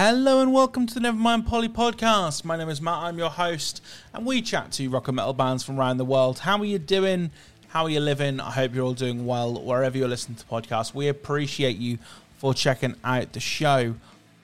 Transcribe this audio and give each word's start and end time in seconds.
Hello 0.00 0.40
and 0.40 0.52
welcome 0.52 0.86
to 0.86 0.94
the 0.94 1.00
Nevermind 1.00 1.44
Polly 1.44 1.68
podcast. 1.68 2.44
My 2.44 2.56
name 2.56 2.68
is 2.68 2.80
Matt, 2.80 2.98
I'm 2.98 3.18
your 3.18 3.30
host, 3.30 3.82
and 4.14 4.24
we 4.24 4.40
chat 4.40 4.70
to 4.74 4.88
rock 4.88 5.08
and 5.08 5.16
metal 5.16 5.32
bands 5.32 5.64
from 5.64 5.76
around 5.76 5.96
the 5.96 6.04
world. 6.04 6.38
How 6.38 6.56
are 6.56 6.64
you 6.64 6.78
doing? 6.78 7.32
How 7.66 7.82
are 7.82 7.90
you 7.90 7.98
living? 7.98 8.38
I 8.38 8.52
hope 8.52 8.76
you're 8.76 8.84
all 8.84 8.94
doing 8.94 9.26
well 9.26 9.60
wherever 9.60 9.98
you're 9.98 10.06
listening 10.06 10.36
to 10.36 10.48
the 10.48 10.54
podcast. 10.54 10.94
We 10.94 11.08
appreciate 11.08 11.78
you 11.78 11.98
for 12.36 12.54
checking 12.54 12.94
out 13.02 13.32
the 13.32 13.40
show. 13.40 13.96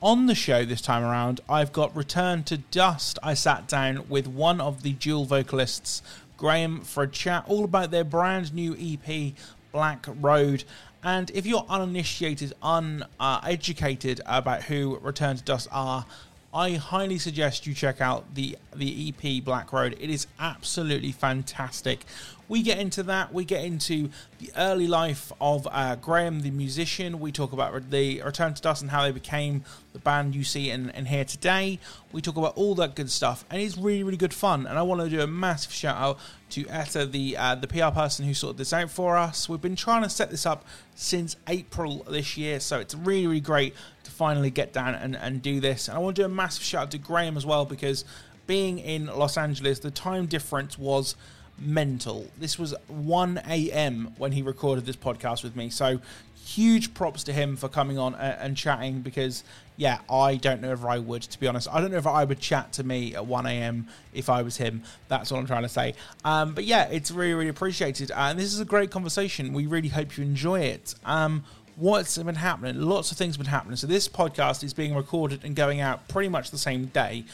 On 0.02 0.26
the 0.26 0.34
show 0.34 0.64
this 0.64 0.80
time 0.80 1.04
around, 1.04 1.40
I've 1.48 1.72
got 1.72 1.94
Return 1.94 2.42
to 2.44 2.56
Dust. 2.58 3.20
I 3.22 3.34
sat 3.34 3.68
down 3.68 4.08
with 4.08 4.26
one 4.26 4.60
of 4.60 4.82
the 4.82 4.94
dual 4.94 5.24
vocalists, 5.24 6.02
Graham, 6.36 6.80
for 6.80 7.04
a 7.04 7.08
chat 7.08 7.44
all 7.46 7.62
about 7.62 7.92
their 7.92 8.02
brand 8.02 8.52
new 8.52 8.74
EP, 8.76 9.34
Black 9.70 10.04
Road. 10.20 10.64
And 11.04 11.30
if 11.34 11.44
you're 11.44 11.66
uninitiated, 11.68 12.54
uneducated 12.62 14.22
about 14.24 14.62
who 14.64 14.98
Return 15.02 15.36
to 15.36 15.42
Dust 15.44 15.68
are, 15.70 16.06
I 16.54 16.72
highly 16.74 17.18
suggest 17.18 17.66
you 17.66 17.74
check 17.74 18.00
out 18.00 18.34
the 18.34 18.56
the 18.74 19.12
EP 19.12 19.44
Black 19.44 19.72
Road. 19.72 19.96
It 20.00 20.08
is 20.08 20.26
absolutely 20.38 21.12
fantastic. 21.12 22.06
We 22.48 22.62
get 22.62 22.78
into 22.78 23.02
that. 23.04 23.32
We 23.32 23.44
get 23.44 23.64
into 23.64 24.10
the 24.38 24.50
early 24.56 24.86
life 24.86 25.32
of 25.40 25.66
uh, 25.70 25.96
Graham, 25.96 26.40
the 26.40 26.50
musician. 26.50 27.20
We 27.20 27.32
talk 27.32 27.52
about 27.52 27.90
the 27.90 28.22
Return 28.22 28.54
to 28.54 28.62
Dust 28.62 28.82
and 28.82 28.90
how 28.90 29.02
they 29.02 29.12
became 29.12 29.64
the 29.92 29.98
band 29.98 30.34
you 30.34 30.44
see 30.44 30.70
and, 30.70 31.08
hear 31.08 31.24
today. 31.24 31.78
We 32.12 32.20
talk 32.20 32.36
about 32.36 32.56
all 32.56 32.74
that 32.76 32.94
good 32.94 33.10
stuff, 33.10 33.44
and 33.50 33.60
it's 33.60 33.76
really, 33.76 34.02
really 34.02 34.16
good 34.16 34.34
fun. 34.34 34.66
And 34.66 34.78
I 34.78 34.82
want 34.82 35.00
to 35.00 35.08
do 35.08 35.20
a 35.20 35.26
massive 35.26 35.72
shout 35.72 35.96
out 35.96 36.18
to 36.50 36.66
Etta, 36.68 37.06
the 37.06 37.36
uh, 37.36 37.54
the 37.54 37.66
PR 37.66 37.88
person 37.88 38.26
who 38.26 38.34
sorted 38.34 38.58
this 38.58 38.72
out 38.72 38.90
for 38.90 39.16
us. 39.16 39.48
We've 39.48 39.60
been 39.60 39.76
trying 39.76 40.02
to 40.02 40.10
set 40.10 40.30
this 40.30 40.46
up 40.46 40.64
since 40.94 41.36
April 41.48 42.04
this 42.08 42.36
year, 42.36 42.60
so 42.60 42.78
it's 42.78 42.94
really, 42.94 43.26
really 43.26 43.40
great 43.40 43.74
to 44.04 44.10
finally 44.10 44.50
get 44.50 44.72
down 44.72 44.94
and, 44.94 45.16
and 45.16 45.42
do 45.42 45.60
this. 45.60 45.88
And 45.88 45.96
I 45.96 46.00
want 46.00 46.16
to 46.16 46.22
do 46.22 46.26
a 46.26 46.28
massive 46.28 46.62
shout 46.62 46.84
out 46.84 46.90
to 46.92 46.98
Graham 46.98 47.36
as 47.36 47.46
well 47.46 47.64
because 47.64 48.04
being 48.46 48.78
in 48.78 49.06
Los 49.06 49.36
Angeles, 49.36 49.78
the 49.78 49.90
time 49.90 50.26
difference 50.26 50.78
was 50.78 51.16
mental. 51.58 52.30
This 52.38 52.58
was 52.58 52.74
1 52.88 53.42
a.m. 53.48 54.14
when 54.18 54.32
he 54.32 54.42
recorded 54.42 54.86
this 54.86 54.96
podcast 54.96 55.42
with 55.42 55.56
me. 55.56 55.70
So 55.70 56.00
huge 56.44 56.92
props 56.92 57.24
to 57.24 57.32
him 57.32 57.56
for 57.56 57.68
coming 57.68 57.98
on 57.98 58.14
and 58.14 58.54
chatting 58.54 59.00
because 59.00 59.44
yeah 59.78 59.98
i 60.10 60.36
don't 60.36 60.60
know 60.60 60.72
if 60.72 60.84
i 60.84 60.98
would 60.98 61.22
to 61.22 61.40
be 61.40 61.46
honest. 61.46 61.66
I 61.72 61.80
don't 61.80 61.90
know 61.90 61.96
if 61.96 62.06
i 62.06 62.22
would 62.22 62.38
chat 62.38 62.72
to 62.74 62.84
me 62.84 63.14
at 63.14 63.22
1am 63.22 63.86
if 64.12 64.28
i 64.28 64.42
was 64.42 64.58
him. 64.58 64.82
That's 65.08 65.30
what 65.30 65.38
i'm 65.38 65.46
trying 65.46 65.62
to 65.62 65.70
say. 65.70 65.94
Um, 66.22 66.54
but 66.54 66.64
yeah 66.64 66.84
it's 66.88 67.10
really 67.10 67.32
really 67.32 67.48
appreciated. 67.48 68.10
Uh, 68.10 68.28
and 68.28 68.38
this 68.38 68.52
is 68.52 68.60
a 68.60 68.64
great 68.66 68.90
conversation. 68.90 69.54
We 69.54 69.66
really 69.66 69.88
hope 69.88 70.18
you 70.18 70.24
enjoy 70.24 70.60
it. 70.60 70.94
Um, 71.06 71.44
what's 71.76 72.18
been 72.18 72.34
happening? 72.34 72.80
Lots 72.80 73.10
of 73.10 73.16
things 73.16 73.36
have 73.36 73.44
been 73.44 73.50
happening. 73.50 73.76
So 73.76 73.86
this 73.86 74.06
podcast 74.06 74.62
is 74.62 74.74
being 74.74 74.94
recorded 74.94 75.44
and 75.44 75.56
going 75.56 75.80
out 75.80 76.08
pretty 76.08 76.28
much 76.28 76.50
the 76.50 76.58
same 76.58 76.86
day 76.86 77.24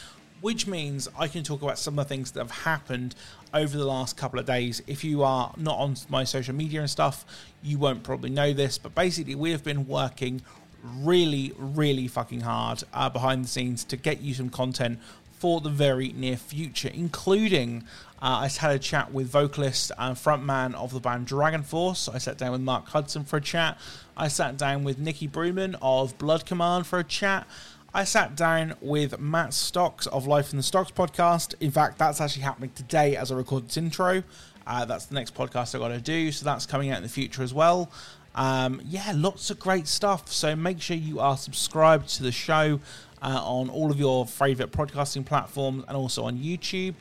which 0.41 0.67
means 0.67 1.09
I 1.19 1.29
can 1.29 1.43
talk 1.43 1.63
about 1.63 1.79
some 1.79 1.99
of 1.99 2.09
the 2.09 2.15
things 2.15 2.33
that 2.33 2.41
have 2.41 2.51
happened 2.51 3.15
over 3.53 3.77
the 3.77 3.85
last 3.85 4.17
couple 4.17 4.39
of 4.39 4.47
days. 4.47 4.83
If 4.87 5.05
you 5.05 5.23
are 5.23 5.53
not 5.57 5.79
on 5.79 5.97
my 6.09 6.25
social 6.25 6.55
media 6.55 6.81
and 6.81 6.91
stuff, 6.91 7.25
you 7.63 7.79
won't 7.79 8.03
probably 8.03 8.31
know 8.31 8.53
this, 8.53 8.79
but 8.79 8.95
basically, 8.95 9.35
we 9.35 9.51
have 9.51 9.65
been 9.65 9.87
working 9.87 10.43
really, 10.83 11.53
really 11.57 12.09
fucking 12.09 12.41
hard 12.41 12.83
uh, 12.95 13.09
behind 13.09 13.45
the 13.45 13.49
scenes 13.49 13.85
to 13.85 13.97
get 13.97 14.21
you 14.21 14.35
some 14.35 14.49
content 14.49 14.99
for 15.41 15.61
the 15.61 15.71
very 15.71 16.13
near 16.13 16.37
future, 16.37 16.91
including 16.93 17.83
uh, 18.21 18.45
I 18.45 18.49
had 18.49 18.73
a 18.73 18.79
chat 18.79 19.11
with 19.11 19.29
vocalist 19.29 19.91
and 19.97 20.15
frontman 20.15 20.75
of 20.75 20.93
the 20.93 21.01
band 21.01 21.29
DragonForce. 21.29 22.15
I 22.15 22.19
sat 22.19 22.37
down 22.37 22.53
with 22.53 22.61
Marc 22.61 22.89
Hudson 22.89 23.25
for 23.25 23.39
a 23.39 23.41
chat. 23.41 23.79
I 24.17 24.29
sat 24.29 24.59
down 24.59 24.85
with 24.85 24.99
Nikki 24.99 25.27
Brumen 25.27 25.77
of 25.81 26.19
Blood 26.19 26.45
Command 26.45 26.87
for 26.87 26.99
a 26.99 27.05
chat. 27.05 27.47
I 27.93 28.05
sat 28.05 28.37
down 28.37 28.75
with 28.81 29.19
Matt 29.19 29.53
Stocks 29.53 30.07
of 30.07 30.25
Life 30.25 30.53
in 30.53 30.59
the 30.59 30.63
Stocks 30.63 30.93
podcast. 30.93 31.55
In 31.59 31.73
fact, 31.73 31.99
that's 31.99 32.21
actually 32.21 32.43
happening 32.43 32.71
today 32.77 33.17
as 33.17 33.33
I 33.33 33.35
record 33.35 33.67
this 33.67 33.77
intro. 33.77 34.23
Uh, 34.65 34.85
that's 34.85 35.07
the 35.07 35.17
next 35.17 35.35
podcast 35.35 35.75
I 35.75 35.79
got 35.79 35.89
to 35.89 36.01
do, 36.01 36.31
so 36.31 36.45
that's 36.45 36.67
coming 36.67 36.91
out 36.91 36.99
in 36.99 37.03
the 37.03 37.09
future 37.09 37.43
as 37.43 37.53
well. 37.53 37.91
Um, 38.37 38.81
yeah, 38.85 39.11
lots 39.13 39.51
of 39.51 39.59
great 39.59 39.89
stuff. 39.89 40.31
So 40.31 40.55
make 40.55 40.81
sure 40.81 40.97
you 40.97 41.19
are 41.19 41.37
subscribed 41.37 42.09
to 42.11 42.23
the 42.23 42.31
show 42.31 42.79
uh, 43.23 43.43
on 43.43 43.69
all 43.69 43.91
of 43.91 43.99
your 43.99 44.25
favorite 44.25 44.71
podcasting 44.71 45.27
platforms 45.27 45.85
and 45.89 45.97
also 45.97 46.23
on 46.23 46.39
YouTube. 46.39 46.95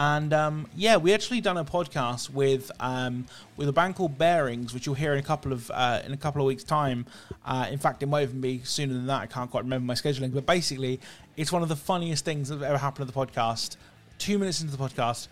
And 0.00 0.32
um, 0.32 0.68
yeah, 0.76 0.96
we 0.96 1.12
actually 1.12 1.40
done 1.40 1.56
a 1.56 1.64
podcast 1.64 2.30
with 2.30 2.70
um, 2.78 3.26
with 3.56 3.68
a 3.68 3.72
band 3.72 3.96
called 3.96 4.16
Bearings, 4.16 4.72
which 4.72 4.86
you'll 4.86 4.94
hear 4.94 5.12
in 5.12 5.18
a 5.18 5.24
couple 5.24 5.52
of 5.52 5.72
uh, 5.74 6.02
in 6.06 6.12
a 6.12 6.16
couple 6.16 6.40
of 6.40 6.46
weeks' 6.46 6.62
time. 6.62 7.04
Uh, 7.44 7.66
in 7.68 7.78
fact, 7.78 8.00
it 8.04 8.06
might 8.06 8.22
even 8.22 8.40
be 8.40 8.60
sooner 8.62 8.94
than 8.94 9.08
that. 9.08 9.22
I 9.22 9.26
can't 9.26 9.50
quite 9.50 9.64
remember 9.64 9.84
my 9.84 9.94
scheduling, 9.94 10.32
but 10.32 10.46
basically, 10.46 11.00
it's 11.36 11.50
one 11.50 11.64
of 11.64 11.68
the 11.68 11.74
funniest 11.74 12.24
things 12.24 12.48
that 12.48 12.62
ever 12.62 12.78
happened 12.78 13.08
to 13.08 13.12
the 13.12 13.26
podcast. 13.26 13.76
Two 14.18 14.38
minutes 14.38 14.60
into 14.60 14.76
the 14.76 14.84
podcast, 14.84 15.26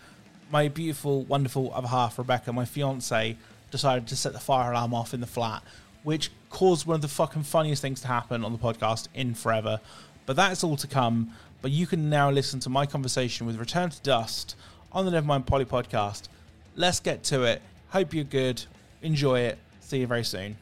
my 0.51 0.67
beautiful, 0.67 1.23
wonderful 1.23 1.71
other 1.73 1.87
half, 1.87 2.17
Rebecca, 2.17 2.51
my 2.51 2.65
fiance, 2.65 3.37
decided 3.71 4.05
to 4.07 4.17
set 4.17 4.33
the 4.33 4.39
fire 4.39 4.73
alarm 4.73 4.93
off 4.93 5.13
in 5.13 5.21
the 5.21 5.27
flat, 5.27 5.63
which 6.03 6.29
caused 6.49 6.85
one 6.85 6.95
of 6.95 7.01
the 7.01 7.07
fucking 7.07 7.43
funniest 7.43 7.81
things 7.81 8.01
to 8.01 8.07
happen 8.07 8.43
on 8.43 8.51
the 8.51 8.57
podcast 8.57 9.07
in 9.13 9.33
forever. 9.33 9.79
But 10.25 10.35
that's 10.35 10.61
all 10.61 10.75
to 10.75 10.87
come. 10.87 11.31
But 11.67 11.73
you 11.73 11.85
can 11.85 12.09
now 12.09 12.31
listen 12.31 12.61
to 12.61 12.69
my 12.69 12.85
conversation 12.85 13.45
with 13.45 13.57
Return 13.57 13.89
to 13.89 14.01
Dust 14.01 14.55
on 14.93 15.03
the 15.03 15.11
Nevermind 15.11 15.45
Polly 15.47 15.65
podcast. 15.65 16.29
Let's 16.77 17.01
get 17.01 17.25
to 17.25 17.43
it. 17.43 17.61
Hope 17.89 18.13
you're 18.13 18.23
good. 18.23 18.63
Enjoy 19.01 19.41
it. 19.41 19.57
See 19.81 19.99
you 19.99 20.07
very 20.07 20.23
soon. 20.23 20.55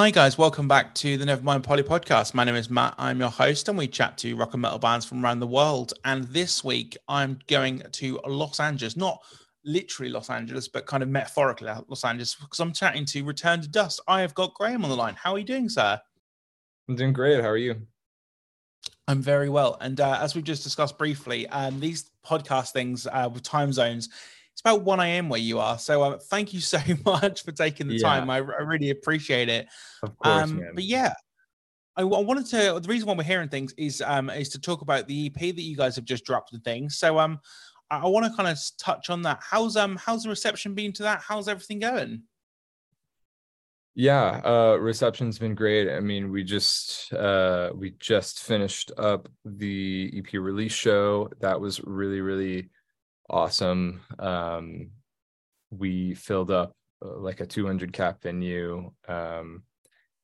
Hi, 0.00 0.10
guys. 0.10 0.38
Welcome 0.38 0.66
back 0.66 0.94
to 0.94 1.18
the 1.18 1.26
Nevermind 1.26 1.62
Polly 1.62 1.82
podcast. 1.82 2.32
My 2.32 2.42
name 2.42 2.54
is 2.54 2.70
Matt. 2.70 2.94
I'm 2.96 3.20
your 3.20 3.28
host, 3.28 3.68
and 3.68 3.76
we 3.76 3.86
chat 3.86 4.16
to 4.16 4.34
rock 4.34 4.54
and 4.54 4.62
metal 4.62 4.78
bands 4.78 5.04
from 5.04 5.22
around 5.22 5.40
the 5.40 5.46
world. 5.46 5.92
And 6.06 6.24
this 6.28 6.64
week, 6.64 6.96
I'm 7.06 7.38
going 7.48 7.82
to 7.92 8.18
Los 8.26 8.60
Angeles, 8.60 8.96
not 8.96 9.22
literally 9.62 10.10
Los 10.10 10.30
Angeles, 10.30 10.68
but 10.68 10.86
kind 10.86 11.02
of 11.02 11.10
metaphorically 11.10 11.70
Los 11.88 12.02
Angeles, 12.02 12.34
because 12.34 12.60
I'm 12.60 12.72
chatting 12.72 13.04
to 13.04 13.22
Return 13.24 13.60
to 13.60 13.68
Dust. 13.68 14.00
I 14.08 14.22
have 14.22 14.34
got 14.34 14.54
Graham 14.54 14.84
on 14.84 14.90
the 14.90 14.96
line. 14.96 15.16
How 15.22 15.34
are 15.34 15.38
you 15.38 15.44
doing, 15.44 15.68
sir? 15.68 16.00
I'm 16.88 16.96
doing 16.96 17.12
great. 17.12 17.42
How 17.42 17.50
are 17.50 17.58
you? 17.58 17.86
I'm 19.06 19.20
very 19.20 19.50
well. 19.50 19.76
And 19.82 20.00
uh, 20.00 20.18
as 20.22 20.34
we've 20.34 20.42
just 20.42 20.62
discussed 20.62 20.96
briefly, 20.96 21.46
um, 21.48 21.78
these 21.78 22.08
podcast 22.24 22.70
things 22.70 23.06
uh, 23.06 23.28
with 23.30 23.42
time 23.42 23.70
zones, 23.70 24.08
it's 24.60 24.70
about 24.70 24.82
1 24.84 25.00
a.m. 25.00 25.30
where 25.30 25.40
you 25.40 25.58
are. 25.58 25.78
So 25.78 26.02
uh, 26.02 26.18
thank 26.18 26.52
you 26.52 26.60
so 26.60 26.78
much 27.04 27.44
for 27.44 27.52
taking 27.52 27.88
the 27.88 27.94
yeah. 27.94 28.06
time. 28.06 28.28
I, 28.28 28.36
I, 28.36 28.40
really 28.40 28.90
appreciate 28.90 29.48
it. 29.48 29.66
Of 30.02 30.18
course, 30.18 30.50
um, 30.50 30.62
But 30.74 30.84
yeah, 30.84 31.14
I, 31.96 32.02
I, 32.02 32.04
wanted 32.04 32.44
to. 32.46 32.78
The 32.78 32.88
reason 32.88 33.08
why 33.08 33.14
we're 33.14 33.24
hearing 33.24 33.48
things 33.48 33.72
is 33.78 34.02
um, 34.04 34.28
is 34.28 34.50
to 34.50 34.60
talk 34.60 34.82
about 34.82 35.06
the 35.06 35.26
EP 35.26 35.40
that 35.40 35.62
you 35.62 35.76
guys 35.76 35.96
have 35.96 36.04
just 36.04 36.26
dropped 36.26 36.52
and 36.52 36.62
things. 36.62 36.98
So 36.98 37.18
um, 37.18 37.40
I, 37.90 38.00
I 38.00 38.06
want 38.06 38.26
to 38.26 38.36
kind 38.36 38.50
of 38.50 38.58
touch 38.78 39.08
on 39.08 39.22
that. 39.22 39.40
How's 39.42 39.76
um 39.76 39.96
how's 39.96 40.24
the 40.24 40.28
reception 40.28 40.74
been 40.74 40.92
to 40.94 41.04
that? 41.04 41.22
How's 41.26 41.48
everything 41.48 41.78
going? 41.78 42.22
Yeah, 43.94 44.42
uh, 44.44 44.76
reception's 44.78 45.38
been 45.38 45.54
great. 45.54 45.90
I 45.90 46.00
mean, 46.00 46.30
we 46.30 46.44
just 46.44 47.14
uh, 47.14 47.70
we 47.74 47.94
just 47.98 48.42
finished 48.42 48.92
up 48.98 49.26
the 49.46 50.12
EP 50.14 50.34
release 50.34 50.72
show. 50.72 51.30
That 51.40 51.58
was 51.58 51.80
really 51.82 52.20
really 52.20 52.68
awesome. 53.30 54.02
Um, 54.18 54.90
we 55.70 56.14
filled 56.14 56.50
up 56.50 56.74
uh, 57.04 57.16
like 57.18 57.40
a 57.40 57.46
200 57.46 57.92
cap 57.92 58.22
venue, 58.22 58.90
um, 59.08 59.62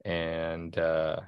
and 0.05 0.77
uh, 0.79 1.21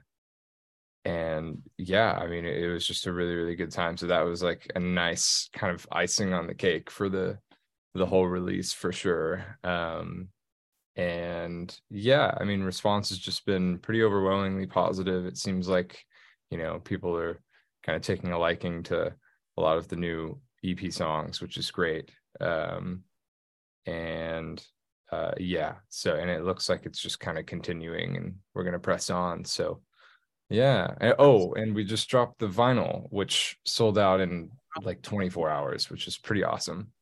and 1.04 1.62
yeah, 1.78 2.12
I 2.12 2.26
mean, 2.26 2.44
it, 2.44 2.64
it 2.64 2.72
was 2.72 2.86
just 2.86 3.06
a 3.06 3.12
really 3.12 3.34
really 3.34 3.54
good 3.54 3.70
time. 3.70 3.96
So 3.96 4.06
that 4.08 4.24
was 4.24 4.42
like 4.42 4.70
a 4.74 4.80
nice 4.80 5.48
kind 5.52 5.74
of 5.74 5.86
icing 5.92 6.34
on 6.34 6.46
the 6.46 6.54
cake 6.54 6.90
for 6.90 7.08
the 7.08 7.38
the 7.94 8.06
whole 8.06 8.26
release 8.26 8.72
for 8.72 8.92
sure. 8.92 9.58
Um, 9.64 10.28
and 10.96 11.74
yeah, 11.90 12.34
I 12.38 12.44
mean, 12.44 12.62
response 12.62 13.10
has 13.10 13.18
just 13.18 13.46
been 13.46 13.78
pretty 13.78 14.02
overwhelmingly 14.02 14.66
positive. 14.66 15.26
It 15.26 15.38
seems 15.38 15.68
like 15.68 16.04
you 16.50 16.58
know 16.58 16.80
people 16.80 17.16
are 17.16 17.40
kind 17.84 17.96
of 17.96 18.02
taking 18.02 18.32
a 18.32 18.38
liking 18.38 18.82
to 18.84 19.14
a 19.56 19.60
lot 19.60 19.78
of 19.78 19.88
the 19.88 19.96
new 19.96 20.40
EP 20.64 20.92
songs, 20.92 21.40
which 21.40 21.56
is 21.56 21.70
great. 21.70 22.10
Um, 22.40 23.04
and 23.86 24.62
uh, 25.10 25.32
yeah, 25.38 25.76
so 25.88 26.14
and 26.16 26.30
it 26.30 26.44
looks 26.44 26.68
like 26.68 26.84
it's 26.84 27.00
just 27.00 27.20
kind 27.20 27.38
of 27.38 27.46
continuing, 27.46 28.16
and 28.16 28.34
we're 28.54 28.64
gonna 28.64 28.78
press 28.78 29.10
on. 29.10 29.44
So 29.44 29.80
yeah. 30.50 30.94
And, 31.00 31.14
oh, 31.18 31.52
and 31.54 31.74
we 31.74 31.84
just 31.84 32.08
dropped 32.08 32.38
the 32.38 32.48
vinyl, 32.48 33.06
which 33.10 33.58
sold 33.64 33.98
out 33.98 34.20
in 34.20 34.50
like 34.82 35.02
24 35.02 35.50
hours, 35.50 35.90
which 35.90 36.06
is 36.06 36.16
pretty 36.16 36.44
awesome. 36.44 36.92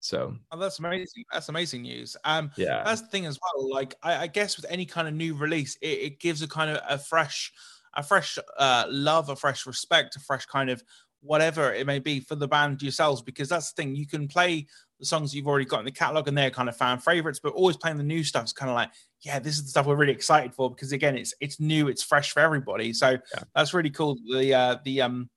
So 0.00 0.36
oh, 0.52 0.58
that's 0.58 0.78
amazing. 0.78 1.24
That's 1.32 1.48
amazing 1.48 1.82
news. 1.82 2.16
Um, 2.24 2.50
yeah, 2.56 2.82
that's 2.84 3.00
the 3.00 3.06
thing 3.06 3.24
as 3.24 3.38
well. 3.40 3.70
Like, 3.70 3.94
I, 4.02 4.16
I 4.16 4.26
guess 4.26 4.56
with 4.56 4.66
any 4.68 4.84
kind 4.84 5.08
of 5.08 5.14
new 5.14 5.34
release, 5.34 5.78
it, 5.80 5.86
it 5.86 6.20
gives 6.20 6.42
a 6.42 6.48
kind 6.48 6.70
of 6.70 6.82
a 6.88 6.98
fresh 6.98 7.52
a 7.94 8.02
fresh 8.02 8.38
uh, 8.58 8.84
love, 8.90 9.28
a 9.30 9.36
fresh 9.36 9.66
respect, 9.66 10.16
a 10.16 10.20
fresh 10.20 10.44
kind 10.46 10.68
of 10.68 10.82
whatever 11.24 11.72
it 11.72 11.86
may 11.86 11.98
be 11.98 12.20
for 12.20 12.34
the 12.34 12.46
band 12.46 12.82
yourselves 12.82 13.22
because 13.22 13.48
that's 13.48 13.72
the 13.72 13.82
thing 13.82 13.96
you 13.96 14.06
can 14.06 14.28
play 14.28 14.66
the 15.00 15.06
songs 15.06 15.34
you've 15.34 15.46
already 15.46 15.64
got 15.64 15.78
in 15.78 15.84
the 15.86 15.90
catalog 15.90 16.28
and 16.28 16.36
they're 16.36 16.50
kind 16.50 16.68
of 16.68 16.76
fan 16.76 16.98
favorites 16.98 17.40
but 17.42 17.54
always 17.54 17.76
playing 17.76 17.96
the 17.96 18.02
new 18.02 18.22
stuff 18.22 18.44
is 18.44 18.52
kind 18.52 18.70
of 18.70 18.74
like 18.74 18.90
yeah 19.22 19.38
this 19.38 19.54
is 19.54 19.64
the 19.64 19.70
stuff 19.70 19.86
we're 19.86 19.96
really 19.96 20.12
excited 20.12 20.54
for 20.54 20.70
because 20.70 20.92
again 20.92 21.16
it's 21.16 21.34
it's 21.40 21.58
new 21.58 21.88
it's 21.88 22.02
fresh 22.02 22.32
for 22.32 22.40
everybody 22.40 22.92
so 22.92 23.10
yeah. 23.10 23.42
that's 23.54 23.72
really 23.72 23.90
cool 23.90 24.16
the 24.30 24.52
uh 24.52 24.76
the 24.84 25.00
um 25.00 25.28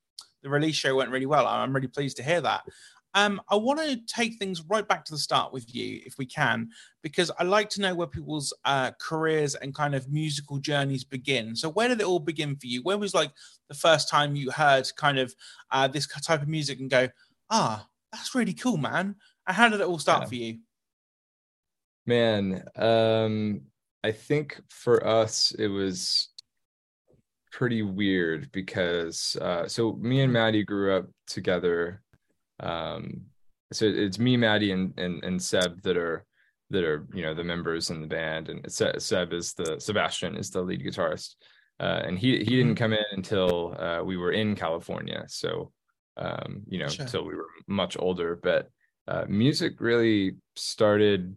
the 0.44 0.50
release 0.50 0.75
show 0.75 0.95
went 0.95 1.10
really 1.10 1.25
well 1.25 1.48
i'm 1.48 1.74
really 1.74 1.88
pleased 1.88 2.18
to 2.18 2.24
hear 2.24 2.42
that 2.42 2.63
um, 3.13 3.42
I 3.50 3.56
want 3.56 3.80
to 3.80 3.98
take 4.06 4.36
things 4.36 4.63
right 4.69 4.88
back 4.88 5.06
to 5.06 5.13
the 5.13 5.18
start 5.18 5.54
with 5.54 5.74
you, 5.74 6.01
if 6.06 6.18
we 6.18 6.25
can, 6.25 6.69
because 7.01 7.31
I 7.39 7.44
like 7.44 7.69
to 7.71 7.81
know 7.81 7.95
where 7.95 8.07
people's 8.07 8.54
uh, 8.65 8.92
careers 9.00 9.56
and 9.56 9.74
kind 9.74 9.95
of 9.95 10.12
musical 10.12 10.59
journeys 10.59 11.04
begin. 11.04 11.56
So, 11.56 11.69
where 11.69 11.88
did 11.88 12.01
it 12.01 12.06
all 12.07 12.19
begin 12.19 12.56
for 12.56 12.68
you? 12.68 12.83
Where 12.83 12.98
was 12.98 13.13
like 13.13 13.31
the 13.69 13.75
first 13.75 14.09
time 14.09 14.36
you 14.36 14.51
heard 14.51 14.88
kind 14.98 15.19
of 15.19 15.33
uh, 15.71 15.88
this 15.88 16.07
type 16.07 16.42
of 16.42 16.48
music 16.48 16.80
and 16.80 16.89
go, 16.89 17.09
ah, 17.50 17.88
that's 18.12 18.36
really 18.36 18.54
cool, 18.54 18.77
man? 18.77 19.15
And 19.48 19.56
how 19.56 19.69
did 19.69 19.81
it 19.81 19.88
all 19.88 20.00
start 20.00 20.24
yeah. 20.24 20.27
for 20.27 20.36
you? 20.36 20.60
Man, 22.06 22.63
um, 22.75 23.62
I 24.03 24.12
think 24.12 24.62
for 24.69 25.06
us, 25.06 25.53
it 25.57 25.68
was 25.68 26.30
pretty 27.51 27.81
weird 27.81 28.51
because 28.51 29.36
uh, 29.42 29.68
so 29.68 29.94
me 29.94 30.21
and 30.21 30.31
Matty 30.31 30.63
grew 30.63 30.95
up 30.95 31.07
together 31.25 32.01
um, 32.59 33.21
so 33.71 33.86
it's 33.86 34.19
me, 34.19 34.38
Matty, 34.38 34.71
and, 34.71 34.94
and 34.98 35.24
and 35.24 35.42
Seb 35.42 35.81
that 35.83 35.98
are 35.98 36.25
that 36.69 36.83
are 36.83 37.07
you 37.13 37.21
know 37.21 37.33
the 37.33 37.44
members 37.44 37.89
in 37.89 38.01
the 38.01 38.07
band, 38.07 38.50
and 38.50 38.71
Seb 38.71 39.33
is 39.33 39.54
the 39.54 39.80
Sebastian 39.80 40.36
is 40.36 40.50
the 40.50 40.62
lead 40.62 40.83
guitarist, 40.83 41.36
uh, 41.80 42.01
and 42.06 42.18
he 42.18 42.38
he 42.39 42.45
didn't 42.45 42.75
mm-hmm. 42.75 42.83
come 42.83 42.94
in 42.94 43.06
until 43.12 43.75
uh, 43.80 44.04
we 44.04 44.18
were 44.18 44.31
in 44.31 44.56
California, 44.56 45.25
so 45.27 45.71
um, 46.15 46.63
you 46.68 46.80
know 46.80 46.88
sure. 46.88 47.06
until 47.06 47.25
we 47.25 47.36
were 47.36 47.50
much 47.68 47.98
older. 48.00 48.39
But 48.42 48.69
uh, 49.07 49.25
music 49.27 49.80
really 49.81 50.36
started 50.56 51.36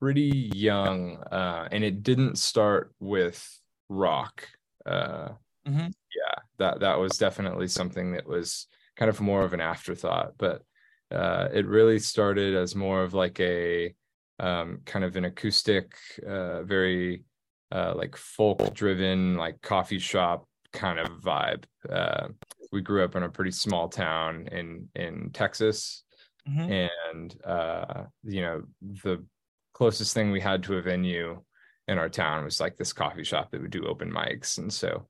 pretty 0.00 0.50
young, 0.54 1.16
uh, 1.32 1.68
and 1.72 1.82
it 1.82 2.02
didn't 2.02 2.38
start 2.38 2.92
with 3.00 3.44
rock. 3.88 4.48
Uh, 4.86 5.30
mm-hmm. 5.66 5.88
Yeah, 5.88 6.34
that 6.58 6.80
that 6.80 6.98
was 6.98 7.18
definitely 7.18 7.66
something 7.66 8.12
that 8.12 8.26
was 8.26 8.68
kind 8.98 9.08
of 9.08 9.20
more 9.20 9.42
of 9.42 9.52
an 9.52 9.60
afterthought 9.60 10.32
but 10.38 10.62
uh, 11.10 11.48
it 11.54 11.66
really 11.66 11.98
started 11.98 12.54
as 12.54 12.74
more 12.74 13.02
of 13.02 13.14
like 13.14 13.40
a 13.40 13.94
um, 14.40 14.80
kind 14.84 15.04
of 15.04 15.16
an 15.16 15.24
acoustic 15.24 15.94
uh, 16.26 16.62
very 16.62 17.24
uh, 17.72 17.94
like 17.96 18.16
folk 18.16 18.74
driven 18.74 19.36
like 19.36 19.60
coffee 19.62 19.98
shop 19.98 20.46
kind 20.72 20.98
of 20.98 21.08
vibe 21.20 21.64
uh, 21.90 22.28
we 22.72 22.80
grew 22.80 23.04
up 23.04 23.16
in 23.16 23.22
a 23.22 23.28
pretty 23.28 23.50
small 23.50 23.88
town 23.88 24.48
in 24.52 24.88
in 24.94 25.30
texas 25.32 26.04
mm-hmm. 26.48 26.88
and 27.12 27.36
uh, 27.44 28.04
you 28.24 28.42
know 28.42 28.62
the 29.04 29.24
closest 29.72 30.12
thing 30.12 30.30
we 30.30 30.40
had 30.40 30.62
to 30.62 30.76
a 30.76 30.82
venue 30.82 31.40
in 31.86 31.98
our 31.98 32.08
town 32.08 32.44
was 32.44 32.60
like 32.60 32.76
this 32.76 32.92
coffee 32.92 33.24
shop 33.24 33.50
that 33.50 33.62
would 33.62 33.70
do 33.70 33.86
open 33.86 34.12
mics 34.12 34.58
and 34.58 34.72
so 34.72 35.06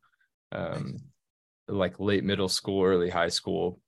um, 0.53 0.97
like 1.69 2.01
late 2.01 2.25
middle 2.25 2.49
school, 2.49 2.85
early 2.85 3.11
high 3.11 3.29
school, 3.29 3.81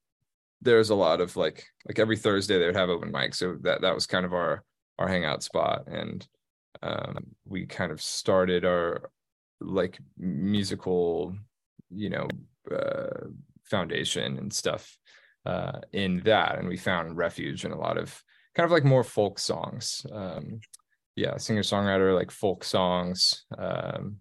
there's 0.63 0.91
a 0.91 0.95
lot 0.95 1.21
of 1.21 1.37
like 1.37 1.67
like 1.87 1.99
every 1.99 2.17
Thursday 2.17 2.59
they 2.59 2.67
would 2.67 2.77
have 2.77 2.91
open 2.91 3.11
mic. 3.11 3.35
So 3.35 3.57
that 3.63 3.81
that 3.83 3.95
was 3.95 4.07
kind 4.07 4.27
of 4.27 4.35
our 4.35 4.63
our 4.99 5.09
hangout 5.09 5.43
spot. 5.43 5.85
And 5.87 6.27
um, 6.83 7.27
we 7.45 7.67
kind 7.67 7.93
of 7.93 8.01
started 8.01 8.65
our 8.65 9.11
like 9.61 9.99
musical, 10.19 11.35
you 11.91 12.11
know, 12.11 12.29
uh, 12.71 13.27
foundation 13.65 14.39
and 14.39 14.53
stuff 14.53 14.97
uh, 15.47 15.81
in 15.93 16.21
that. 16.25 16.59
And 16.59 16.69
we 16.69 16.77
found 16.77 17.17
refuge 17.17 17.65
in 17.65 17.73
a 17.73 17.79
lot 17.79 17.99
of 17.99 18.23
kind 18.55 18.65
of 18.65 18.71
like 18.71 18.85
more 18.85 19.05
folk 19.05 19.39
songs. 19.39 20.05
Um, 20.13 20.61
yeah, 21.17 21.37
singer 21.37 21.63
songwriter 21.63 22.15
like 22.15 22.31
folk 22.31 22.65
songs. 22.65 23.45
Um, 23.57 24.17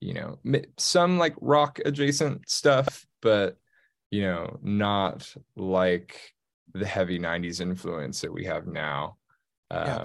you 0.00 0.14
know 0.14 0.38
some 0.76 1.18
like 1.18 1.34
rock 1.40 1.80
adjacent 1.84 2.48
stuff 2.48 3.04
but 3.20 3.56
you 4.10 4.22
know 4.22 4.58
not 4.62 5.34
like 5.56 6.34
the 6.74 6.86
heavy 6.86 7.18
90s 7.18 7.60
influence 7.60 8.20
that 8.20 8.32
we 8.32 8.44
have 8.44 8.66
now. 8.66 9.16
Um, 9.70 10.04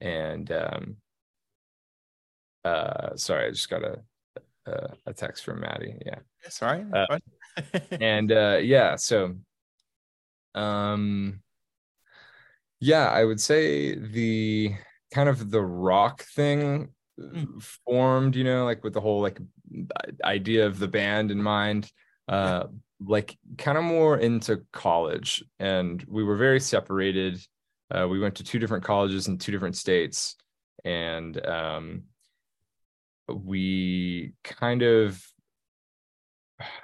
and 0.00 0.52
um 0.52 0.96
uh 2.64 3.16
sorry 3.16 3.46
i 3.46 3.50
just 3.50 3.68
got 3.68 3.82
a 3.82 4.00
a, 4.66 4.88
a 5.06 5.12
text 5.14 5.44
from 5.44 5.60
matty. 5.60 5.94
Yeah. 6.04 6.18
Sorry 6.48 6.84
uh, 6.92 7.18
and 8.00 8.30
uh 8.30 8.58
yeah 8.62 8.96
so 8.96 9.34
um 10.54 11.40
yeah 12.80 13.08
i 13.08 13.24
would 13.24 13.40
say 13.40 13.96
the 13.96 14.74
kind 15.12 15.28
of 15.28 15.50
the 15.50 15.62
rock 15.62 16.22
thing 16.22 16.90
Mm. 17.18 17.60
formed 17.84 18.36
you 18.36 18.44
know 18.44 18.64
like 18.64 18.84
with 18.84 18.92
the 18.92 19.00
whole 19.00 19.20
like 19.20 19.40
idea 20.22 20.64
of 20.66 20.78
the 20.78 20.86
band 20.86 21.32
in 21.32 21.42
mind 21.42 21.90
uh 22.28 22.64
like 23.04 23.36
kind 23.56 23.78
of 23.78 23.84
more 23.84 24.18
into 24.18 24.64
college. 24.72 25.44
And 25.58 26.04
we 26.08 26.24
were 26.24 26.36
very 26.36 26.60
separated. 26.60 27.40
Uh, 27.90 28.08
we 28.08 28.18
went 28.18 28.36
to 28.36 28.44
two 28.44 28.58
different 28.58 28.84
colleges 28.84 29.28
in 29.28 29.38
two 29.38 29.52
different 29.52 29.76
states. 29.76 30.36
And 30.84 31.44
um 31.46 32.02
we 33.28 34.32
kind 34.42 34.82
of 34.82 35.22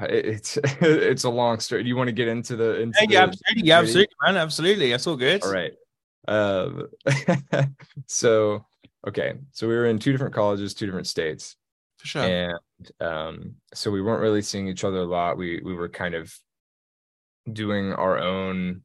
it's 0.00 0.56
it's 0.81 1.25
a 1.25 1.31
long 1.31 1.60
story. 1.60 1.82
Do 1.82 1.88
you 1.88 1.96
want 1.96 2.08
to 2.08 2.12
get 2.12 2.28
into 2.28 2.56
the 2.56 2.81
into 2.81 2.98
yeah, 3.08 3.26
the, 3.26 3.32
absolutely 3.32 3.69
yeah 3.69 3.78
absolutely 3.78 4.14
man 4.22 4.36
absolutely. 4.36 4.90
That's 4.90 5.06
all 5.06 5.16
good. 5.16 5.42
All 5.42 5.52
right. 5.52 5.72
Um 6.28 6.88
so 8.06 8.64
okay, 9.06 9.34
so 9.52 9.68
we 9.68 9.74
were 9.74 9.86
in 9.86 9.98
two 9.98 10.12
different 10.12 10.34
colleges, 10.34 10.74
two 10.74 10.86
different 10.86 11.06
states. 11.06 11.56
For 11.98 12.06
sure. 12.06 12.22
And 12.22 12.90
um, 13.00 13.54
so 13.72 13.90
we 13.90 14.02
weren't 14.02 14.22
really 14.22 14.42
seeing 14.42 14.68
each 14.68 14.84
other 14.84 14.98
a 14.98 15.04
lot. 15.04 15.36
We 15.36 15.60
we 15.64 15.74
were 15.74 15.88
kind 15.88 16.14
of 16.14 16.34
doing 17.50 17.92
our 17.92 18.18
own. 18.18 18.82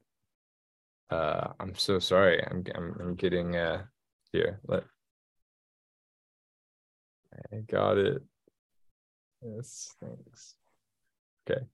Uh, 1.09 1.49
I'm 1.59 1.75
so 1.75 1.99
sorry. 1.99 2.43
I'm 2.45 2.63
I'm, 2.75 2.97
I'm 2.99 3.15
getting 3.15 3.55
uh 3.55 3.83
here. 4.31 4.59
Let 4.67 4.83
I 7.51 7.57
got 7.67 7.97
it. 7.97 8.21
Yes, 9.41 9.95
thanks. 9.99 10.55
Okay 11.49 11.65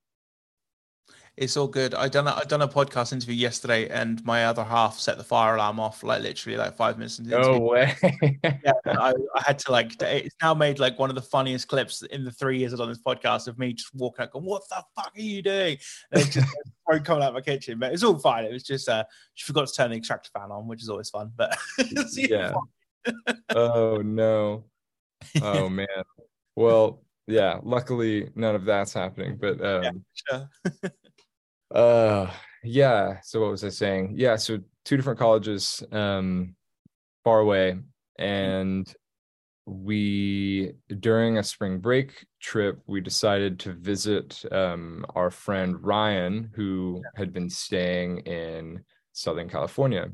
it's 1.38 1.58
all 1.58 1.68
good. 1.68 1.94
I 1.94 2.08
done 2.08 2.28
a, 2.28 2.32
I 2.32 2.44
done 2.46 2.62
a 2.62 2.68
podcast 2.68 3.12
interview 3.12 3.36
yesterday, 3.36 3.90
and 3.90 4.24
my 4.24 4.46
other 4.46 4.64
half 4.64 4.98
set 4.98 5.18
the 5.18 5.24
fire 5.24 5.56
alarm 5.56 5.82
off 5.82 6.02
like 6.02 6.22
literally 6.22 6.58
like 6.58 6.76
five 6.78 6.98
minutes 6.98 7.20
into 7.20 7.32
the 7.32 7.42
No 7.42 7.60
way. 7.60 7.94
yeah, 8.42 8.54
I, 8.86 9.14
I, 9.36 9.42
had 9.46 9.60
to 9.60 9.72
like. 9.72 10.02
It's 10.02 10.36
now 10.42 10.54
made 10.54 10.80
like 10.80 10.98
one 10.98 11.10
of 11.10 11.16
the 11.16 11.22
funniest 11.22 11.68
clips 11.68 12.04
in 12.04 12.24
the 12.24 12.32
three 12.32 12.60
years 12.60 12.72
I've 12.72 12.80
done 12.80 12.88
this 12.88 13.02
podcast 13.02 13.48
of 13.48 13.60
me 13.60 13.74
just 13.74 13.94
walking 13.94 14.24
out, 14.24 14.32
going, 14.32 14.46
"What 14.46 14.64
the 14.70 14.84
fuck 14.96 15.12
are 15.16 15.22
you 15.22 15.42
doing?" 15.42 15.78
And 16.12 16.22
it's 16.22 16.34
just 16.34 16.48
coming 17.04 17.24
out 17.24 17.30
of 17.30 17.34
my 17.34 17.42
kitchen, 17.42 17.80
but 17.80 17.92
it's 17.92 18.04
all 18.04 18.18
fine. 18.18 18.46
It 18.46 18.54
was 18.54 18.64
just 18.64 18.88
uh, 18.88 19.04
she 19.34 19.46
forgot 19.46 19.68
to 19.68 19.74
turn 19.74 19.92
the 19.92 19.98
extractor 19.98 20.30
fan 20.34 20.52
on, 20.52 20.68
which 20.68 20.84
is 20.84 20.90
always 20.90 21.10
fun. 21.10 21.34
But 21.36 21.58
yeah. 22.14 22.54
oh 23.54 23.98
no. 23.98 24.64
Oh 25.42 25.68
man. 25.70 25.88
Well, 26.56 27.04
yeah. 27.28 27.60
Luckily, 27.62 28.30
none 28.36 28.56
of 28.56 28.64
that's 28.64 28.94
happening. 28.94 29.36
But 29.36 29.60
um, 29.60 29.84
yeah, 29.84 29.92
sure 30.72 30.92
uh 31.76 32.32
yeah 32.64 33.20
so 33.22 33.42
what 33.42 33.52
was 33.52 33.64
i 33.64 33.70
saying? 33.70 34.14
Yeah 34.16 34.38
so 34.38 34.60
two 34.86 34.96
different 34.96 35.20
colleges 35.20 35.84
um 35.92 36.56
far 37.24 37.40
away 37.40 37.78
and 38.18 38.94
we 39.66 40.74
during 41.00 41.38
a 41.38 41.44
spring 41.44 41.80
break 41.80 42.26
trip 42.40 42.80
we 42.88 43.02
decided 43.02 43.60
to 43.60 43.74
visit 43.74 44.44
um 44.52 45.06
our 45.16 45.32
friend 45.32 45.84
ryan 45.84 46.50
who 46.56 47.02
had 47.16 47.34
been 47.34 47.50
staying 47.50 48.20
in 48.20 48.84
southern 49.14 49.50
california. 49.50 50.10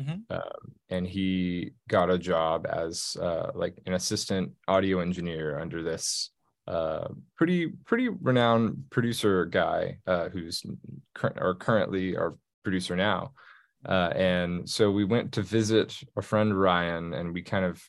Mm-hmm. 0.00 0.30
um, 0.30 0.74
and 0.90 1.06
he 1.06 1.70
got 1.88 2.10
a 2.10 2.18
job 2.18 2.66
as 2.70 3.16
uh, 3.18 3.50
like 3.54 3.78
an 3.86 3.94
assistant 3.94 4.52
audio 4.68 5.00
engineer 5.00 5.58
under 5.58 5.82
this 5.82 6.32
uh, 6.66 7.08
pretty 7.36 7.68
pretty 7.68 8.08
renowned 8.08 8.84
producer 8.90 9.46
guy 9.46 9.98
uh, 10.06 10.28
who's 10.28 10.64
cur- 11.14 11.34
or 11.36 11.54
currently 11.54 12.16
our 12.16 12.36
producer 12.64 12.96
now. 12.96 13.32
Uh, 13.88 14.10
and 14.16 14.68
so 14.68 14.90
we 14.90 15.04
went 15.04 15.32
to 15.32 15.42
visit 15.42 15.96
a 16.16 16.22
friend 16.22 16.58
Ryan, 16.58 17.12
and 17.14 17.32
we 17.32 17.42
kind 17.42 17.64
of, 17.64 17.80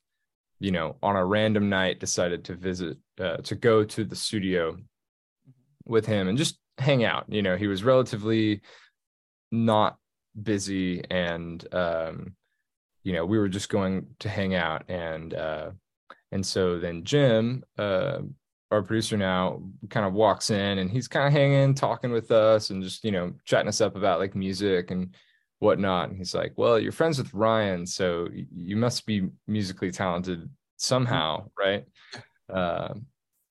you 0.60 0.72
know, 0.72 0.98
on 1.01 1.15
a 1.15 1.25
random 1.25 1.69
night 1.69 2.00
decided 2.00 2.46
to 2.46 2.55
visit 2.55 2.98
uh, 3.19 3.38
to 3.38 3.55
go 3.55 3.84
to 3.84 4.03
the 4.03 4.15
studio 4.15 4.77
with 5.86 6.05
him 6.05 6.27
and 6.27 6.38
just 6.38 6.60
hang 6.77 7.03
out. 7.03 7.25
You 7.29 7.41
know, 7.41 7.57
he 7.57 7.65
was 7.65 7.84
relatively 7.84 8.62
not 9.51 9.98
busy, 10.39 11.03
and 11.10 11.65
um, 11.74 12.36
you 13.03 13.13
know, 13.13 13.25
we 13.25 13.39
were 13.39 13.50
just 13.50 13.69
going 13.69 14.07
to 14.19 14.29
hang 14.29 14.53
out 14.55 14.84
and. 14.88 15.34
Uh, 15.34 15.72
and 16.31 16.46
so 16.46 16.77
then 16.77 17.05
Jim, 17.05 17.63
uh, 17.77 18.19
our 18.71 18.81
producer 18.81 19.15
now 19.15 19.62
kind 19.89 20.05
of 20.05 20.13
walks 20.13 20.50
in 20.50 20.79
and 20.79 20.89
he's 20.89 21.07
kind 21.07 21.25
of 21.25 21.33
hanging 21.33 21.74
talking 21.74 22.12
with 22.12 22.31
us 22.31 22.69
and 22.69 22.83
just 22.83 23.03
you 23.03 23.12
know 23.12 23.33
chatting 23.45 23.67
us 23.67 23.81
up 23.81 23.95
about 23.95 24.19
like 24.19 24.36
music 24.36 24.91
and 24.91 25.15
whatnot. 25.59 26.09
And 26.09 26.17
he's 26.17 26.36
like 26.36 26.53
well 26.57 26.77
you're 26.79 26.91
friends 26.91 27.17
with 27.17 27.33
ryan 27.33 27.86
so 27.86 28.27
you 28.31 28.75
must 28.75 29.05
be 29.05 29.29
musically 29.47 29.91
talented 29.91 30.50
somehow 30.75 31.50
right? 31.57 31.86
Um, 32.50 33.05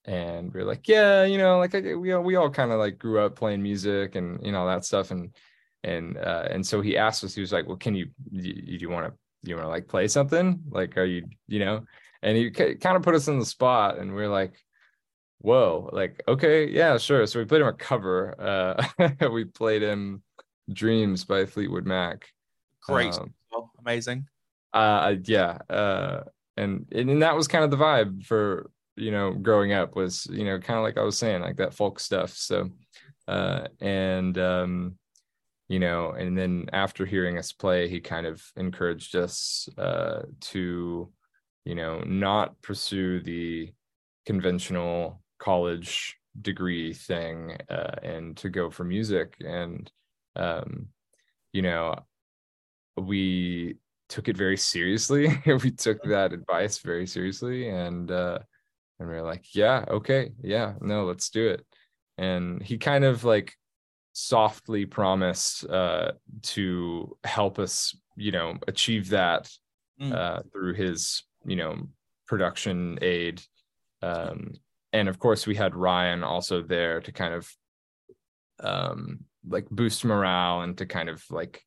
and 0.05 0.55
we 0.55 0.61
are 0.61 0.65
like 0.65 0.87
yeah 0.87 1.25
you 1.25 1.39
know 1.39 1.59
like 1.59 1.73
we 1.73 2.13
all, 2.13 2.23
we 2.23 2.37
all 2.37 2.51
kind 2.51 2.71
of 2.71 2.79
like 2.79 2.99
grew 2.99 3.21
up 3.21 3.35
playing 3.37 3.63
music 3.63 4.15
and 4.15 4.45
you 4.45 4.53
know 4.53 4.67
that 4.67 4.85
stuff. 4.85 5.11
And 5.11 5.35
and 5.83 6.19
uh, 6.19 6.49
and 6.51 6.67
so 6.67 6.81
he 6.81 6.97
asked 6.97 7.25
us 7.25 7.35
he 7.35 7.41
was 7.41 7.53
like 7.53 7.67
well 7.67 7.77
can 7.77 7.95
you 7.95 8.07
do 8.33 8.41
you, 8.43 8.91
want 8.91 9.07
to 9.07 9.13
you 9.49 9.55
want 9.55 9.65
to 9.65 9.71
like 9.71 9.89
play 9.89 10.09
something? 10.09 10.61
Like 10.71 10.97
are 10.99 11.05
you 11.05 11.27
you 11.49 11.61
know? 11.61 11.85
And 12.23 12.37
he 12.37 12.51
kind 12.51 12.97
of 12.97 13.03
put 13.03 13.15
us 13.15 13.29
in 13.29 13.39
the 13.39 13.45
spot 13.45 13.99
and 13.99 14.15
we 14.15 14.23
are 14.23 14.29
like 14.29 14.55
whoa 15.39 15.91
like 15.93 16.23
okay 16.27 16.69
yeah 16.69 16.99
sure. 16.99 17.27
So 17.27 17.39
we 17.39 17.45
played 17.45 17.63
him 17.63 17.69
a 17.69 17.73
cover 17.73 18.35
uh 18.41 19.11
we 19.31 19.45
played 19.45 19.83
him 19.83 20.23
dreams 20.73 21.25
by 21.25 21.47
fleetwood 21.47 21.87
mac 21.87 22.29
great 22.83 23.15
um, 23.15 23.35
oh, 23.53 23.71
amazing. 23.79 24.27
Uh 24.73 25.15
yeah 25.25 25.59
uh 25.71 26.23
and 26.57 26.87
and 26.93 27.23
that 27.23 27.37
was 27.37 27.49
kind 27.49 27.65
of 27.65 27.71
the 27.71 27.77
vibe 27.77 28.25
for 28.25 28.71
you 28.97 29.11
know 29.11 29.33
growing 29.33 29.73
up 29.73 29.95
was 29.95 30.27
you 30.31 30.45
know 30.45 30.59
kind 30.59 30.79
of 30.79 30.83
like 30.83 30.97
i 30.99 31.03
was 31.03 31.19
saying 31.19 31.43
like 31.43 31.57
that 31.57 31.75
folk 31.75 32.01
stuff 32.01 32.31
so 32.31 32.71
uh 33.29 33.67
and 33.81 34.39
um 34.39 34.97
you 35.69 35.79
know 35.79 36.13
and 36.13 36.37
then 36.37 36.67
after 36.73 37.05
hearing 37.05 37.39
us 37.39 37.53
play 37.53 37.89
he 37.89 38.01
kind 38.01 38.27
of 38.27 38.43
encouraged 38.57 39.15
us 39.15 39.69
uh 39.79 40.23
to 40.41 41.11
you 41.65 41.75
know 41.75 42.01
not 42.01 42.61
pursue 42.63 43.21
the 43.21 43.71
conventional 44.25 45.23
college 45.47 46.17
degree 46.43 46.93
thing 46.93 47.57
uh, 47.71 47.95
and 48.03 48.37
to 48.37 48.49
go 48.49 48.69
for 48.69 48.85
music. 48.85 49.37
And 49.41 49.91
um 50.35 50.89
you 51.53 51.63
know 51.63 51.95
we 52.97 53.77
took 54.09 54.29
it 54.29 54.37
very 54.37 54.57
seriously. 54.57 55.25
We 55.65 55.71
took 55.71 56.03
that 56.05 56.33
advice 56.33 56.79
very 56.79 57.07
seriously. 57.07 57.69
And 57.69 58.11
uh 58.11 58.39
and 58.99 59.09
we 59.09 59.15
are 59.15 59.29
like 59.33 59.55
yeah 59.55 59.85
okay 59.99 60.33
yeah 60.43 60.75
no 60.81 61.05
let's 61.05 61.31
do 61.31 61.49
it. 61.55 61.65
And 62.19 62.63
he 62.63 62.77
kind 62.79 63.05
of 63.05 63.25
like 63.25 63.55
softly 64.13 64.85
promised 64.87 65.65
uh 65.81 66.13
to 66.55 67.17
help 67.25 67.59
us 67.59 67.97
you 68.17 68.33
know 68.33 68.49
achieve 68.67 69.11
that 69.11 69.43
mm. 70.01 70.13
uh 70.13 70.43
through 70.51 70.75
his 70.75 71.23
you 71.47 71.57
know 71.57 71.73
production 72.27 72.99
aid. 73.01 73.41
Um 74.03 74.57
and 74.93 75.09
of 75.09 75.19
course 75.19 75.47
we 75.47 75.55
had 75.55 75.75
Ryan 75.75 76.23
also 76.23 76.63
there 76.63 77.01
to 77.01 77.13
kind 77.13 77.35
of 77.35 77.51
um 78.61 79.21
like 79.49 79.69
boost 79.71 80.05
morale 80.05 80.63
and 80.63 80.79
to 80.79 80.87
kind 80.87 81.09
of 81.09 81.23
like 81.31 81.63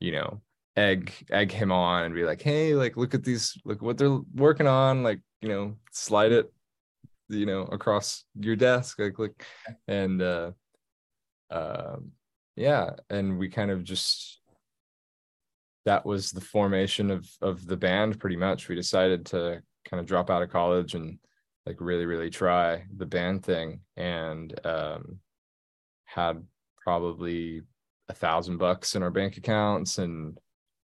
you 0.00 0.12
know 0.12 0.40
egg 0.76 1.12
egg 1.30 1.52
him 1.52 1.72
on 1.72 2.04
and 2.04 2.14
be 2.14 2.24
like 2.24 2.42
hey 2.42 2.74
like 2.74 2.96
look 2.96 3.14
at 3.14 3.24
these 3.24 3.56
look 3.64 3.80
what 3.80 3.96
they're 3.96 4.18
working 4.34 4.66
on 4.66 5.02
like 5.02 5.20
you 5.40 5.48
know 5.48 5.76
slide 5.92 6.32
it 6.32 6.52
you 7.28 7.46
know 7.46 7.62
across 7.62 8.24
your 8.38 8.56
desk 8.56 8.98
like 8.98 9.18
like 9.18 9.44
and 9.88 10.20
uh 10.20 10.50
uh, 11.50 11.96
yeah 12.56 12.90
and 13.10 13.38
we 13.38 13.48
kind 13.48 13.70
of 13.70 13.84
just 13.84 14.40
that 15.84 16.04
was 16.04 16.30
the 16.30 16.40
formation 16.40 17.10
of 17.10 17.28
of 17.40 17.66
the 17.66 17.76
band 17.76 18.18
pretty 18.18 18.36
much. 18.36 18.68
We 18.68 18.74
decided 18.74 19.26
to 19.26 19.62
kind 19.84 20.00
of 20.00 20.06
drop 20.06 20.30
out 20.30 20.42
of 20.42 20.50
college 20.50 20.94
and 20.94 21.18
like 21.66 21.76
really 21.80 22.06
really 22.06 22.30
try 22.30 22.84
the 22.96 23.06
band 23.06 23.44
thing 23.44 23.80
and 23.96 24.58
um 24.66 25.18
had 26.04 26.42
probably 26.82 27.62
a 28.08 28.14
thousand 28.14 28.58
bucks 28.58 28.94
in 28.94 29.02
our 29.02 29.10
bank 29.10 29.36
accounts 29.36 29.98
and 29.98 30.38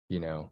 you 0.10 0.20
know 0.20 0.52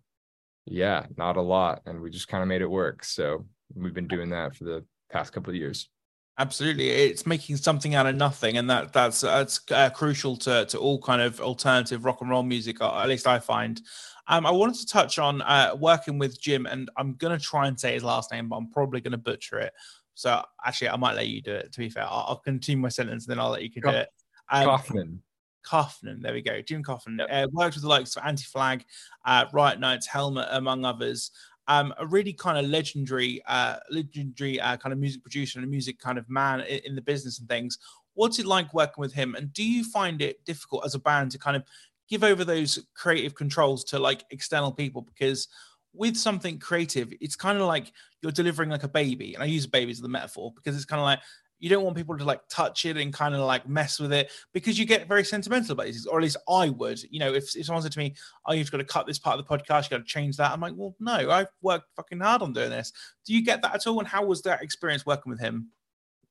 yeah 0.66 1.06
not 1.18 1.38
a 1.38 1.42
lot. 1.42 1.82
And 1.86 2.02
we 2.02 2.10
just 2.10 2.28
kind 2.28 2.42
of 2.42 2.50
made 2.50 2.62
it 2.62 2.70
work. 2.70 3.04
So 3.04 3.46
we've 3.74 3.94
been 3.94 4.08
doing 4.08 4.30
that 4.30 4.56
for 4.56 4.64
the 4.64 4.86
past 5.12 5.34
couple 5.34 5.52
of 5.52 5.56
years. 5.56 5.90
Absolutely. 6.38 6.90
It's 6.90 7.26
making 7.26 7.56
something 7.58 7.96
out 7.96 8.08
of 8.08 8.16
nothing. 8.16 8.58
And 8.58 8.70
that 8.70 8.92
that's 8.92 9.22
that's 9.22 9.62
uh, 9.72 9.90
crucial 9.90 10.36
to 10.38 10.66
to 10.66 10.78
all 10.78 11.00
kind 11.00 11.22
of 11.22 11.40
alternative 11.40 12.04
rock 12.04 12.22
and 12.22 12.30
roll 12.30 12.44
music 12.44 12.82
at 12.82 13.08
least 13.08 13.28
i 13.28 13.40
find. 13.40 13.82
Um, 14.28 14.46
I 14.46 14.52
wanted 14.52 14.78
to 14.78 14.88
touch 14.88 15.20
on 15.20 15.44
uh, 15.44 15.76
working 15.78 16.18
with 16.18 16.42
Jim, 16.42 16.66
and 16.66 16.90
I'm 16.98 17.14
going 17.14 17.38
to 17.38 17.44
try 17.44 17.68
and 17.68 17.80
say 17.80 17.94
his 17.94 18.04
last 18.04 18.32
name, 18.32 18.50
but 18.50 18.56
I'm 18.56 18.72
probably 18.72 19.00
going 19.00 19.12
to 19.12 19.20
butcher 19.20 19.60
it. 19.60 19.72
So 20.16 20.42
actually, 20.66 20.90
I 20.90 20.96
might 20.96 21.16
let 21.16 21.28
you 21.28 21.42
do 21.42 21.54
it. 21.54 21.72
To 21.72 21.80
be 21.80 21.90
fair, 21.90 22.04
I'll, 22.04 22.26
I'll 22.30 22.38
continue 22.38 22.82
my 22.82 22.90
sentence, 22.90 23.26
and 23.26 23.32
then 23.32 23.40
I'll 23.40 23.52
let 23.52 23.62
you 23.62 23.70
do 23.70 23.90
it. 23.90 24.10
Um, 24.50 24.66
Kaufman. 24.66 25.22
Kaufman, 25.64 26.22
there 26.22 26.34
we 26.34 26.42
go. 26.42 26.62
Jim 26.62 26.84
Kaufman 26.84 27.18
yep. 27.20 27.28
uh, 27.30 27.48
worked 27.52 27.76
with 27.76 27.84
the 27.84 27.90
likes 27.90 28.16
of 28.16 28.24
Anti 28.26 28.44
Flag, 28.44 28.86
uh, 29.26 29.46
Riot 29.52 29.80
Knights, 29.80 30.08
Helmet, 30.08 30.48
among 30.52 30.86
others. 30.86 31.32
Um, 31.68 31.94
a 31.98 32.06
really 32.06 32.32
kind 32.32 32.64
of 32.64 32.70
legendary, 32.70 33.42
uh, 33.48 33.78
legendary 33.90 34.62
uh, 34.62 34.78
kind 34.78 34.94
of 34.94 35.00
music 35.00 35.24
producer 35.24 35.58
and 35.58 35.68
a 35.68 35.70
music 35.70 36.00
kind 36.00 36.20
of 36.20 36.30
man 36.30 36.62
in, 36.62 36.80
in 36.86 36.96
the 36.96 37.02
business 37.02 37.40
and 37.40 37.50
things. 37.50 37.80
What's 38.14 38.38
it 38.38 38.46
like 38.46 38.74
working 38.74 39.02
with 39.02 39.14
him? 39.14 39.34
And 39.34 39.52
do 39.52 39.64
you 39.64 39.84
find 39.84 40.22
it 40.22 40.46
difficult 40.46 40.86
as 40.86 40.94
a 40.94 41.00
band 41.00 41.32
to 41.32 41.40
kind 41.40 41.58
of 41.58 41.64
give 42.08 42.24
over 42.24 42.46
those 42.46 42.86
creative 42.94 43.34
controls 43.34 43.84
to 43.86 43.98
like 43.98 44.24
external 44.30 44.72
people? 44.72 45.02
Because 45.02 45.48
with 45.98 46.18
something 46.18 46.60
creative, 46.60 47.14
it's 47.22 47.36
kind 47.36 47.60
of 47.60 47.68
like 47.68 47.92
you're 48.22 48.32
delivering 48.32 48.70
like 48.70 48.84
a 48.84 48.88
baby. 48.88 49.34
And 49.34 49.44
I 49.44 49.48
use 49.48 49.68
baby 49.68 49.92
as 49.92 50.00
the 50.00 50.10
metaphor 50.10 50.52
because 50.56 50.76
it's 50.76 50.86
kind 50.86 51.00
of 51.00 51.06
like 51.06 51.20
you 51.60 51.70
don't 51.70 51.84
want 51.84 51.96
people 51.96 52.18
to 52.18 52.24
like 52.24 52.42
touch 52.50 52.86
it 52.86 52.98
and 52.98 53.14
kind 53.14 53.34
of 53.34 53.42
like 53.42 53.68
mess 53.68 54.00
with 54.00 54.12
it 54.12 54.32
because 54.54 54.78
you 54.78 54.86
get 54.86 55.08
very 55.08 55.24
sentimental 55.24 55.72
about 55.72 55.88
it, 55.88 55.96
or 56.10 56.20
at 56.20 56.24
least 56.24 56.38
I 56.50 56.70
would. 56.70 57.02
You 57.10 57.20
know, 57.20 57.34
if, 57.34 57.56
if 57.56 57.66
someone 57.66 57.82
said 57.82 57.94
to 57.94 58.00
me, 58.00 58.16
Oh, 58.46 58.54
you've 58.54 58.72
got 58.72 58.78
to 58.78 58.84
cut 58.84 59.08
this 59.08 59.20
part 59.20 59.40
of 59.40 59.46
the 59.46 59.58
podcast, 59.58 59.86
you 59.86 59.90
got 59.92 59.98
to 59.98 60.04
change 60.04 60.38
that. 60.38 60.52
I'm 60.52 60.62
like, 60.62 60.74
Well, 60.76 60.96
no, 61.00 61.30
I've 61.32 61.48
worked 61.62 61.86
fucking 61.96 62.20
hard 62.20 62.42
on 62.42 62.54
doing 62.54 62.70
this. 62.70 62.92
Do 63.26 63.34
you 63.34 63.44
get 63.44 63.62
that 63.62 63.76
at 63.76 63.88
all? 63.88 64.00
And 64.00 64.08
how 64.08 64.26
was 64.26 64.42
that 64.44 64.62
experience 64.62 65.06
working 65.06 65.30
with 65.30 65.40
him? 65.40 65.70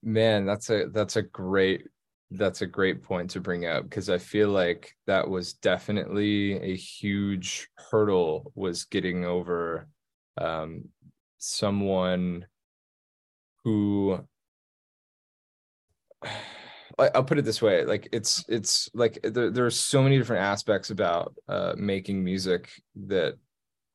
Man, 0.02 0.44
that's 0.44 0.68
a 0.68 0.86
that's 0.92 1.16
a 1.16 1.22
great 1.22 1.88
that's 2.30 2.62
a 2.62 2.66
great 2.66 3.02
point 3.02 3.30
to 3.30 3.40
bring 3.40 3.66
up 3.66 3.84
because 3.84 4.10
I 4.10 4.18
feel 4.18 4.48
like 4.48 4.94
that 5.06 5.28
was 5.28 5.54
definitely 5.54 6.54
a 6.60 6.76
huge 6.76 7.68
hurdle 7.76 8.52
was 8.54 8.84
getting 8.84 9.24
over 9.24 9.88
um, 10.38 10.88
someone 11.38 12.46
who 13.62 14.18
I'll 16.96 17.24
put 17.24 17.38
it 17.38 17.44
this 17.44 17.60
way 17.60 17.84
like 17.84 18.08
it's 18.12 18.44
it's 18.48 18.88
like 18.94 19.18
there, 19.24 19.50
there 19.50 19.66
are 19.66 19.70
so 19.70 20.00
many 20.00 20.16
different 20.16 20.44
aspects 20.44 20.90
about 20.90 21.34
uh, 21.48 21.74
making 21.76 22.22
music 22.22 22.70
that 23.06 23.34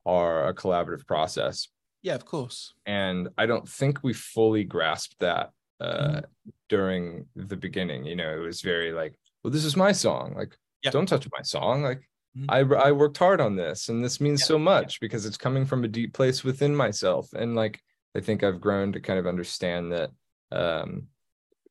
are 0.04 0.48
a 0.48 0.54
collaborative 0.54 1.06
process. 1.06 1.68
Yeah 2.02 2.14
of 2.14 2.26
course. 2.26 2.74
And 2.84 3.28
I 3.38 3.46
don't 3.46 3.66
think 3.68 4.00
we 4.02 4.12
fully 4.12 4.64
grasped 4.64 5.16
that 5.20 5.50
uh, 5.80 6.08
mm-hmm. 6.08 6.50
during 6.68 7.26
the 7.36 7.56
beginning. 7.56 8.04
You 8.04 8.16
know, 8.16 8.32
it 8.32 8.40
was 8.40 8.60
very 8.60 8.92
like, 8.92 9.14
well, 9.42 9.50
this 9.50 9.64
is 9.64 9.76
my 9.76 9.92
song. 9.92 10.34
Like, 10.36 10.56
yeah. 10.82 10.90
don't 10.90 11.06
touch 11.06 11.26
my 11.32 11.42
song. 11.42 11.82
Like, 11.82 12.00
mm-hmm. 12.36 12.50
I 12.50 12.88
I 12.88 12.92
worked 12.92 13.18
hard 13.18 13.40
on 13.40 13.56
this, 13.56 13.88
and 13.88 14.04
this 14.04 14.20
means 14.20 14.40
yeah. 14.42 14.46
so 14.46 14.58
much 14.58 15.00
because 15.00 15.26
it's 15.26 15.36
coming 15.36 15.64
from 15.64 15.84
a 15.84 15.88
deep 15.88 16.12
place 16.12 16.44
within 16.44 16.74
myself. 16.74 17.32
And 17.32 17.54
like, 17.54 17.80
I 18.16 18.20
think 18.20 18.42
I've 18.42 18.60
grown 18.60 18.92
to 18.92 19.00
kind 19.00 19.18
of 19.18 19.26
understand 19.26 19.92
that 19.92 20.10
um, 20.52 21.06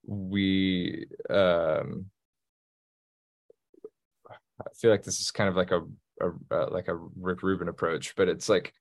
we. 0.05 1.07
Um, 1.29 2.05
I 4.61 4.73
feel 4.75 4.91
like 4.91 5.03
this 5.03 5.21
is 5.21 5.31
kind 5.31 5.47
of 5.47 5.55
like 5.55 5.71
a, 5.71 5.83
a 6.21 6.31
uh, 6.51 6.69
like 6.69 6.89
a 6.89 6.95
Rick 6.95 7.43
Rubin 7.43 7.69
approach, 7.69 8.13
but 8.17 8.27
it's 8.27 8.49
like 8.49 8.73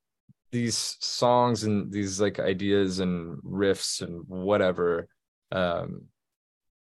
these 0.50 0.96
songs 1.00 1.64
and 1.64 1.92
these 1.92 2.20
like 2.20 2.38
ideas 2.38 3.00
and 3.00 3.38
riffs 3.42 4.00
and 4.02 4.24
whatever 4.26 5.08
um, 5.52 6.02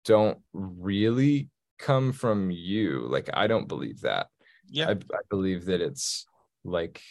don't 0.06 0.40
really 0.54 1.50
come 1.80 2.12
from 2.12 2.52
you. 2.52 3.06
Like, 3.08 3.30
I 3.34 3.48
don't 3.48 3.68
believe 3.68 4.02
that. 4.02 4.28
Yeah. 4.68 4.90
I, 4.90 4.92
I 4.92 5.22
believe 5.30 5.66
that 5.66 5.82
it's 5.82 6.26
like 6.64 7.02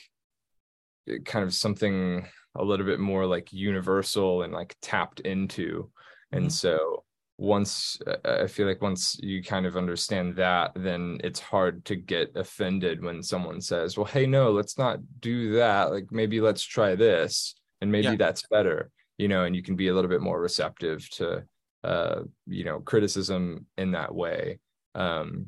kind 1.25 1.45
of 1.45 1.55
something 1.55 2.27
a 2.57 2.65
little 2.65 2.87
bit 2.87 3.01
more 3.01 3.27
like 3.27 3.53
universal 3.53 4.43
and 4.43 4.53
like 4.53 4.77
tapped 4.81 5.21
into. 5.21 5.91
Mm-hmm. 6.33 6.37
And 6.39 6.53
so 6.53 7.05
once 7.37 7.99
I 8.25 8.47
feel 8.47 8.67
like 8.67 8.81
once 8.81 9.19
you 9.21 9.43
kind 9.43 9.67
of 9.67 9.77
understand 9.77 10.37
that, 10.37 10.73
then 10.77 11.19
it's 11.25 11.41
hard 11.41 11.85
to 11.87 11.97
get 11.97 12.33
offended 12.37 13.03
when 13.03 13.23
someone 13.23 13.61
says, 13.61 13.97
well, 13.97 14.07
hey, 14.07 14.27
no, 14.27 14.53
let's 14.53 14.79
not 14.79 15.01
do 15.21 15.55
that. 15.55 15.91
Like 15.91 16.13
maybe 16.13 16.41
let's 16.41 16.63
try 16.63 16.95
this 16.95 17.55
and 17.81 17.91
maybe 17.91 18.09
yeah. 18.09 18.17
that's 18.17 18.47
better 18.49 18.91
you 19.19 19.29
know, 19.29 19.45
and 19.45 19.55
you 19.55 19.63
can 19.63 19.77
be 19.77 19.89
a 19.89 19.95
little 19.95 20.11
bit 20.11 20.21
more 20.23 20.41
receptive 20.41 21.09
to, 21.11 21.45
uh, 21.83 22.23
you 22.47 22.65
know, 22.65 22.81
criticism 22.81 23.67
in 23.77 23.93
that 23.93 24.15
way. 24.15 24.59
Um, 24.95 25.47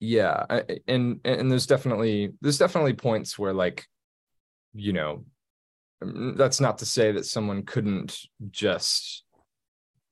yeah, 0.00 0.44
and 0.86 1.20
and 1.24 1.50
there's 1.50 1.66
definitely 1.66 2.32
there's 2.40 2.58
definitely 2.58 2.94
points 2.94 3.38
where 3.38 3.52
like, 3.54 3.86
you 4.74 4.92
know, 4.92 5.24
mm, 6.02 6.36
that's 6.36 6.60
not 6.60 6.78
to 6.78 6.86
say 6.86 7.12
that 7.12 7.26
someone 7.26 7.62
couldn't 7.62 8.18
just 8.50 9.24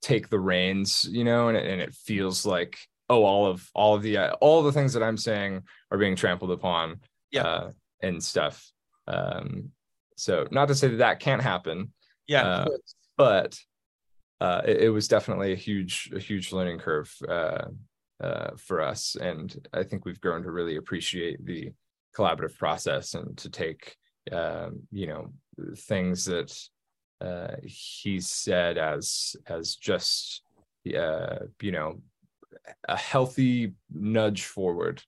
take 0.02 0.28
the 0.28 0.38
reins 0.38 1.08
you 1.10 1.22
know 1.22 1.46
and, 1.48 1.56
and 1.56 1.80
it 1.80 1.94
feels 1.94 2.44
like 2.44 2.76
oh 3.08 3.22
all 3.24 3.46
of 3.46 3.70
all 3.72 3.94
of 3.94 4.02
the 4.02 4.16
uh, 4.18 4.32
all 4.40 4.62
the 4.62 4.72
things 4.72 4.92
that 4.92 5.02
i'm 5.02 5.16
saying 5.16 5.62
are 5.92 5.98
being 5.98 6.16
trampled 6.16 6.50
upon 6.50 7.00
Yeah. 7.30 7.44
uh, 7.44 7.70
and 8.00 8.22
stuff 8.22 8.68
um 9.06 9.70
so 10.16 10.48
not 10.50 10.66
to 10.68 10.74
say 10.74 10.88
that 10.88 10.96
that 10.96 11.20
can't 11.20 11.40
happen 11.40 11.92
Yeah. 12.32 12.44
Uh, 12.44 12.66
but 13.16 13.58
uh, 14.40 14.62
it, 14.64 14.76
it 14.84 14.90
was 14.90 15.06
definitely 15.06 15.52
a 15.52 15.56
huge, 15.56 16.10
a 16.14 16.18
huge 16.18 16.52
learning 16.52 16.78
curve 16.78 17.14
uh, 17.28 17.66
uh, 18.20 18.50
for 18.56 18.80
us, 18.80 19.16
and 19.20 19.54
I 19.72 19.82
think 19.84 20.04
we've 20.04 20.20
grown 20.20 20.42
to 20.44 20.50
really 20.50 20.76
appreciate 20.76 21.44
the 21.44 21.72
collaborative 22.16 22.56
process 22.58 23.14
and 23.14 23.36
to 23.36 23.48
take, 23.50 23.96
um, 24.30 24.80
you 24.90 25.06
know, 25.06 25.32
things 25.76 26.24
that 26.24 26.50
uh, 27.20 27.56
he 27.64 28.20
said 28.20 28.78
as 28.78 29.36
as 29.46 29.76
just, 29.76 30.42
uh, 30.96 31.40
you 31.60 31.72
know, 31.72 32.00
a 32.88 32.96
healthy 32.96 33.74
nudge 33.92 34.44
forward. 34.44 35.02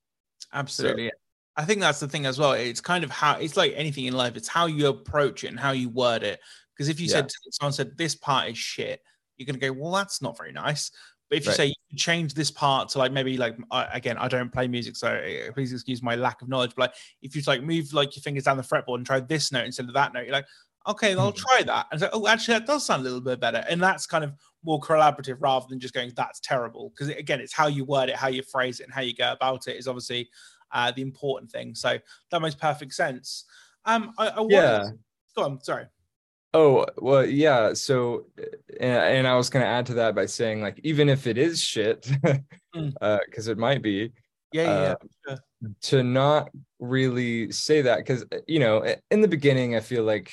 Absolutely. 0.52 1.11
I 1.57 1.64
think 1.64 1.81
that's 1.81 2.00
the 2.00 2.09
thing 2.09 2.26
as 2.26 2.38
well. 2.38 2.52
It's 2.52 2.81
kind 2.81 3.04
of 3.04 3.11
how 3.11 3.38
it's 3.38 3.57
like 3.57 3.73
anything 3.76 4.07
in 4.07 4.14
life. 4.14 4.37
It's 4.37 4.49
how 4.49 4.66
you 4.66 4.88
approach 4.88 5.45
it 5.45 5.49
and 5.49 5.61
how 5.61 5.71
you 5.71 5.88
word 5.88 6.23
it. 6.23 6.40
Because 6.76 6.88
if 6.88 6.99
you 7.00 7.09
said 7.09 7.31
someone 7.52 7.73
said 7.73 7.97
this 7.97 8.14
part 8.14 8.49
is 8.50 8.59
shit, 8.59 9.00
you're 9.37 9.47
gonna 9.47 9.59
go, 9.59 9.73
well, 9.73 9.93
that's 9.93 10.21
not 10.23 10.37
very 10.37 10.52
nice. 10.52 10.90
But 11.31 11.38
if 11.38 11.45
you 11.45 11.50
Right. 11.50 11.57
say 11.57 11.66
you 11.88 11.97
change 11.99 12.35
this 12.35 12.50
part 12.50 12.88
to 12.90 12.99
like 12.99 13.11
maybe 13.12 13.37
like 13.37 13.57
I, 13.71 13.85
again, 13.97 14.19
I 14.19 14.28
don't 14.28 14.52
play 14.52 14.69
music, 14.69 14.97
so 14.97 15.09
uh, 15.09 15.52
please 15.52 15.73
excuse 15.73 16.02
my 16.02 16.14
lack 16.16 16.43
of 16.43 16.49
knowledge. 16.49 16.73
But 16.76 16.90
like 16.90 16.95
if 17.23 17.35
you 17.35 17.43
like 17.47 17.62
move 17.62 17.93
like 17.95 18.14
your 18.16 18.23
fingers 18.23 18.45
down 18.45 18.57
the 18.57 18.62
fretboard 18.62 18.97
and 18.97 19.07
try 19.07 19.21
this 19.21 19.50
note 19.52 19.64
instead 19.64 19.87
of 19.88 19.95
that 19.95 20.12
note, 20.12 20.25
you're 20.25 20.33
like, 20.33 20.47
okay, 20.87 21.14
I'll 21.14 21.33
Mhm. 21.33 21.37
try 21.37 21.62
that. 21.62 21.87
And 21.90 21.99
so, 22.00 22.07
like, 22.07 22.14
oh, 22.14 22.26
actually, 22.28 22.59
that 22.59 22.66
does 22.66 22.85
sound 22.85 23.00
a 23.00 23.04
little 23.04 23.21
bit 23.23 23.40
better. 23.40 23.64
And 23.71 23.83
that's 23.83 24.07
kind 24.07 24.23
of 24.23 24.35
more 24.62 24.78
collaborative 24.81 25.38
rather 25.40 25.66
than 25.69 25.81
just 25.81 25.95
going, 25.95 26.12
that's 26.14 26.40
terrible. 26.40 26.90
Because 26.90 27.09
again, 27.09 27.40
it's 27.40 27.54
how 27.54 27.69
you 27.69 27.85
word 27.87 28.11
it, 28.11 28.16
how 28.16 28.28
you 28.28 28.43
phrase 28.43 28.81
it, 28.81 28.85
and 28.85 28.93
how 28.93 29.00
you 29.00 29.14
go 29.14 29.33
about 29.33 29.66
it 29.66 29.76
is 29.76 29.88
obviously 29.88 30.28
uh, 30.73 30.90
the 30.90 31.00
important 31.02 31.50
thing. 31.50 31.75
So 31.75 31.99
that 32.31 32.43
makes 32.43 32.54
perfect 32.57 32.93
sense. 32.95 33.45
Um, 33.87 34.12
I, 34.19 34.28
I 34.28 34.40
wanted- 34.40 34.54
Yeah. 34.57 34.90
Go 35.37 35.45
on. 35.45 35.61
Sorry. 35.62 35.87
Oh 36.54 36.87
well, 36.99 37.26
yeah. 37.26 37.75
So, 37.75 38.26
and, 38.80 38.99
and 39.18 39.26
I 39.26 39.34
was 39.37 39.50
going 39.50 39.64
to 39.64 39.68
add 39.68 39.87
to 39.87 39.94
that 39.94 40.14
by 40.14 40.26
saying, 40.26 40.61
like, 40.62 40.80
even 40.84 41.08
if 41.08 41.26
it 41.26 41.37
is 41.37 41.61
shit, 41.61 42.08
because 42.23 42.44
Mm. 42.76 43.49
it 43.49 43.58
might 43.58 43.82
be, 43.82 44.12
Yeah, 44.52 44.62
yeah, 44.62 44.80
yeah. 44.80 44.92
uh, 44.92 44.96
sure. 45.28 45.38
to 45.82 46.02
not 46.04 46.50
really 46.78 47.50
say 47.50 47.82
that 47.82 47.99
because 47.99 48.25
you 48.46 48.58
know 48.58 48.84
in 49.11 49.20
the 49.20 49.28
beginning 49.28 49.75
i 49.75 49.80
feel 49.80 50.04
like 50.04 50.30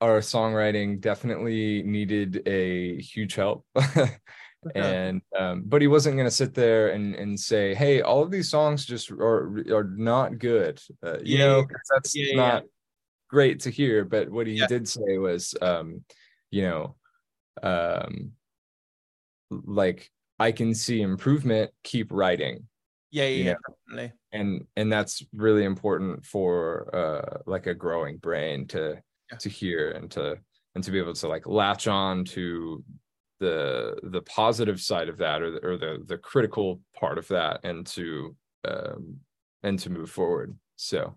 our 0.00 0.18
songwriting 0.20 1.00
definitely 1.00 1.82
needed 1.84 2.42
a 2.48 3.00
huge 3.00 3.34
help 3.36 3.64
and 4.74 5.22
um, 5.38 5.62
but 5.66 5.80
he 5.80 5.86
wasn't 5.88 6.16
going 6.16 6.26
to 6.26 6.30
sit 6.30 6.54
there 6.54 6.88
and 6.88 7.14
and 7.14 7.38
say 7.38 7.74
hey 7.74 8.00
all 8.00 8.22
of 8.22 8.30
these 8.30 8.48
songs 8.50 8.84
just 8.84 9.10
are 9.10 9.62
are 9.72 9.84
not 9.96 10.38
good 10.38 10.80
uh, 11.04 11.18
you 11.22 11.38
Yeah, 11.38 11.46
know 11.46 11.66
that's 11.92 12.14
Yeah, 12.16 12.24
yeah, 12.24 12.36
not 12.36 12.64
great 13.32 13.60
to 13.60 13.70
hear 13.70 14.04
but 14.04 14.28
what 14.28 14.46
he 14.46 14.58
Yeah. 14.58 14.66
did 14.66 14.86
say 14.86 15.16
was 15.16 15.54
um 15.62 16.04
you 16.50 16.62
know 16.62 16.94
um 17.62 18.32
like 19.50 20.10
i 20.38 20.52
can 20.52 20.74
see 20.74 21.00
improvement 21.00 21.70
keep 21.82 22.12
writing 22.12 22.68
yeah, 23.10 23.24
yeah, 23.26 23.44
yeah, 23.44 23.54
definitely. 23.88 24.12
and 24.32 24.66
and 24.76 24.92
that's 24.92 25.22
really 25.32 25.64
important 25.64 26.24
for 26.26 26.94
uh 26.94 27.38
like 27.46 27.66
a 27.66 27.74
growing 27.74 28.18
brain 28.18 28.66
to 28.68 29.02
Yeah. 29.30 29.38
to 29.38 29.48
hear 29.48 29.92
and 29.92 30.10
to 30.10 30.38
and 30.74 30.84
to 30.84 30.90
be 30.90 30.98
able 30.98 31.14
to 31.14 31.28
like 31.28 31.46
latch 31.46 31.86
on 31.88 32.24
to 32.36 32.84
the 33.40 33.98
the 34.04 34.22
positive 34.22 34.78
side 34.80 35.08
of 35.08 35.18
that 35.18 35.40
or 35.42 35.50
the, 35.52 35.66
or 35.66 35.76
the 35.78 36.02
the 36.06 36.18
critical 36.18 36.80
part 36.94 37.16
of 37.18 37.26
that 37.28 37.60
and 37.64 37.86
to 37.86 38.36
um 38.66 39.20
and 39.62 39.78
to 39.78 39.88
move 39.90 40.10
forward 40.10 40.54
so. 40.76 41.16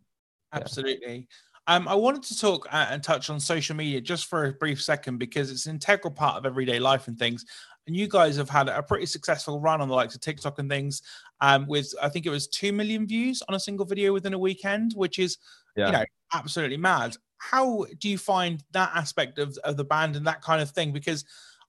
Absolutely. 0.53 1.27
Um, 1.67 1.87
I 1.87 1.95
wanted 1.95 2.23
to 2.23 2.39
talk 2.39 2.67
uh, 2.71 2.87
and 2.91 3.03
touch 3.03 3.29
on 3.29 3.39
social 3.39 3.75
media 3.75 3.99
just 3.99 4.25
for 4.25 4.45
a 4.45 4.53
brief 4.53 4.81
second 4.81 5.17
because 5.17 5.49
it's 5.49 5.65
an 5.65 5.75
integral 5.75 6.13
part 6.13 6.37
of 6.37 6.45
everyday 6.45 6.79
life 6.79 7.07
and 7.07 7.17
things. 7.17 7.45
And 7.87 7.95
you 7.95 8.07
guys 8.07 8.35
have 8.37 8.49
had 8.49 8.67
a 8.67 8.81
pretty 8.83 9.05
successful 9.05 9.59
run 9.59 9.81
on 9.81 9.87
the 9.87 9.93
likes 9.93 10.15
of 10.15 10.21
TikTok 10.21 10.59
and 10.59 10.69
things. 10.69 11.01
Um, 11.41 11.67
with 11.67 11.93
I 12.01 12.09
think 12.09 12.25
it 12.25 12.31
was 12.31 12.47
two 12.47 12.71
million 12.71 13.07
views 13.07 13.43
on 13.47 13.55
a 13.55 13.59
single 13.59 13.85
video 13.85 14.13
within 14.13 14.33
a 14.33 14.39
weekend, 14.39 14.93
which 14.95 15.19
is 15.19 15.37
yeah 15.75 15.87
you 15.87 15.91
know 15.93 16.05
absolutely 16.33 16.77
mad. 16.77 17.15
How 17.37 17.85
do 17.99 18.09
you 18.09 18.17
find 18.17 18.63
that 18.71 18.91
aspect 18.95 19.37
of, 19.37 19.57
of 19.63 19.77
the 19.77 19.83
band 19.83 20.15
and 20.15 20.25
that 20.25 20.41
kind 20.41 20.61
of 20.61 20.71
thing? 20.71 20.93
Because 20.93 21.25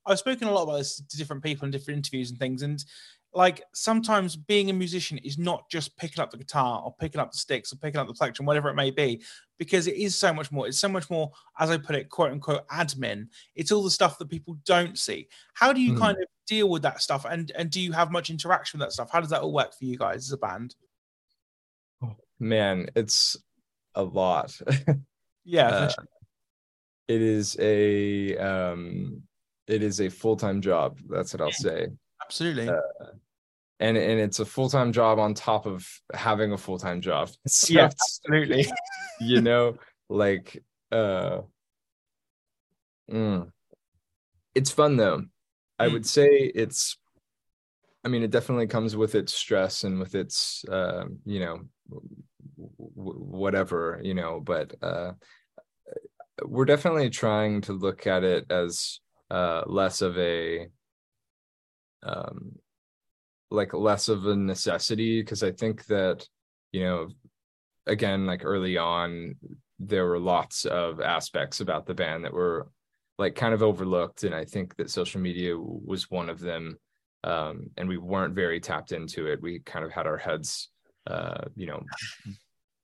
I've 0.06 0.18
spoken 0.18 0.48
a 0.48 0.52
lot 0.52 0.62
about 0.62 0.78
this 0.78 1.02
to 1.02 1.16
different 1.16 1.42
people 1.42 1.64
in 1.64 1.70
different 1.70 1.98
interviews 1.98 2.30
and 2.30 2.38
things, 2.38 2.62
and 2.62 2.82
like 3.36 3.62
sometimes 3.74 4.34
being 4.34 4.70
a 4.70 4.72
musician 4.72 5.18
is 5.18 5.36
not 5.36 5.68
just 5.68 5.94
picking 5.98 6.22
up 6.22 6.30
the 6.30 6.38
guitar 6.38 6.82
or 6.82 6.94
picking 6.98 7.20
up 7.20 7.30
the 7.32 7.36
sticks 7.38 7.70
or 7.72 7.76
picking 7.76 8.00
up 8.00 8.06
the 8.06 8.14
plectrum, 8.14 8.46
whatever 8.46 8.70
it 8.70 8.74
may 8.74 8.90
be, 8.90 9.22
because 9.58 9.86
it 9.86 9.96
is 9.96 10.16
so 10.16 10.32
much 10.32 10.50
more. 10.50 10.66
It's 10.66 10.78
so 10.78 10.88
much 10.88 11.10
more, 11.10 11.30
as 11.58 11.68
I 11.70 11.76
put 11.76 11.96
it, 11.96 12.08
quote 12.08 12.32
unquote, 12.32 12.66
admin. 12.68 13.28
It's 13.54 13.70
all 13.70 13.84
the 13.84 13.90
stuff 13.90 14.18
that 14.18 14.30
people 14.30 14.56
don't 14.64 14.98
see. 14.98 15.28
How 15.52 15.72
do 15.74 15.82
you 15.82 15.92
Mhm. 15.92 15.98
kind 15.98 16.16
of 16.16 16.24
deal 16.46 16.70
with 16.70 16.80
that 16.82 17.02
stuff? 17.02 17.26
And 17.26 17.50
and 17.52 17.70
do 17.70 17.78
you 17.80 17.92
have 17.92 18.10
much 18.10 18.30
interaction 18.30 18.78
with 18.80 18.86
that 18.86 18.92
stuff? 18.92 19.10
How 19.12 19.20
does 19.20 19.30
that 19.30 19.42
all 19.42 19.52
work 19.52 19.74
for 19.74 19.84
you 19.84 19.98
guys 19.98 20.24
as 20.26 20.32
a 20.32 20.38
band? 20.38 20.74
man 22.38 22.86
it's 22.96 23.36
a 23.94 24.02
lot 24.02 24.58
Yeah, 25.44 25.68
Uh, 25.68 25.92
it 27.08 27.22
is 27.22 27.56
a 27.60 28.36
um 28.36 29.22
it 29.66 29.82
is 29.82 30.00
a 30.00 30.08
full-time 30.10 30.60
job 30.60 30.98
that's 31.08 31.32
what 31.32 31.40
i'll 31.40 31.48
Yeah. 31.48 31.52
say 31.52 31.88
absolutely. 32.22 32.68
uh, 32.68 32.80
and 33.80 33.96
and 33.96 34.20
it's 34.20 34.38
a 34.38 34.44
full-time 34.44 34.92
job 34.92 35.18
on 35.18 35.34
top 35.34 35.66
of 35.66 35.86
having 36.14 36.52
a 36.52 36.56
full-time 36.58 37.00
job 37.00 37.28
so 37.46 37.72
yeah, 37.72 37.84
absolutely. 37.84 38.66
you 39.20 39.40
know 39.40 39.76
like 40.08 40.62
uh 40.92 41.40
mm. 43.10 43.50
it's 44.54 44.70
fun 44.70 44.96
though 44.96 45.24
i 45.78 45.86
Mm. 45.88 45.92
would 45.92 46.06
say 46.06 46.28
it's 46.54 46.96
i 48.04 48.08
mean 48.08 48.22
it 48.22 48.30
definitely 48.30 48.66
comes 48.66 48.96
with 48.96 49.14
its 49.14 49.34
stress 49.34 49.84
and 49.84 49.98
with 49.98 50.14
its 50.14 50.64
um 50.70 51.18
you 51.26 51.40
know 51.40 51.60
w- 52.56 53.18
whatever 53.18 54.00
you 54.02 54.14
know 54.14 54.40
but 54.40 54.74
uh 54.82 55.12
we're 56.44 56.64
definitely 56.66 57.10
trying 57.10 57.62
to 57.62 57.72
look 57.72 58.06
at 58.06 58.22
it 58.22 58.50
as 58.50 59.00
uh 59.30 59.62
less 59.66 60.02
of 60.02 60.16
a 60.18 60.68
um 62.02 62.52
like 63.56 63.74
less 63.74 64.08
of 64.08 64.26
a 64.26 64.36
necessity 64.36 65.20
because 65.20 65.42
i 65.42 65.50
think 65.50 65.84
that 65.86 66.26
you 66.72 66.82
know 66.82 67.08
again 67.86 68.26
like 68.26 68.44
early 68.44 68.76
on 68.76 69.34
there 69.78 70.06
were 70.06 70.18
lots 70.18 70.64
of 70.64 71.00
aspects 71.00 71.60
about 71.60 71.86
the 71.86 71.94
band 71.94 72.24
that 72.24 72.32
were 72.32 72.68
like 73.18 73.34
kind 73.34 73.54
of 73.54 73.62
overlooked 73.62 74.24
and 74.24 74.34
i 74.34 74.44
think 74.44 74.76
that 74.76 74.90
social 74.90 75.20
media 75.20 75.58
was 75.58 76.10
one 76.10 76.30
of 76.30 76.38
them 76.38 76.78
um 77.26 77.70
and 77.76 77.88
we 77.88 77.98
weren't 77.98 78.34
very 78.34 78.60
tapped 78.60 78.92
into 78.92 79.26
it. 79.26 79.42
We 79.42 79.58
kind 79.58 79.84
of 79.84 79.90
had 79.90 80.06
our 80.06 80.16
heads 80.16 80.70
uh 81.06 81.44
you 81.54 81.66
know 81.66 81.82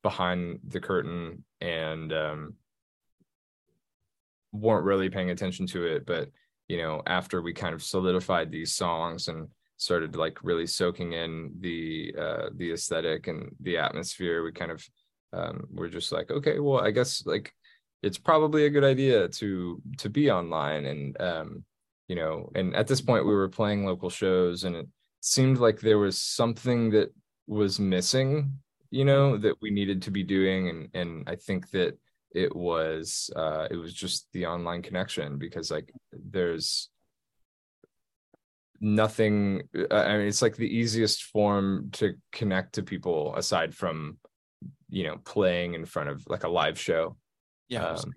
behind 0.02 0.58
the 0.66 0.80
curtain 0.80 1.44
and 1.60 2.12
um 2.12 2.54
weren't 4.52 4.84
really 4.84 5.08
paying 5.08 5.30
attention 5.30 5.66
to 5.68 5.84
it. 5.86 6.04
But 6.04 6.30
you 6.68 6.76
know 6.78 7.02
after 7.06 7.40
we 7.40 7.52
kind 7.52 7.74
of 7.74 7.82
solidified 7.82 8.50
these 8.50 8.74
songs 8.74 9.28
and 9.28 9.48
started 9.82 10.16
like 10.16 10.38
really 10.42 10.66
soaking 10.66 11.12
in 11.12 11.52
the 11.60 12.14
uh 12.18 12.48
the 12.56 12.72
aesthetic 12.72 13.26
and 13.26 13.54
the 13.60 13.76
atmosphere 13.76 14.42
we 14.42 14.52
kind 14.52 14.70
of 14.70 14.86
um 15.32 15.66
we're 15.70 15.88
just 15.88 16.12
like 16.12 16.30
okay 16.30 16.58
well 16.58 16.80
i 16.80 16.90
guess 16.90 17.24
like 17.26 17.52
it's 18.02 18.18
probably 18.18 18.66
a 18.66 18.70
good 18.70 18.84
idea 18.84 19.28
to 19.28 19.80
to 19.98 20.10
be 20.10 20.30
online. 20.30 20.84
And 20.86 21.20
um 21.20 21.64
you 22.08 22.16
know 22.16 22.50
and 22.54 22.74
at 22.74 22.86
this 22.86 23.00
point 23.00 23.26
we 23.26 23.34
were 23.34 23.48
playing 23.48 23.86
local 23.86 24.10
shows 24.10 24.64
and 24.64 24.76
it 24.76 24.88
seemed 25.20 25.58
like 25.58 25.80
there 25.80 25.98
was 25.98 26.18
something 26.20 26.90
that 26.90 27.14
was 27.46 27.78
missing 27.78 28.52
you 28.90 29.04
know 29.04 29.38
that 29.38 29.54
we 29.62 29.70
needed 29.70 30.02
to 30.02 30.10
be 30.10 30.22
doing 30.22 30.68
and 30.68 30.88
and 30.94 31.28
i 31.28 31.36
think 31.36 31.70
that 31.70 31.96
it 32.34 32.54
was 32.54 33.30
uh 33.36 33.66
it 33.70 33.76
was 33.76 33.94
just 33.94 34.26
the 34.32 34.44
online 34.44 34.82
connection 34.82 35.38
because 35.38 35.70
like 35.70 35.92
there's 36.12 36.90
nothing 38.84 39.62
uh, 39.74 39.94
i 39.94 40.18
mean 40.18 40.26
it's 40.26 40.42
like 40.42 40.56
the 40.56 40.76
easiest 40.76 41.22
form 41.24 41.88
to 41.92 42.14
connect 42.32 42.74
to 42.74 42.82
people 42.82 43.34
aside 43.36 43.74
from 43.74 44.18
you 44.92 45.04
know 45.04 45.16
playing 45.24 45.74
in 45.74 45.84
front 45.84 46.10
of 46.10 46.22
like 46.28 46.44
a 46.44 46.48
live 46.48 46.78
show. 46.78 47.16
Yeah, 47.68 47.86
um, 47.86 48.12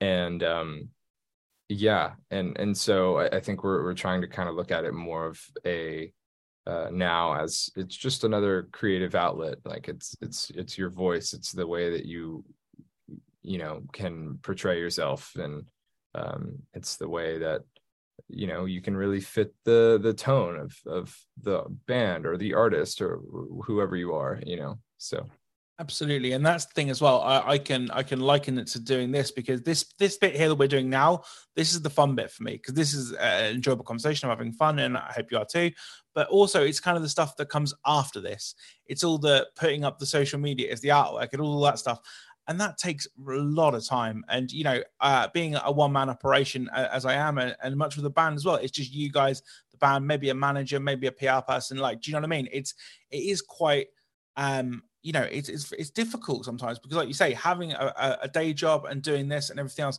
and 0.00 0.42
um 0.44 0.88
yeah 1.68 2.12
and 2.30 2.56
and 2.56 2.76
so 2.76 3.18
I, 3.18 3.36
I 3.36 3.40
think 3.40 3.64
we're 3.64 3.82
we're 3.82 3.94
trying 3.94 4.20
to 4.20 4.28
kind 4.28 4.48
of 4.48 4.54
look 4.54 4.70
at 4.70 4.84
it 4.84 4.94
more 4.94 5.26
of 5.26 5.40
a 5.66 6.12
uh 6.66 6.88
now 6.92 7.34
as 7.34 7.70
it's 7.76 7.96
just 7.96 8.24
another 8.24 8.68
creative 8.72 9.14
outlet. 9.14 9.58
Like 9.64 9.88
it's 9.88 10.16
it's 10.22 10.50
it's 10.50 10.78
your 10.78 10.90
voice. 10.90 11.32
It's 11.32 11.52
the 11.52 11.66
way 11.66 11.90
that 11.90 12.06
you 12.06 12.44
you 13.42 13.58
know 13.58 13.82
can 13.92 14.38
portray 14.42 14.78
yourself. 14.78 15.32
And 15.34 15.68
um 16.14 16.60
it's 16.72 16.96
the 16.96 17.08
way 17.08 17.38
that 17.38 17.62
you 18.28 18.46
know 18.46 18.64
you 18.64 18.80
can 18.80 18.96
really 18.96 19.20
fit 19.20 19.54
the 19.64 19.98
the 20.02 20.12
tone 20.12 20.58
of 20.58 20.76
of 20.86 21.16
the 21.42 21.64
band 21.86 22.26
or 22.26 22.36
the 22.36 22.54
artist 22.54 23.00
or 23.00 23.20
whoever 23.64 23.96
you 23.96 24.14
are 24.14 24.40
you 24.44 24.56
know 24.56 24.78
so. 24.98 25.26
Absolutely 25.80 26.32
and 26.32 26.44
that's 26.44 26.66
the 26.66 26.72
thing 26.74 26.90
as 26.90 27.00
well 27.00 27.20
I, 27.20 27.50
I, 27.50 27.58
can 27.58 27.88
i 27.92 28.02
can 28.02 28.18
liken 28.18 28.58
it 28.58 28.66
to 28.68 28.80
doing 28.80 29.12
this 29.12 29.30
because 29.30 29.62
this 29.62 29.84
this 29.96 30.16
bit 30.16 30.34
here 30.34 30.48
that 30.48 30.56
we're 30.56 30.66
doing 30.66 30.90
now 30.90 31.22
this 31.54 31.72
is 31.72 31.80
the 31.80 31.88
fun 31.88 32.16
bit 32.16 32.32
for 32.32 32.42
me 32.42 32.54
because 32.54 32.74
this 32.74 32.94
is 32.94 33.12
an 33.12 33.54
enjoyable 33.54 33.84
conversation 33.84 34.28
i'm 34.28 34.36
having 34.36 34.52
fun 34.52 34.80
and 34.80 34.96
i 34.96 35.12
hope 35.14 35.30
you 35.30 35.38
are 35.38 35.44
too 35.44 35.70
but 36.18 36.26
also 36.30 36.64
it's 36.64 36.80
kind 36.80 36.96
of 36.96 37.04
the 37.04 37.08
stuff 37.08 37.36
that 37.36 37.48
comes 37.48 37.72
after 37.86 38.20
this. 38.20 38.56
It's 38.86 39.04
all 39.04 39.18
the 39.18 39.46
putting 39.54 39.84
up 39.84 40.00
the 40.00 40.04
social 40.04 40.40
media 40.40 40.72
as 40.72 40.80
the 40.80 40.88
artwork 40.88 41.28
and 41.32 41.40
all 41.40 41.60
that 41.60 41.78
stuff 41.78 42.00
and 42.48 42.58
that 42.60 42.78
takes 42.78 43.06
a 43.06 43.30
lot 43.30 43.74
of 43.74 43.86
time. 43.86 44.24
And 44.28 44.50
you 44.50 44.64
know, 44.64 44.82
uh, 45.00 45.28
being 45.32 45.54
a 45.54 45.70
one 45.70 45.92
man 45.92 46.08
operation 46.08 46.68
uh, 46.74 46.88
as 46.90 47.04
I 47.04 47.14
am, 47.14 47.38
and, 47.38 47.54
and, 47.62 47.76
much 47.76 47.96
with 47.96 48.04
the 48.04 48.10
band 48.10 48.36
as 48.36 48.44
well, 48.44 48.56
it's 48.56 48.72
just 48.72 48.92
you 48.92 49.12
guys, 49.12 49.42
the 49.70 49.76
band, 49.76 50.06
maybe 50.06 50.30
a 50.30 50.34
manager, 50.34 50.80
maybe 50.80 51.06
a 51.06 51.12
PR 51.12 51.40
person. 51.46 51.76
Like, 51.76 52.00
do 52.00 52.10
you 52.10 52.14
know 52.14 52.20
what 52.20 52.26
I 52.26 52.36
mean? 52.36 52.48
It's 52.50 52.74
it 53.10 53.18
is 53.18 53.42
quite. 53.42 53.88
Um, 54.36 54.82
you 55.02 55.12
know, 55.12 55.22
it's, 55.22 55.48
it's 55.48 55.72
it's 55.72 55.90
difficult 55.90 56.44
sometimes 56.44 56.78
because, 56.78 56.96
like 56.96 57.08
you 57.08 57.14
say, 57.14 57.32
having 57.34 57.72
a, 57.72 58.18
a 58.22 58.28
day 58.28 58.52
job 58.52 58.86
and 58.86 59.00
doing 59.00 59.28
this 59.28 59.50
and 59.50 59.60
everything 59.60 59.84
else, 59.84 59.98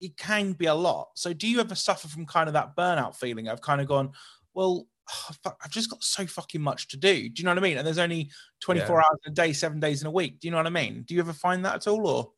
it 0.00 0.16
can 0.16 0.52
be 0.52 0.66
a 0.66 0.74
lot. 0.74 1.08
So, 1.14 1.32
do 1.32 1.48
you 1.48 1.60
ever 1.60 1.74
suffer 1.74 2.08
from 2.08 2.26
kind 2.26 2.48
of 2.48 2.52
that 2.54 2.76
burnout 2.76 3.16
feeling 3.16 3.48
i've 3.48 3.60
kind 3.60 3.80
of 3.80 3.88
gone, 3.88 4.12
well, 4.54 4.86
oh, 5.10 5.34
fuck, 5.42 5.60
I've 5.64 5.70
just 5.70 5.90
got 5.90 6.02
so 6.02 6.26
fucking 6.26 6.60
much 6.60 6.88
to 6.88 6.96
do. 6.96 7.28
Do 7.28 7.40
you 7.40 7.44
know 7.44 7.50
what 7.50 7.58
I 7.58 7.62
mean? 7.62 7.78
And 7.78 7.86
there's 7.86 7.98
only 7.98 8.30
24 8.60 8.86
yeah. 8.88 9.02
hours 9.02 9.18
in 9.26 9.32
a 9.32 9.34
day, 9.34 9.52
seven 9.52 9.80
days 9.80 10.00
in 10.00 10.06
a 10.06 10.10
week. 10.10 10.40
Do 10.40 10.48
you 10.48 10.52
know 10.52 10.58
what 10.58 10.66
I 10.66 10.70
mean? 10.70 11.04
Do 11.06 11.14
you 11.14 11.20
ever 11.20 11.32
find 11.32 11.64
that 11.64 11.76
at 11.76 11.86
all 11.86 12.06
or? 12.06 12.30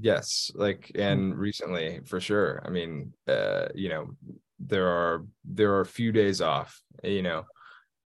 Yes, 0.00 0.50
like 0.54 0.90
hmm. 0.94 1.00
and 1.00 1.38
recently 1.38 2.00
for 2.04 2.20
sure. 2.20 2.62
I 2.64 2.70
mean, 2.70 3.12
uh, 3.28 3.66
you 3.74 3.88
know, 3.88 4.10
there 4.58 4.88
are 4.88 5.24
there 5.44 5.72
are 5.72 5.80
a 5.80 5.86
few 5.86 6.12
days 6.12 6.40
off, 6.40 6.80
you 7.02 7.22
know, 7.22 7.44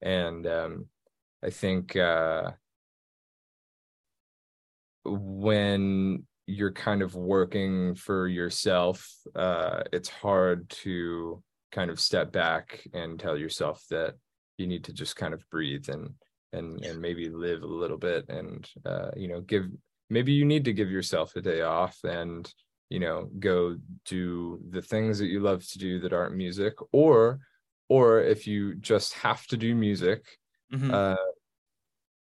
and 0.02 0.46
um 0.46 0.86
I 1.42 1.50
think 1.50 1.96
uh 1.96 2.52
when 5.04 6.26
you're 6.46 6.72
kind 6.72 7.02
of 7.02 7.14
working 7.14 7.94
for 7.94 8.28
yourself, 8.28 9.10
uh 9.34 9.82
it's 9.92 10.08
hard 10.08 10.68
to 10.70 11.42
kind 11.72 11.90
of 11.90 12.00
step 12.00 12.32
back 12.32 12.86
and 12.92 13.18
tell 13.18 13.36
yourself 13.36 13.84
that 13.90 14.14
you 14.56 14.66
need 14.66 14.84
to 14.84 14.92
just 14.92 15.16
kind 15.16 15.34
of 15.34 15.48
breathe 15.50 15.88
and 15.88 16.10
and 16.52 16.84
and 16.84 17.00
maybe 17.00 17.28
live 17.28 17.62
a 17.62 17.66
little 17.66 17.98
bit 17.98 18.28
and 18.28 18.68
uh, 18.86 19.10
you 19.16 19.28
know 19.28 19.40
give 19.40 19.66
maybe 20.10 20.32
you 20.32 20.44
need 20.44 20.64
to 20.64 20.72
give 20.72 20.90
yourself 20.90 21.36
a 21.36 21.40
day 21.40 21.60
off 21.60 21.98
and 22.04 22.52
you 22.88 22.98
know 22.98 23.28
go 23.38 23.76
do 24.06 24.58
the 24.70 24.82
things 24.82 25.18
that 25.18 25.26
you 25.26 25.40
love 25.40 25.66
to 25.66 25.78
do 25.78 26.00
that 26.00 26.12
aren't 26.12 26.36
music 26.36 26.74
or 26.92 27.38
or 27.88 28.20
if 28.20 28.46
you 28.46 28.74
just 28.76 29.12
have 29.14 29.46
to 29.46 29.56
do 29.56 29.74
music 29.74 30.24
mm-hmm. 30.72 30.92
uh 30.92 31.14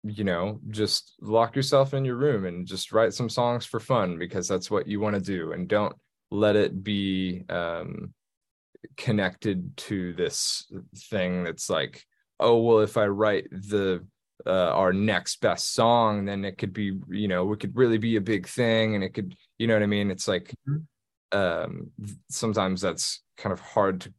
you 0.04 0.24
know 0.24 0.60
just 0.70 1.13
lock 1.22 1.56
yourself 1.56 1.94
in 1.94 2.04
your 2.04 2.15
room 2.15 2.46
and 2.46 2.67
just 2.67 2.91
write 2.91 3.13
some 3.13 3.30
songs 3.30 3.65
for 3.65 3.80
fun 3.80 4.17
because 4.17 4.48
that's 4.48 4.70
what 4.70 4.88
you 4.88 5.00
want 5.00 5.15
to 5.15 5.22
do 5.22 5.54
and 5.54 5.67
don't 5.67 5.96
let 6.32 6.56
it 6.56 6.84
be 6.84 7.44
um 7.50 8.13
connected 8.98 9.76
to 9.78 10.13
this 10.13 10.72
thing 10.96 11.44
that's 11.44 11.70
like 11.70 12.04
oh 12.39 12.62
well 12.62 12.80
if 12.80 12.98
i 12.98 13.06
write 13.06 13.48
the 13.52 14.06
uh, 14.46 14.72
our 14.72 14.91
next 14.91 15.39
best 15.41 15.74
song 15.74 16.26
then 16.26 16.44
it 16.44 16.58
could 16.58 16.74
be 16.74 16.98
you 17.10 17.28
know 17.28 17.52
it 17.54 17.60
could 17.60 17.76
really 17.76 18.00
be 18.00 18.15
a 18.15 18.22
big 18.22 18.48
thing 18.48 18.96
and 18.96 19.04
it 19.04 19.13
could 19.13 19.36
you 19.60 19.67
know 19.67 19.74
what 19.74 19.84
i 19.84 19.88
mean 19.88 20.10
it's 20.10 20.28
like 20.28 20.54
mm-hmm. 20.67 21.38
um 21.38 21.91
sometimes 22.30 22.82
that's 22.82 23.22
kind 23.38 23.54
of 23.54 23.60
hard 23.60 24.02
to 24.02 24.13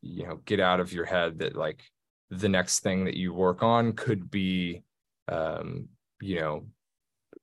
you 0.00 0.26
know 0.26 0.36
get 0.44 0.60
out 0.60 0.80
of 0.80 0.92
your 0.92 1.04
head 1.04 1.38
that 1.38 1.56
like 1.56 1.82
the 2.30 2.48
next 2.48 2.80
thing 2.80 3.04
that 3.04 3.16
you 3.16 3.32
work 3.32 3.62
on 3.62 3.92
could 3.92 4.30
be 4.30 4.82
um 5.28 5.88
you 6.20 6.38
know 6.38 6.66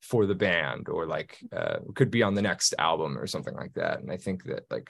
for 0.02 0.26
the 0.26 0.36
band 0.36 0.88
or 0.90 1.06
like 1.06 1.38
uh 1.56 1.78
could 1.96 2.10
be 2.10 2.24
on 2.24 2.34
the 2.34 2.42
next 2.42 2.74
album 2.80 3.18
or 3.18 3.28
something 3.28 3.56
like 3.56 3.74
that 3.74 4.00
and 4.00 4.12
i 4.12 4.18
think 4.18 4.44
that 4.44 4.64
like 4.70 4.90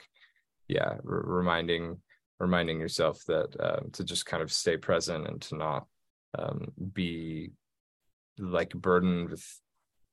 yeah 0.68 0.88
r- 0.88 1.00
reminding 1.04 1.98
reminding 2.38 2.80
yourself 2.80 3.22
that 3.28 3.54
uh, 3.60 3.80
to 3.92 4.02
just 4.02 4.26
kind 4.26 4.42
of 4.42 4.52
stay 4.52 4.76
present 4.76 5.26
and 5.28 5.40
to 5.40 5.56
not 5.56 5.86
um, 6.36 6.72
be 6.92 7.52
like 8.38 8.70
burdened 8.70 9.30
with 9.30 9.60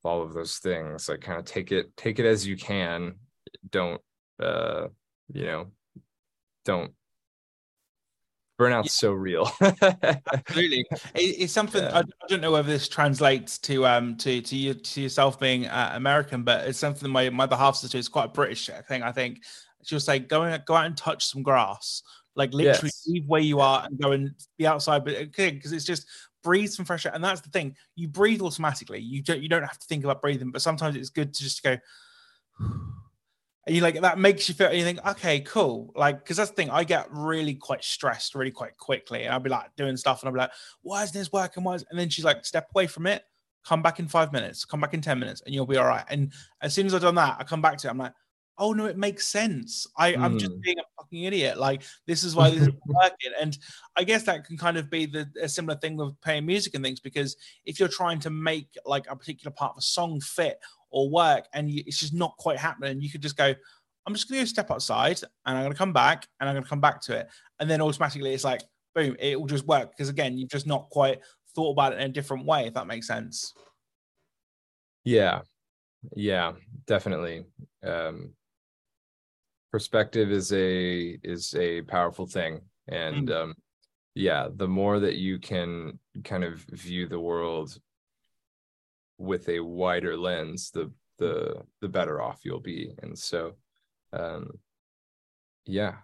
all 0.04 0.22
of 0.22 0.34
those 0.34 0.58
things. 0.58 1.10
Like 1.10 1.22
kind 1.22 1.40
of 1.40 1.46
take 1.46 1.72
it 1.72 1.96
take 1.98 2.20
it 2.20 2.26
as 2.26 2.48
you 2.48 2.56
can. 2.56 3.16
Don't 3.70 4.02
uh 4.42 4.88
you 5.34 5.46
know 5.46 5.68
don't 6.66 6.94
burnout's 8.60 8.88
yeah. 8.88 9.08
so 9.08 9.12
real. 9.12 9.52
Absolutely. 9.62 10.86
It, 11.16 11.20
it's 11.22 11.54
something 11.54 11.82
yeah. 11.82 11.98
I, 11.98 12.00
I, 12.00 12.28
don't 12.28 12.42
know 12.42 12.52
whether 12.52 12.68
this 12.68 12.88
translates 12.88 13.58
to 13.60 13.86
um 13.86 14.18
to 14.18 14.42
to 14.42 14.56
you 14.56 14.74
to 14.74 15.02
yourself 15.02 15.40
being 15.40 15.66
uh, 15.66 15.92
american 15.96 16.44
but 16.44 16.68
it's 16.68 16.78
something 16.78 17.10
my 17.10 17.30
my 17.30 17.46
other 17.46 17.56
half 17.56 17.76
sister 17.76 17.98
is 17.98 18.10
quite 18.10 18.34
british 18.34 18.70
thing 18.88 19.02
i 19.02 19.12
think 19.12 19.42
she'll 19.84 20.00
say 20.00 20.20
go 20.20 20.44
and 20.44 20.66
go 20.66 20.76
out 20.76 20.86
and 20.86 20.98
touch 20.98 21.26
some 21.26 21.44
grass. 21.44 22.04
Like 22.36 22.54
literally 22.54 22.92
yes. 22.94 23.04
leave 23.08 23.28
where 23.28 23.42
you 23.42 23.60
are 23.60 23.86
and 23.86 24.00
go 24.00 24.12
and 24.12 24.34
be 24.58 24.66
outside 24.66 25.04
but 25.04 25.16
okay 25.16 25.52
because 25.52 25.72
it's 25.72 25.86
just 25.86 26.06
breathe 26.42 26.70
some 26.70 26.86
fresh 26.86 27.06
air 27.06 27.14
and 27.14 27.24
that's 27.24 27.42
the 27.42 27.50
thing. 27.50 27.76
You 27.96 28.08
breathe 28.08 28.42
automatically. 28.42 29.00
You 29.00 29.22
don't 29.22 29.42
you 29.42 29.50
don't 29.50 29.64
have 29.64 29.80
to 29.80 29.88
think 29.88 30.04
about 30.04 30.22
breathing 30.22 30.52
but 30.52 30.62
sometimes 30.62 30.96
it's 30.96 31.10
good 31.10 31.34
to 31.34 31.44
just 31.44 31.64
go 31.64 31.78
and 32.60 33.76
you 33.76 33.82
like 33.82 34.00
that 34.00 34.18
makes 34.18 34.48
you 34.48 34.56
feel 34.56 34.72
you 34.72 34.84
think 34.84 35.06
okay 35.06 35.42
cool. 35.42 35.92
Like 35.96 36.20
because 36.20 36.38
that's 36.38 36.50
the 36.50 36.56
thing 36.56 36.70
i 36.70 36.84
get 36.84 37.08
really 37.12 37.56
quite 37.56 37.84
stressed 37.84 38.36
really 38.36 38.52
quite 38.52 38.78
quickly 38.78 39.24
and 39.24 39.34
i'll 39.34 39.40
be 39.40 39.50
like 39.50 39.76
doing 39.76 39.98
stuff 39.98 40.22
and 40.22 40.28
i'll 40.28 40.34
be 40.34 40.40
like 40.40 40.52
why 40.82 41.04
isn't 41.04 41.18
this 41.18 41.32
working? 41.32 41.64
Why 41.64 41.76
is 41.76 41.86
and 41.90 42.00
then 42.00 42.10
she's 42.10 42.26
like 42.26 42.46
step 42.46 42.70
away 42.74 42.88
from 42.88 43.08
it. 43.08 43.24
Come 43.66 43.82
back 43.82 44.00
in 44.00 44.08
five 44.08 44.32
minutes. 44.32 44.64
Come 44.64 44.80
back 44.80 44.94
in 44.94 45.02
10 45.02 45.20
minutes 45.20 45.42
and 45.46 45.54
you'll 45.54 45.66
be 45.66 45.78
all 45.78 45.86
right. 45.86 46.06
And 46.10 46.32
as 46.62 46.74
soon 46.74 46.86
as 46.86 46.94
i've 46.94 47.02
done 47.02 47.16
that 47.16 47.38
i 47.40 47.44
come 47.44 47.62
back 47.62 47.78
to 47.80 47.88
it 47.88 47.92
i'm 47.92 47.98
like 47.98 48.14
oh 48.60 48.74
no, 48.74 48.86
it 48.86 48.98
makes 48.98 49.26
sense. 49.26 49.88
I, 49.98 50.12
mm. 50.12 50.20
I'm 50.20 50.38
just 50.38 50.52
hmm. 50.52 50.60
being 50.60 50.78
a 50.78 50.84
fucking 51.02 51.24
idiot. 51.24 51.58
Like 51.58 51.84
this 52.06 52.24
is 52.24 52.36
why 52.36 52.50
this 52.50 52.64
is 52.64 52.70
working. 52.86 53.32
And 53.40 53.58
I 53.96 54.04
guess 54.04 54.24
that 54.24 54.46
can 54.46 54.58
kind 54.58 54.78
of 54.78 54.90
be 54.90 55.06
the 55.06 55.28
a 55.42 55.48
similar 55.48 55.80
thing 55.80 55.96
with 55.96 56.20
playing 56.22 56.46
music 56.46 56.76
and 56.76 56.84
things 56.84 57.00
because 57.00 57.38
if 57.66 57.80
you're 57.80 57.90
trying 57.90 58.20
to 58.20 58.30
make 58.30 58.68
like 58.86 59.10
a 59.10 59.16
particular 59.16 59.52
part 59.52 59.72
of 59.72 59.78
a 59.78 59.82
song 59.82 60.20
fit 60.20 60.60
or 60.92 61.10
work 61.10 61.46
and 61.54 61.72
you, 61.72 61.84
it's 61.88 62.00
just 62.00 62.14
not 62.14 62.36
quite 62.38 62.58
happening, 62.58 63.02
you 63.02 63.10
could 63.10 63.22
just 63.22 63.38
go, 63.38 63.56
I'm 64.06 64.14
just 64.14 64.30
gonna 64.30 64.42
go 64.42 64.46
step 64.46 64.72
outside 64.72 65.22
and 65.46 65.58
I'm 65.58 65.64
gonna 65.64 65.76
come 65.76 65.94
back 65.94 66.28
and 66.40 66.50
I'm 66.50 66.56
gonna 66.56 66.68
come 66.68 66.82
back 66.82 67.02
to 67.04 67.18
it. 67.18 67.30
And 67.60 67.70
then 67.70 67.82
automatically 67.82 68.34
it's 68.34 68.44
like, 68.44 68.62
boom, 68.94 69.16
it 69.20 69.40
will 69.40 69.48
just 69.48 69.66
work. 69.68 69.92
Because 69.92 70.10
again, 70.10 70.38
you've 70.38 70.50
just 70.50 70.68
not 70.68 70.90
quite 70.90 71.22
thought 71.56 71.72
about 71.72 71.94
it 71.94 72.00
in 72.00 72.10
a 72.10 72.14
different 72.14 72.46
way, 72.46 72.68
if 72.68 72.74
that 72.74 72.88
makes 72.88 73.08
sense. 73.08 73.54
Yeah. 75.06 75.42
Yeah, 76.16 76.54
definitely. 76.88 77.46
Um 77.84 78.34
perspective 79.72 80.32
is 80.32 80.52
a 80.54 81.18
is 81.24 81.54
a 81.56 81.82
powerful 81.84 82.26
thing. 82.26 82.62
And 82.88 83.30
mm. 83.30 83.44
um 83.44 83.56
yeah 84.16 84.48
the 84.54 84.68
more 84.68 85.00
that 85.00 85.16
you 85.16 85.40
can 85.40 86.00
kind 86.24 86.44
of 86.44 86.60
view 86.72 87.08
the 87.08 87.20
world 87.20 87.78
with 89.18 89.48
a 89.50 89.60
wider 89.60 90.18
lens 90.18 90.72
the 90.72 90.92
the 91.18 91.62
the 91.82 91.88
better 91.88 92.22
off 92.22 92.42
you'll 92.44 92.60
be. 92.60 92.94
And 93.02 93.18
so 93.18 93.56
um 94.14 94.52
yeah. 95.66 95.96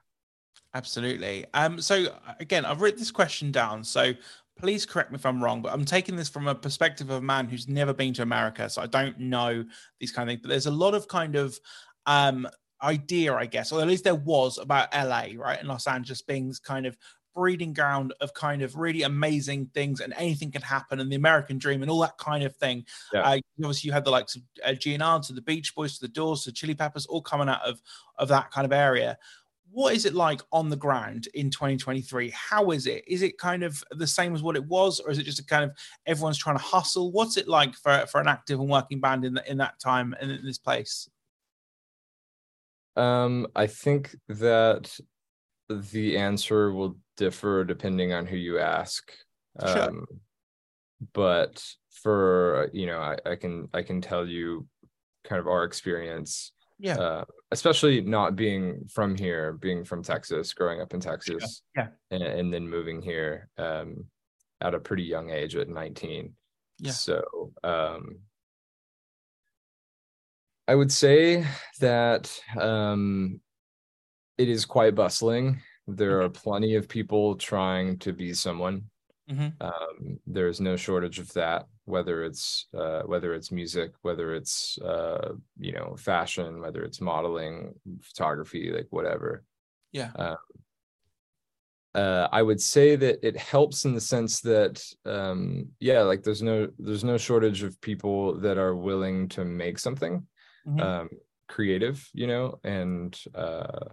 Absolutely. 0.73 1.45
Um 1.53 1.81
so 1.81 2.07
again 2.39 2.65
i've 2.65 2.81
written 2.81 2.99
this 2.99 3.11
question 3.11 3.51
down 3.51 3.83
so 3.83 4.13
please 4.57 4.85
correct 4.85 5.11
me 5.11 5.15
if 5.15 5.25
i'm 5.25 5.43
wrong 5.43 5.61
but 5.61 5.73
i'm 5.73 5.85
taking 5.85 6.15
this 6.15 6.29
from 6.29 6.47
a 6.47 6.55
perspective 6.55 7.09
of 7.09 7.17
a 7.17 7.21
man 7.21 7.47
who's 7.47 7.67
never 7.67 7.93
been 7.93 8.13
to 8.13 8.21
america 8.21 8.69
so 8.69 8.81
i 8.81 8.87
don't 8.87 9.19
know 9.19 9.65
these 9.99 10.11
kind 10.11 10.29
of 10.29 10.33
things 10.33 10.41
but 10.41 10.49
there's 10.49 10.65
a 10.65 10.71
lot 10.71 10.93
of 10.93 11.07
kind 11.07 11.35
of 11.35 11.59
um 12.05 12.47
idea, 12.81 13.33
I 13.33 13.45
guess, 13.45 13.71
or 13.71 13.81
at 13.81 13.87
least 13.87 14.03
there 14.03 14.15
was 14.15 14.57
about 14.57 14.93
LA, 14.93 15.27
right, 15.37 15.59
and 15.59 15.67
Los 15.67 15.87
Angeles 15.87 16.21
being 16.21 16.47
this 16.47 16.59
kind 16.59 16.85
of 16.85 16.97
breeding 17.35 17.73
ground 17.73 18.13
of 18.21 18.33
kind 18.33 18.61
of 18.61 18.75
really 18.77 19.03
amazing 19.03 19.69
things 19.73 19.99
and 19.99 20.13
anything 20.17 20.51
can 20.51 20.61
happen 20.61 20.99
and 20.99 21.11
the 21.11 21.17
American 21.17 21.57
dream 21.57 21.81
and 21.81 21.91
all 21.91 21.99
that 21.99 22.17
kind 22.17 22.43
of 22.43 22.55
thing. 22.55 22.85
Yeah. 23.13 23.21
Uh, 23.21 23.39
obviously, 23.59 23.89
you 23.89 23.93
had 23.93 24.05
the 24.05 24.11
likes 24.11 24.35
of 24.35 24.41
uh, 24.63 24.69
GNR 24.69 25.27
to 25.27 25.33
the 25.33 25.41
Beach 25.41 25.75
Boys 25.75 25.95
to 25.95 26.01
the 26.01 26.07
Doors 26.07 26.43
to 26.43 26.51
Chili 26.51 26.73
Peppers 26.73 27.05
all 27.05 27.21
coming 27.21 27.49
out 27.49 27.61
of, 27.61 27.81
of 28.17 28.29
that 28.29 28.49
kind 28.51 28.65
of 28.65 28.71
area. 28.71 29.17
What 29.69 29.93
is 29.93 30.05
it 30.05 30.13
like 30.13 30.41
on 30.53 30.69
the 30.69 30.77
ground 30.77 31.27
in 31.33 31.49
2023? 31.49 32.29
How 32.29 32.71
is 32.71 32.87
it? 32.87 33.03
Is 33.07 33.21
it 33.21 33.37
kind 33.37 33.63
of 33.63 33.83
the 33.91 34.07
same 34.07 34.33
as 34.33 34.41
what 34.41 34.55
it 34.55 34.65
was, 34.65 35.01
or 35.01 35.11
is 35.11 35.17
it 35.17 35.23
just 35.23 35.39
a 35.39 35.45
kind 35.45 35.65
of 35.65 35.71
everyone's 36.05 36.37
trying 36.37 36.57
to 36.57 36.63
hustle? 36.63 37.11
What's 37.11 37.35
it 37.35 37.49
like 37.49 37.75
for, 37.75 38.05
for 38.09 38.21
an 38.21 38.27
active 38.29 38.61
and 38.61 38.69
working 38.69 39.01
band 39.01 39.25
in, 39.25 39.33
the, 39.33 39.51
in 39.51 39.57
that 39.57 39.79
time 39.79 40.15
and 40.21 40.31
in 40.31 40.45
this 40.45 40.57
place? 40.57 41.09
Um, 42.95 43.47
I 43.55 43.67
think 43.67 44.15
that 44.29 44.97
the 45.69 46.17
answer 46.17 46.71
will 46.71 46.97
differ 47.17 47.63
depending 47.63 48.13
on 48.13 48.25
who 48.25 48.37
you 48.37 48.59
ask. 48.59 49.11
Sure. 49.59 49.89
Um, 49.89 50.05
but 51.13 51.63
for 52.03 52.69
you 52.73 52.85
know, 52.85 52.99
I, 52.99 53.17
I 53.25 53.35
can 53.35 53.67
I 53.73 53.81
can 53.81 54.01
tell 54.01 54.27
you 54.27 54.67
kind 55.23 55.39
of 55.39 55.47
our 55.47 55.63
experience. 55.63 56.51
Yeah. 56.77 56.97
Uh, 56.97 57.23
especially 57.51 58.01
not 58.01 58.35
being 58.35 58.85
from 58.91 59.15
here, 59.15 59.53
being 59.53 59.85
from 59.85 60.03
Texas, 60.03 60.53
growing 60.53 60.81
up 60.81 60.93
in 60.93 60.99
Texas, 60.99 61.61
Yeah. 61.75 61.87
and, 62.11 62.21
and 62.21 62.53
then 62.53 62.67
moving 62.67 63.01
here 63.01 63.47
um, 63.57 64.05
at 64.59 64.73
a 64.73 64.79
pretty 64.79 65.03
young 65.03 65.29
age 65.29 65.55
at 65.55 65.69
19. 65.69 66.33
Yeah. 66.79 66.91
So 66.91 67.53
um, 67.63 68.17
I 70.67 70.75
would 70.75 70.91
say 70.91 71.45
that 71.79 72.39
um, 72.59 73.39
it 74.37 74.49
is 74.49 74.65
quite 74.65 74.95
bustling. 74.95 75.61
There 75.87 76.21
are 76.21 76.29
plenty 76.29 76.75
of 76.75 76.89
people 76.89 77.35
trying 77.35 77.99
to 77.99 78.13
be 78.13 78.33
someone. 78.33 78.89
hmm 79.29 79.49
Um, 79.61 80.19
there's 80.25 80.59
no 80.59 80.75
shortage 80.75 81.19
of 81.19 81.31
that, 81.33 81.67
whether 81.85 82.23
it's 82.23 82.67
uh, 82.73 83.03
whether 83.03 83.33
it's 83.33 83.51
music, 83.51 83.91
whether 84.01 84.33
it's 84.33 84.79
uh, 84.79 85.33
you 85.59 85.73
know 85.73 85.95
fashion, 85.97 86.61
whether 86.61 86.83
it's 86.83 87.01
modeling, 87.01 87.73
photography, 88.01 88.71
like 88.71 88.87
whatever. 88.89 89.43
Yeah. 89.91 90.11
Um, 90.15 90.37
uh, 91.93 92.27
I 92.31 92.41
would 92.41 92.59
say 92.59 92.97
that 92.97 93.25
it 93.25 93.37
helps 93.37 93.85
in 93.85 93.93
the 93.93 94.01
sense 94.01 94.41
that 94.41 94.83
um, 95.05 95.69
yeah, 95.79 96.01
like 96.01 96.23
there's 96.23 96.41
no 96.41 96.67
there's 96.77 97.03
no 97.03 97.17
shortage 97.17 97.63
of 97.63 97.79
people 97.79 98.37
that 98.39 98.57
are 98.57 98.75
willing 98.75 99.29
to 99.29 99.45
make 99.45 99.79
something 99.79 100.27
Mhm. 100.65 100.81
um, 100.81 101.09
creative, 101.47 102.09
you 102.13 102.27
know, 102.27 102.59
and 102.63 103.17
uh, 103.33 103.89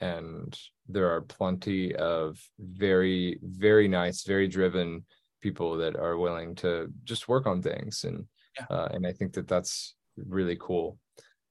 and 0.00 0.58
there 0.88 1.10
are 1.10 1.22
plenty 1.22 1.94
of 1.94 2.40
very 2.58 3.38
very 3.42 3.88
nice, 3.88 4.24
very 4.24 4.48
driven 4.48 5.04
people 5.40 5.76
that 5.78 5.96
are 5.96 6.16
willing 6.18 6.54
to 6.56 6.92
just 7.04 7.28
work 7.28 7.46
on 7.46 7.62
things, 7.62 8.04
and 8.04 8.26
Yeah. 8.58 8.66
uh, 8.70 8.88
and 8.92 9.06
I 9.06 9.12
think 9.12 9.34
that 9.34 9.48
that's 9.48 9.94
really 10.16 10.56
cool. 10.60 10.98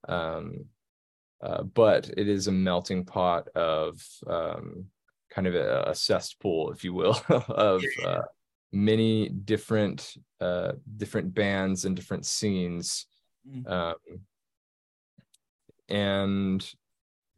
Um, 0.07 0.65
uh, 1.41 1.63
but 1.63 2.09
it 2.17 2.27
is 2.27 2.47
a 2.47 2.51
melting 2.51 3.05
pot 3.05 3.47
of 3.55 4.01
um, 4.27 4.85
kind 5.29 5.47
of 5.47 5.55
a, 5.55 5.85
a 5.87 5.95
cesspool, 5.95 6.71
if 6.71 6.83
you 6.83 6.93
will, 6.93 7.19
of 7.29 7.83
uh, 8.03 8.21
many 8.71 9.29
different 9.29 10.15
uh, 10.39 10.73
different 10.97 11.33
bands 11.33 11.85
and 11.85 11.95
different 11.95 12.25
scenes 12.25 13.07
Mm. 13.47 13.65
um, 13.65 13.95
and 15.89 16.67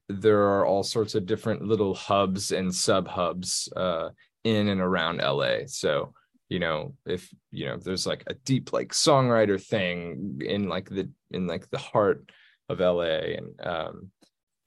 there 0.09 0.41
are 0.41 0.65
all 0.65 0.83
sorts 0.83 1.15
of 1.15 1.25
different 1.25 1.63
little 1.63 1.93
hubs 1.93 2.51
and 2.51 2.73
sub 2.73 3.07
hubs 3.07 3.69
uh, 3.75 4.09
in 4.43 4.67
and 4.67 4.81
around 4.81 5.17
LA. 5.17 5.65
So 5.67 6.13
you 6.49 6.59
know 6.59 6.93
if 7.05 7.33
you 7.51 7.65
know 7.65 7.77
there's 7.77 8.05
like 8.05 8.23
a 8.27 8.35
deep 8.45 8.73
like 8.73 8.89
songwriter 8.89 9.61
thing 9.61 10.41
in 10.45 10.67
like 10.69 10.89
the 10.89 11.09
in 11.31 11.47
like 11.47 11.69
the 11.69 11.77
heart 11.77 12.29
of 12.69 12.79
LA, 12.79 13.37
and 13.37 13.59
um, 13.61 14.11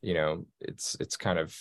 you 0.03 0.15
know 0.15 0.47
it's 0.61 0.97
it's 1.01 1.17
kind 1.17 1.39
of 1.39 1.55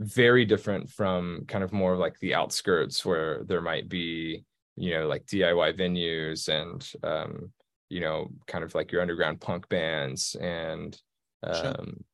very 0.00 0.46
different 0.46 0.88
from 0.88 1.44
kind 1.46 1.62
of 1.62 1.72
more 1.72 1.96
like 1.96 2.18
the 2.20 2.34
outskirts 2.34 3.04
where 3.04 3.44
there 3.44 3.60
might 3.60 3.88
be 3.88 4.44
you 4.76 4.94
know 4.94 5.06
like 5.06 5.26
DIY 5.26 5.78
venues 5.78 6.48
and 6.48 6.90
um, 7.02 7.52
you 7.90 8.00
know 8.00 8.28
kind 8.46 8.64
of 8.64 8.74
like 8.74 8.92
your 8.92 9.02
underground 9.02 9.40
punk 9.40 9.68
bands 9.68 10.36
and 10.40 10.98
Sure. 11.44 11.68
um, 11.78 12.04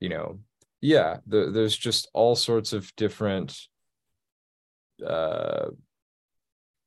you 0.00 0.08
know 0.08 0.38
yeah 0.80 1.18
there, 1.26 1.50
there's 1.50 1.76
just 1.76 2.08
all 2.14 2.34
sorts 2.36 2.72
of 2.72 2.90
different 2.96 3.58
uh 5.06 5.68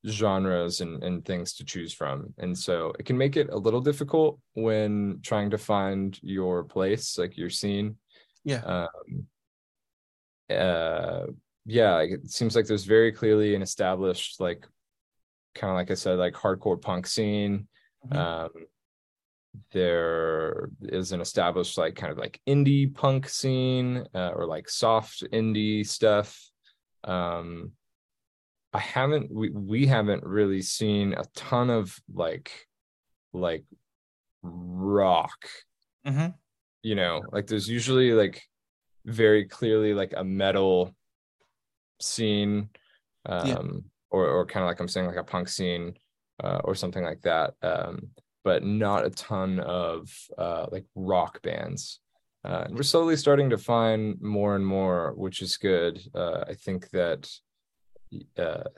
genres 0.08 0.82
and, 0.82 1.04
and 1.04 1.26
things 1.26 1.54
to 1.54 1.66
choose 1.66 1.92
from 1.94 2.34
and 2.38 2.58
so 2.58 2.94
it 2.98 3.06
can 3.06 3.18
make 3.18 3.36
it 3.36 3.50
a 3.50 3.58
little 3.58 3.82
difficult 3.82 4.40
when 4.54 5.20
trying 5.22 5.50
to 5.50 5.58
find 5.58 6.18
your 6.22 6.64
place 6.64 7.18
like 7.18 7.36
your 7.38 7.50
scene 7.50 7.98
Yeah. 8.46 8.62
um 8.62 9.28
uh 10.50 11.26
yeah 11.66 12.00
it 12.00 12.30
seems 12.30 12.56
like 12.56 12.66
there's 12.68 12.86
very 12.86 13.12
clearly 13.12 13.54
an 13.56 13.62
established 13.62 14.40
like 14.40 14.66
kind 15.56 15.72
of 15.72 15.76
like 15.76 15.92
i 15.92 15.96
said 15.96 16.18
like 16.18 16.34
hardcore 16.34 16.82
punk 16.82 17.06
scene 17.08 17.68
Mhm. 18.10 18.16
um 18.18 18.50
there 19.72 20.70
is 20.82 21.12
an 21.12 21.22
established 21.22 21.78
like 21.78 21.96
kind 21.96 22.12
of 22.12 22.18
like 22.18 22.40
indie 22.48 22.94
punk 22.94 23.28
scene 23.30 24.06
uh, 24.16 24.30
or 24.36 24.46
like 24.46 24.70
soft 24.70 25.24
indie 25.32 25.88
stuff 25.88 26.50
um 27.04 27.72
i 28.74 28.80
haven't 28.80 29.32
we, 29.32 29.50
we 29.50 29.86
haven't 29.88 30.24
really 30.24 30.62
seen 30.62 31.14
a 31.14 31.24
ton 31.36 31.70
of 31.70 31.98
like 32.14 32.68
like 33.34 33.64
rock 34.44 35.48
Mhm. 36.06 36.34
you 36.84 36.96
know 36.96 37.22
like 37.32 37.48
there's 37.48 37.70
usually 37.70 38.12
like 38.14 38.42
very 39.06 39.46
clearly 39.46 39.94
like 39.94 40.14
a 40.16 40.24
metal 40.24 40.96
scene 42.00 42.70
um 43.26 43.48
Yeah. 43.48 43.62
or 44.12 44.28
or 44.28 44.46
kind 44.46 44.64
of 44.64 44.68
like 44.68 44.80
i'm 44.80 44.88
saying 44.88 45.08
like 45.08 45.18
a 45.18 45.24
punk 45.24 45.48
scene 45.50 45.98
uh, 46.44 46.62
or 46.64 46.76
something 46.76 47.04
like 47.04 47.22
that 47.24 47.56
um 47.64 48.10
but 48.48 48.64
not 48.64 49.06
a 49.06 49.10
ton 49.10 49.60
of 49.60 50.10
uh 50.38 50.68
like 50.72 50.86
rock 50.96 51.42
bands. 51.42 52.00
Uh, 52.46 52.64
and 52.66 52.76
we're 52.78 52.82
slowly 52.94 53.18
starting 53.18 53.50
to 53.50 53.58
find 53.58 54.22
more 54.22 54.56
and 54.56 54.66
more 54.66 55.14
which 55.18 55.42
is 55.42 55.58
good. 55.58 56.00
Uh 56.16 56.46
i 56.48 56.54
think 56.54 56.90
that 56.92 57.30
uh 58.38 58.70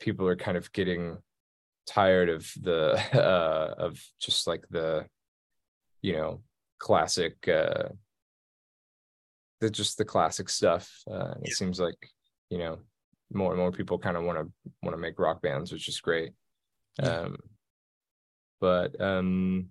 people 0.00 0.28
are 0.28 0.36
kind 0.36 0.58
of 0.58 0.70
getting 0.72 1.16
tired 1.86 2.28
of 2.28 2.42
the 2.60 2.82
uh 3.14 3.74
of 3.78 3.98
just 4.20 4.46
like 4.46 4.64
the 4.68 5.06
you 6.02 6.12
know 6.12 6.42
classic 6.78 7.48
uh 7.48 7.88
the 9.60 9.70
just 9.70 9.96
the 9.96 10.04
classic 10.04 10.50
stuff. 10.50 10.86
Uh 11.10 11.32
and 11.36 11.46
it 11.46 11.54
seems 11.54 11.80
like 11.80 12.00
you 12.50 12.58
know 12.58 12.80
more 13.32 13.52
and 13.52 13.58
more 13.58 13.72
people 13.72 13.98
kind 13.98 14.18
of 14.18 14.24
want 14.24 14.38
to 14.38 14.46
want 14.82 14.94
to 14.94 15.00
make 15.00 15.18
rock 15.18 15.40
bands 15.40 15.72
which 15.72 15.88
is 15.88 16.02
great. 16.02 16.32
Um 17.02 17.38
but 18.60 18.98
um 19.00 19.68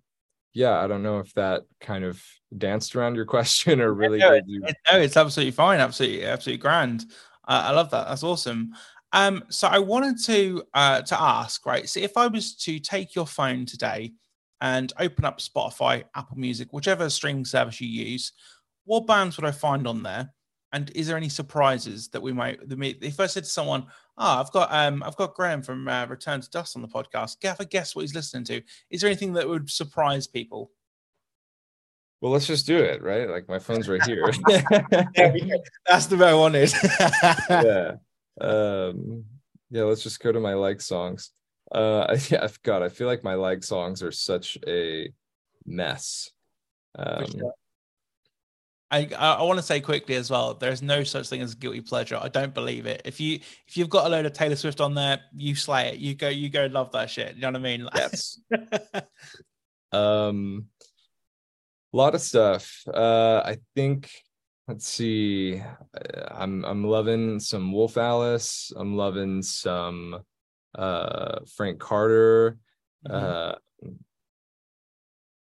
yeah 0.54 0.80
i 0.80 0.88
don't 0.88 1.04
know 1.04 1.20
if 1.20 1.34
that 1.34 1.64
kind 1.82 2.04
of 2.04 2.24
danced 2.58 2.96
around 2.96 3.16
your 3.16 3.26
question 3.36 3.82
or 3.82 3.94
really 3.94 4.20
no, 4.20 4.40
you 4.46 4.64
It- 4.66 4.78
no, 4.92 5.00
it's 5.00 5.18
absolutely 5.18 5.52
fine. 5.52 5.80
Absolutely, 5.80 6.26
absolutely 6.26 6.62
grand. 6.62 7.06
Uh, 7.48 7.66
I 7.68 7.72
love 7.72 7.92
that. 7.92 8.08
That's 8.08 8.24
awesome. 8.24 8.72
Um, 9.12 9.44
so 9.50 9.68
I 9.68 9.80
wanted 9.80 10.22
to 10.24 10.64
uh, 10.74 11.02
to 11.04 11.22
ask, 11.22 11.66
right? 11.66 11.88
So 11.88 12.00
if 12.00 12.18
I 12.18 12.28
was 12.28 12.56
to 12.58 12.80
take 12.80 13.16
your 13.16 13.28
phone 13.28 13.66
today 13.66 14.14
and 14.62 14.92
open 15.00 15.26
up 15.26 15.40
Spotify, 15.40 16.04
Apple 16.16 16.38
Music, 16.38 16.70
whichever 16.72 17.10
streaming 17.10 17.46
service 17.46 17.80
you 17.80 17.88
use, 17.88 18.34
what 18.86 19.08
bands 19.08 19.38
would 19.38 19.46
I 19.46 19.52
find 19.52 19.88
on 19.88 20.04
there? 20.04 20.34
And 20.76 20.92
is 20.94 21.08
there 21.08 21.16
any 21.16 21.30
surprises 21.30 22.10
that 22.10 22.22
we 22.22 22.34
might? 22.34 22.60
If 22.70 23.22
I 23.22 23.28
said 23.28 23.46
to 23.46 23.50
someone, 23.50 23.86
"Ah, 24.18 24.42
I've 24.42 24.52
got 24.52 24.74
um, 24.74 25.04
I've 25.04 25.16
got 25.16 25.34
Graham 25.34 25.62
from 25.62 25.88
uh, 25.88 26.06
Return 26.06 26.42
to 26.42 26.50
Dust 26.50 26.76
on 26.76 26.82
the 26.82 26.90
podcast," 26.90 27.38
have 27.44 27.62
a 27.62 27.66
guess 27.66 27.96
what 27.96 28.02
he's 28.02 28.14
listening 28.14 28.44
to? 28.46 28.62
Is 28.90 29.00
there 29.00 29.10
anything 29.10 29.32
that 29.34 29.48
would 29.48 29.70
surprise 29.70 30.28
people? 30.28 30.72
well 32.22 32.32
let's 32.32 32.48
just 32.48 32.66
do 32.66 32.78
it 32.78 33.04
right 33.04 33.30
like 33.30 33.48
my 33.48 33.60
phone's 33.60 33.90
right 33.90 34.04
here 34.06 34.26
That's 35.86 36.08
the 36.08 36.18
way 36.18 36.34
one 36.34 36.56
is. 36.56 36.74
yeah 37.50 37.92
um 38.42 39.26
yeah 39.70 39.84
let's 39.84 40.02
just 40.02 40.20
go 40.22 40.32
to 40.32 40.40
my 40.40 40.54
like 40.54 40.82
songs 40.82 41.32
uh 41.72 42.18
yeah 42.30 42.48
got 42.64 42.82
i 42.82 42.90
feel 42.90 43.08
like 43.08 43.24
my 43.24 43.36
like 43.36 43.64
songs 43.64 44.02
are 44.02 44.12
such 44.12 44.58
a 44.66 45.12
mess 45.66 46.32
um 46.98 47.26
sure. 47.26 47.54
I 48.92 49.10
I, 49.18 49.42
want 49.44 49.58
to 49.58 49.64
say 49.66 49.82
quickly 49.82 50.16
as 50.16 50.30
well. 50.30 50.54
There's 50.54 50.82
no 50.82 51.04
such 51.04 51.28
thing 51.30 51.42
as 51.42 51.56
guilty 51.56 51.82
pleasure. 51.82 52.20
I 52.22 52.30
don't 52.30 52.54
believe 52.54 52.86
it. 52.86 53.02
If 53.06 53.20
you 53.20 53.40
if 53.68 53.78
you've 53.78 53.90
got 53.90 54.06
a 54.06 54.10
load 54.10 54.26
of 54.26 54.34
Taylor 54.34 54.56
Swift 54.56 54.80
on 54.80 54.94
there, 54.94 55.20
you 55.36 55.56
slay 55.56 55.90
it. 55.90 55.98
You 55.98 56.14
go 56.16 56.30
you 56.30 56.50
go 56.50 56.68
love 56.68 56.92
that 56.92 57.10
shit. 57.10 57.36
You 57.36 57.42
know 57.42 57.48
what 57.48 57.56
I 57.56 57.60
mean? 57.60 57.90
Yes 57.96 58.40
um 59.92 60.66
a 61.94 61.98
lot 61.98 62.16
of 62.16 62.22
stuff 62.22 62.84
uh 62.94 63.42
i 63.46 63.58
think 63.76 64.10
let's 64.68 64.88
see 64.88 65.60
uh, 65.60 66.26
i'm 66.32 66.66
i'm 66.66 66.84
loving 66.84 67.40
some 67.40 67.72
wolf 67.72 67.98
alice 67.98 68.74
i'm 68.76 68.98
loving 68.98 69.42
some 69.42 70.20
uh 70.78 71.40
frank 71.56 71.80
carter 71.80 72.58
Mhm. 73.08 73.14
uh, 73.14 73.56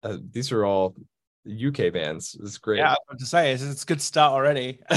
uh 0.04 0.18
these 0.32 0.52
are 0.52 0.66
all 0.66 0.96
uk 1.68 1.78
bands 1.92 2.38
it's 2.40 2.58
great 2.58 2.78
yeah, 2.78 2.94
I 2.94 3.16
to 3.16 3.26
say 3.26 3.52
it's, 3.52 3.64
it's 3.64 3.84
a 3.84 3.86
good 3.86 4.02
start 4.02 4.34
already. 4.34 4.80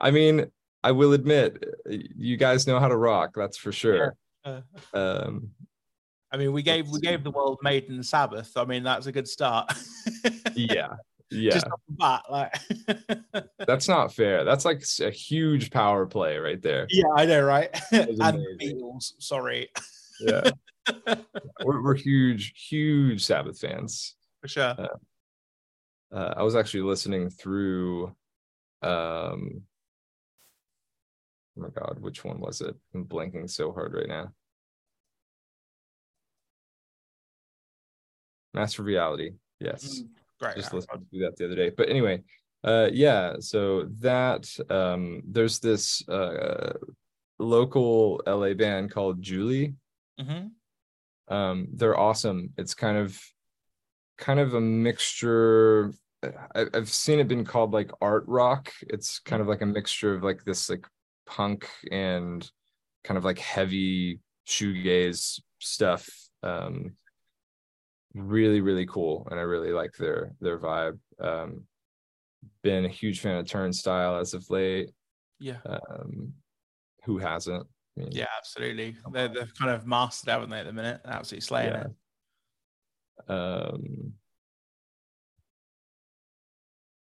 I 0.00 0.10
mean, 0.10 0.46
I 0.82 0.92
will 0.92 1.12
admit, 1.12 1.62
you 1.86 2.36
guys 2.36 2.66
know 2.66 2.80
how 2.80 2.88
to 2.88 2.96
rock. 2.96 3.30
That's 3.34 3.56
for 3.56 3.70
sure. 3.72 4.16
Uh, 4.44 4.62
Um, 4.94 5.50
I 6.32 6.36
mean, 6.36 6.52
we 6.52 6.62
gave 6.62 6.88
we 6.88 7.00
gave 7.00 7.24
the 7.24 7.30
world 7.30 7.58
Maiden 7.62 8.02
Sabbath. 8.02 8.56
I 8.56 8.64
mean, 8.64 8.82
that's 8.82 9.06
a 9.06 9.12
good 9.12 9.28
start. 9.28 9.72
yeah, 10.54 10.94
yeah. 11.30 11.50
Just 11.50 11.66
off 11.66 11.80
the 11.88 11.94
bat, 11.94 12.22
like. 12.30 13.44
That's 13.66 13.88
not 13.88 14.14
fair. 14.14 14.44
That's 14.44 14.64
like 14.64 14.82
a 15.00 15.10
huge 15.10 15.70
power 15.70 16.06
play 16.06 16.38
right 16.38 16.60
there. 16.62 16.86
yeah, 16.90 17.04
I 17.16 17.26
know, 17.26 17.42
right? 17.42 17.68
and. 17.92 18.18
Beatles. 18.60 19.12
Sorry, 19.18 19.68
Yeah, 20.20 20.50
we're, 21.64 21.82
we're 21.82 21.94
huge, 21.94 22.52
huge 22.68 23.24
Sabbath 23.24 23.58
fans. 23.58 24.16
For 24.40 24.48
sure. 24.48 24.74
uh, 26.12 26.34
I 26.36 26.42
was 26.42 26.56
actually 26.56 26.82
listening 26.82 27.30
through 27.30 28.14
um 28.82 29.62
oh 31.56 31.62
my 31.62 31.68
god, 31.68 31.98
which 32.00 32.24
one 32.24 32.40
was 32.40 32.60
it? 32.60 32.74
I'm 32.94 33.04
blanking 33.04 33.48
so 33.50 33.72
hard 33.72 33.92
right 33.94 34.08
now. 34.08 34.32
Master 38.54 38.82
Reality. 38.82 39.32
Yes. 39.60 40.00
Mm, 40.00 40.08
Great. 40.40 40.56
Just 40.56 40.72
listened 40.72 41.06
to 41.12 41.18
that 41.20 41.36
the 41.36 41.44
other 41.44 41.54
day. 41.54 41.70
But 41.70 41.88
anyway, 41.90 42.22
uh 42.64 42.88
yeah, 42.92 43.36
so 43.38 43.84
that 44.00 44.48
um 44.70 45.22
there's 45.26 45.60
this 45.60 46.06
uh 46.08 46.72
local 47.38 48.22
LA 48.26 48.54
band 48.54 48.90
called 48.90 49.22
Julie. 49.22 49.74
Mhm. 50.18 50.50
Um 51.28 51.68
they're 51.74 51.98
awesome. 51.98 52.50
It's 52.56 52.74
kind 52.74 52.96
of 52.96 53.20
kind 54.20 54.38
of 54.40 54.54
a 54.54 54.60
mixture 54.60 55.92
I've 56.54 56.90
seen 56.90 57.18
it 57.18 57.28
been 57.28 57.46
called 57.46 57.72
like 57.72 57.90
art 58.02 58.24
rock. 58.26 58.70
It's 58.82 59.20
kind 59.20 59.40
of 59.40 59.48
like 59.48 59.62
a 59.62 59.66
mixture 59.66 60.14
of 60.14 60.22
like 60.22 60.44
this 60.44 60.68
like 60.68 60.86
punk 61.26 61.68
and 61.90 62.48
kind 63.04 63.16
of 63.16 63.24
like 63.24 63.38
heavy 63.38 64.20
shoegaze 64.46 65.40
stuff. 65.60 66.08
Um, 66.42 66.96
really, 68.14 68.60
really 68.60 68.86
cool, 68.86 69.26
and 69.30 69.40
I 69.40 69.44
really 69.44 69.72
like 69.72 69.94
their 69.94 70.34
their 70.42 70.58
vibe. 70.58 70.98
Um, 71.18 71.64
been 72.62 72.84
a 72.84 72.88
huge 72.88 73.20
fan 73.20 73.38
of 73.38 73.46
Turnstile 73.46 74.16
as 74.20 74.34
of 74.34 74.48
late. 74.50 74.90
Yeah. 75.38 75.58
Um, 75.64 76.34
who 77.04 77.18
hasn't? 77.18 77.66
I 77.96 78.00
mean, 78.00 78.12
Yeah, 78.12 78.26
absolutely. 78.36 78.96
They're, 79.10 79.28
they've 79.28 79.54
kind 79.54 79.70
of 79.70 79.86
mastered, 79.86 80.30
haven't 80.30 80.50
they, 80.50 80.60
at 80.60 80.66
the 80.66 80.72
minute? 80.72 81.00
Absolutely 81.04 81.42
slaying 81.42 81.72
Yeah. 81.72 81.80
it. 81.82 81.90
Um 83.28 84.12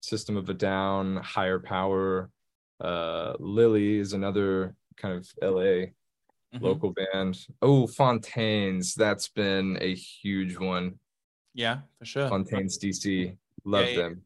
system 0.01 0.38
of 0.38 0.49
a 0.49 0.53
down 0.53 1.17
higher 1.17 1.60
power 1.60 2.30
uh 2.82 3.34
lily 3.39 3.97
is 3.97 4.13
another 4.13 4.75
kind 4.95 5.15
of 5.15 5.27
la 5.41 5.86
Mhm. 6.56 6.62
local 6.62 6.93
band 6.93 7.45
oh 7.62 7.88
fontaines 7.88 8.95
that's 8.95 9.27
been 9.27 9.77
a 9.82 9.93
huge 9.93 10.58
one 10.58 10.97
Yeah, 11.53 11.82
for 11.99 12.06
sure. 12.06 12.30
fontaines 12.30 12.80
dc 12.80 13.36
love 13.65 13.88
Yeah, 13.88 13.91
yeah. 13.91 13.95
them 14.01 14.21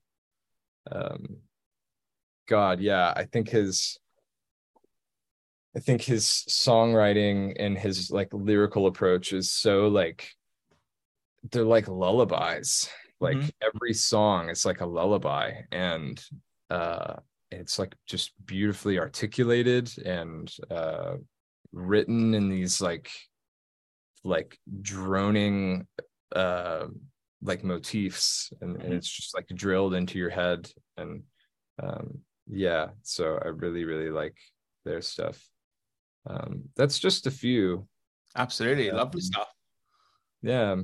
um 0.91 1.37
god 2.47 2.79
yeah 2.79 3.11
i 3.15 3.23
think 3.25 3.49
his 3.49 3.97
i 5.75 5.79
think 5.79 6.01
his 6.01 6.25
songwriting 6.49 7.55
and 7.59 7.77
his 7.77 8.11
like 8.11 8.29
lyrical 8.33 8.85
approach 8.87 9.33
is 9.33 9.51
so 9.51 9.87
like 9.87 10.29
they're 11.51 11.63
like 11.63 11.87
lullabies 11.87 12.89
like 13.19 13.37
Mhm. 13.37 13.51
every 13.61 13.93
song 13.93 14.49
is 14.49 14.65
like 14.65 14.81
a 14.81 14.85
lullaby 14.85 15.61
and 15.71 16.23
uh 16.69 17.15
it's 17.51 17.77
like 17.79 17.95
just 18.05 18.31
beautifully 18.45 18.99
articulated 18.99 19.91
and 20.05 20.53
uh 20.69 21.15
written 21.71 22.33
in 22.33 22.49
these 22.49 22.81
like 22.81 23.09
like 24.23 24.57
droning 24.81 25.87
uh 26.35 26.87
like 27.41 27.63
motifs 27.63 28.53
and, 28.61 28.75
and 28.81 28.93
Mhm. 28.93 28.97
it's 28.97 29.09
just 29.09 29.33
like 29.33 29.47
drilled 29.47 29.93
into 29.95 30.19
your 30.19 30.29
head 30.29 30.69
and 30.97 31.23
um 31.81 32.19
yeah 32.47 32.89
so 33.01 33.39
i 33.43 33.47
really 33.47 33.83
really 33.85 34.09
like 34.09 34.37
their 34.85 35.01
stuff 35.01 35.43
um 36.27 36.63
that's 36.75 36.99
just 36.99 37.25
a 37.27 37.31
few 37.31 37.87
Absolutely. 38.35 38.89
Lovely 38.91 39.19
stuff. 39.21 39.49
yeah 40.41 40.75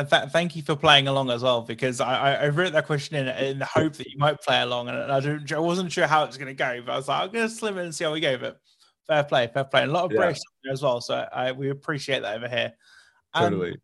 And 0.00 0.08
th- 0.08 0.30
thank 0.30 0.56
you 0.56 0.62
for 0.62 0.76
playing 0.76 1.08
along 1.08 1.30
as 1.30 1.42
well, 1.42 1.60
because 1.60 2.00
I, 2.00 2.34
I, 2.34 2.48
wrote 2.48 2.72
that 2.72 2.86
question 2.86 3.16
in, 3.16 3.28
in 3.44 3.58
the 3.58 3.66
hope 3.66 3.92
that 3.94 4.08
you 4.08 4.16
might 4.16 4.40
play 4.40 4.62
along, 4.62 4.88
and 4.88 4.96
I, 4.98 5.20
don't, 5.20 5.52
I 5.52 5.58
wasn't 5.58 5.92
sure 5.92 6.06
how 6.06 6.24
it's 6.24 6.38
going 6.38 6.48
to 6.48 6.54
go, 6.54 6.80
but 6.84 6.92
I 6.92 6.96
was 6.96 7.06
like, 7.08 7.22
I'm 7.22 7.30
going 7.30 7.48
to 7.48 7.54
slim 7.54 7.76
it 7.76 7.84
and 7.84 7.94
see 7.94 8.04
how 8.04 8.12
we 8.12 8.20
go. 8.20 8.38
But 8.38 8.60
fair 9.06 9.24
play, 9.24 9.48
fair 9.52 9.64
play, 9.64 9.82
and 9.82 9.90
a 9.90 9.94
lot 9.94 10.04
of 10.04 10.12
Yeah. 10.12 10.18
British 10.18 10.40
there 10.64 10.72
as 10.72 10.82
well. 10.82 11.02
So 11.02 11.28
I, 11.32 11.52
we 11.52 11.68
appreciate 11.68 12.22
that 12.22 12.36
over 12.36 12.48
here. 12.48 12.72
Um, 13.34 13.52
totally 13.52 13.76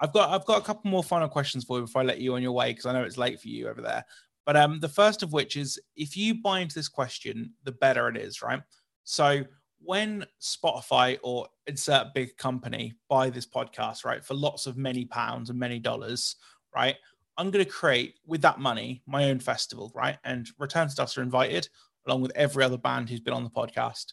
I've 0.00 0.12
got 0.12 0.30
I've 0.30 0.46
got 0.46 0.58
a 0.58 0.64
couple 0.64 0.90
more 0.90 1.02
final 1.02 1.28
questions 1.28 1.64
for 1.64 1.78
you 1.78 1.84
before 1.84 2.02
I 2.02 2.04
let 2.04 2.20
you 2.20 2.34
on 2.34 2.42
your 2.42 2.52
way 2.52 2.70
because 2.70 2.86
I 2.86 2.92
know 2.92 3.02
it's 3.02 3.18
late 3.18 3.40
for 3.40 3.48
you 3.48 3.68
over 3.68 3.82
there. 3.82 4.04
But 4.46 4.56
um, 4.56 4.80
the 4.80 4.88
first 4.88 5.22
of 5.22 5.32
which 5.32 5.56
is 5.56 5.78
if 5.96 6.16
you 6.16 6.40
buy 6.40 6.60
into 6.60 6.74
this 6.74 6.88
question, 6.88 7.52
the 7.64 7.72
better 7.72 8.08
it 8.08 8.16
is, 8.16 8.40
right? 8.40 8.62
So 9.04 9.44
when 9.80 10.26
Spotify 10.40 11.18
or 11.22 11.48
insert 11.66 12.14
big 12.14 12.36
company 12.36 12.94
buy 13.08 13.30
this 13.30 13.46
podcast, 13.46 14.04
right, 14.04 14.24
for 14.24 14.34
lots 14.34 14.66
of 14.66 14.76
many 14.76 15.04
pounds 15.04 15.50
and 15.50 15.58
many 15.58 15.78
dollars, 15.78 16.36
right? 16.74 16.96
I'm 17.36 17.50
going 17.50 17.64
to 17.64 17.70
create 17.70 18.14
with 18.26 18.42
that 18.42 18.58
money 18.58 19.02
my 19.06 19.30
own 19.30 19.38
festival, 19.38 19.92
right? 19.94 20.18
And 20.24 20.48
Return 20.58 20.88
to 20.88 20.94
Dust 20.94 21.16
are 21.16 21.22
invited 21.22 21.68
along 22.06 22.22
with 22.22 22.32
every 22.34 22.64
other 22.64 22.78
band 22.78 23.08
who's 23.08 23.20
been 23.20 23.34
on 23.34 23.44
the 23.44 23.50
podcast. 23.50 24.06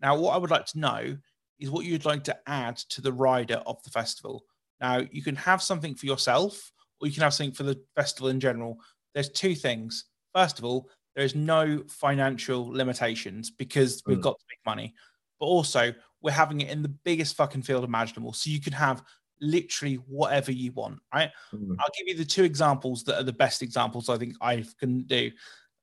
Now, 0.00 0.16
what 0.16 0.34
I 0.34 0.38
would 0.38 0.50
like 0.50 0.66
to 0.66 0.78
know 0.78 1.16
is 1.58 1.70
what 1.70 1.84
you'd 1.84 2.04
like 2.04 2.22
to 2.24 2.38
add 2.46 2.76
to 2.76 3.00
the 3.00 3.12
rider 3.12 3.60
of 3.66 3.82
the 3.82 3.90
festival. 3.90 4.44
Now, 4.80 5.02
you 5.10 5.22
can 5.22 5.34
have 5.34 5.60
something 5.60 5.94
for 5.96 6.06
yourself 6.06 6.70
or 7.00 7.08
you 7.08 7.12
can 7.12 7.24
have 7.24 7.34
something 7.34 7.54
for 7.54 7.64
the 7.64 7.80
festival 7.96 8.28
in 8.28 8.38
general. 8.38 8.78
There's 9.14 9.30
two 9.30 9.56
things. 9.56 10.04
First 10.32 10.60
of 10.60 10.64
all, 10.64 10.88
there's 11.16 11.34
no 11.34 11.82
financial 11.88 12.68
limitations 12.68 13.50
because 13.50 14.02
we've 14.06 14.18
Mm. 14.18 14.22
got 14.22 14.38
to 14.38 14.44
make 14.48 14.64
money. 14.64 14.94
But 15.38 15.46
also, 15.46 15.92
we're 16.20 16.32
having 16.32 16.60
it 16.60 16.70
in 16.70 16.82
the 16.82 16.88
biggest 16.88 17.36
fucking 17.36 17.62
field 17.62 17.84
imaginable. 17.84 18.32
So 18.32 18.50
you 18.50 18.60
can 18.60 18.72
have 18.72 19.02
literally 19.40 19.96
whatever 19.96 20.52
you 20.52 20.72
want, 20.72 20.98
right? 21.14 21.30
Mm. 21.54 21.76
I'll 21.78 21.90
give 21.96 22.08
you 22.08 22.14
the 22.16 22.24
two 22.24 22.44
examples 22.44 23.04
that 23.04 23.20
are 23.20 23.24
the 23.24 23.32
best 23.32 23.62
examples 23.62 24.08
I 24.08 24.18
think 24.18 24.34
I 24.40 24.64
can 24.78 25.02
do. 25.02 25.30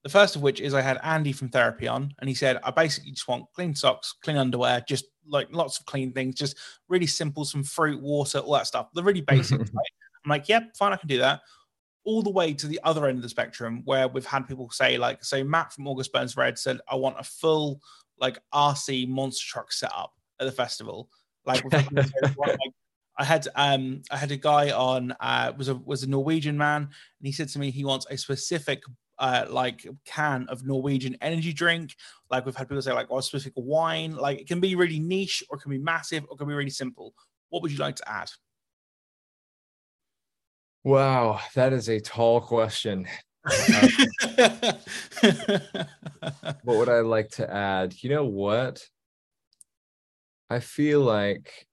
The 0.04 0.10
first 0.10 0.36
of 0.36 0.44
which 0.44 0.62
is 0.62 0.74
I 0.74 0.82
had 0.82 1.00
Andy 1.04 1.32
from 1.32 1.50
therapy 1.50 1.88
on, 1.88 2.14
and 2.20 2.30
he 2.30 2.36
said, 2.36 2.60
I 2.64 2.72
basically 2.72 3.12
just 3.12 3.28
want 3.28 3.46
clean 3.56 3.74
socks, 3.74 4.14
clean 4.24 4.38
underwear, 4.38 4.84
just 4.88 5.06
like 5.28 5.48
lots 5.52 5.80
of 5.80 5.86
clean 5.88 6.14
things, 6.14 6.36
just 6.36 6.58
really 6.90 7.08
simple, 7.08 7.44
some 7.44 7.64
fruit, 7.64 8.02
water, 8.02 8.40
all 8.40 8.54
that 8.54 8.68
stuff. 8.68 8.90
The 8.94 9.04
really 9.04 9.22
basic. 9.28 9.60
right? 9.60 9.70
I'm 10.24 10.30
like, 10.30 10.48
yep, 10.48 10.76
fine, 10.78 10.94
I 10.94 10.98
can 10.98 11.08
do 11.08 11.18
that. 11.20 11.42
All 12.04 12.22
the 12.22 12.30
way 12.30 12.54
to 12.54 12.68
the 12.68 12.80
other 12.84 13.08
end 13.08 13.18
of 13.18 13.24
the 13.24 13.30
spectrum, 13.30 13.82
where 13.86 14.08
we've 14.08 14.26
had 14.26 14.48
people 14.48 14.70
say, 14.70 15.00
like, 15.00 15.24
so 15.24 15.44
Matt 15.44 15.74
from 15.74 15.88
August 15.88 16.14
Burns 16.14 16.38
Red 16.38 16.60
said, 16.60 16.80
I 16.88 16.96
want 16.96 17.20
a 17.20 17.24
full 17.24 17.82
like 18.20 18.40
RC 18.54 19.08
monster 19.08 19.46
truck 19.48 19.72
setup 19.72 20.14
at 20.40 20.46
the 20.46 20.52
festival. 20.52 21.10
Like, 21.46 21.64
we've 21.64 21.74
had 21.74 21.88
people 21.88 22.04
say, 22.04 22.12
"I 22.24 22.34
like, 22.38 22.60
I 23.18 23.24
had 23.24 23.48
um 23.56 24.02
I 24.12 24.18
had 24.18 24.32
a 24.32 24.38
guy 24.38 24.72
on 24.72 25.14
uh 25.20 25.54
was 25.58 25.70
a 25.70 25.76
was 25.76 26.04
a 26.04 26.10
Norwegian 26.10 26.58
man 26.58 26.84
and 26.84 26.92
he 27.22 27.32
said 27.32 27.50
to 27.50 27.60
me 27.60 27.72
he 27.72 27.86
wants 27.86 28.06
a 28.10 28.18
specific 28.18 28.84
uh 29.20 29.46
like 29.50 29.88
can 30.06 30.46
of 30.50 30.66
Norwegian 30.66 31.16
energy 31.22 31.54
drink. 31.54 31.96
Like 32.30 32.46
we've 32.46 32.56
had 32.56 32.68
people 32.68 32.82
say 32.82 32.94
like 32.94 33.10
or 33.10 33.20
a 33.20 33.24
specific 33.24 33.54
wine. 33.56 34.16
Like 34.16 34.42
it 34.42 34.48
can 34.48 34.60
be 34.60 34.76
really 34.76 35.00
niche 35.00 35.44
or 35.50 35.58
it 35.58 35.62
can 35.62 35.72
be 35.72 35.78
massive 35.78 36.26
or 36.26 36.36
it 36.36 36.38
can 36.38 36.48
be 36.48 36.54
really 36.54 36.70
simple. 36.70 37.14
What 37.50 37.62
would 37.62 37.72
you 37.72 37.78
like 37.78 37.96
to 37.98 38.10
add? 38.10 38.30
wow 40.84 41.40
that 41.56 41.74
is 41.74 41.90
a 41.90 42.00
tall 42.00 42.40
question 42.40 43.08
what 46.64 46.78
would 46.78 46.90
I 46.90 47.00
like 47.02 47.30
to 47.32 47.52
add? 47.52 47.96
You 48.04 48.10
know 48.10 48.26
what? 48.26 48.82
I 50.50 50.60
feel 50.60 51.02
like 51.02 51.68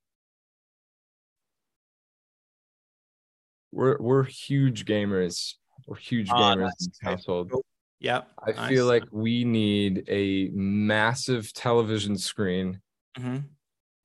we're 3.72 3.96
we're 3.98 4.24
huge 4.24 4.84
gamers. 4.84 5.54
We're 5.86 5.96
huge 5.96 6.28
Ah, 6.30 6.54
gamers 6.54 6.58
in 6.58 6.66
this 6.88 6.88
Okay. 7.02 7.10
household. 7.10 7.52
yeah. 8.00 8.22
I 8.46 8.52
nice. 8.52 8.68
feel 8.68 8.86
like 8.86 9.04
we 9.10 9.44
need 9.44 10.04
a 10.08 10.48
massive 10.50 11.52
television 11.52 12.16
screen 12.16 12.80
hmm 13.16 13.38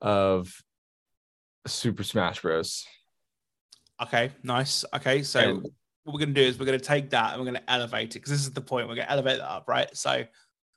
of 0.01 0.53
Super 1.65 2.03
Smash 2.03 2.41
Bros. 2.41 2.85
Okay, 4.01 4.31
nice. 4.43 4.85
Okay, 4.93 5.23
so 5.23 5.39
And- 5.39 5.63
what 6.03 6.13
we're 6.13 6.19
going 6.19 6.33
to 6.35 6.41
do 6.41 6.47
is 6.47 6.57
we're 6.59 6.65
going 6.67 6.79
to 6.79 6.85
take 6.85 7.09
that 7.09 7.31
and 7.33 7.41
we're 7.41 7.51
going 7.51 7.61
to 7.61 7.71
elevate 7.71 8.11
it 8.15 8.19
because 8.19 8.29
this 8.31 8.41
is 8.41 8.51
the 8.53 8.61
point. 8.61 8.87
We're 8.87 8.95
going 8.95 9.07
to 9.07 9.11
elevate 9.11 9.39
that 9.39 9.49
up, 9.49 9.67
right? 9.67 9.89
So, 9.97 10.23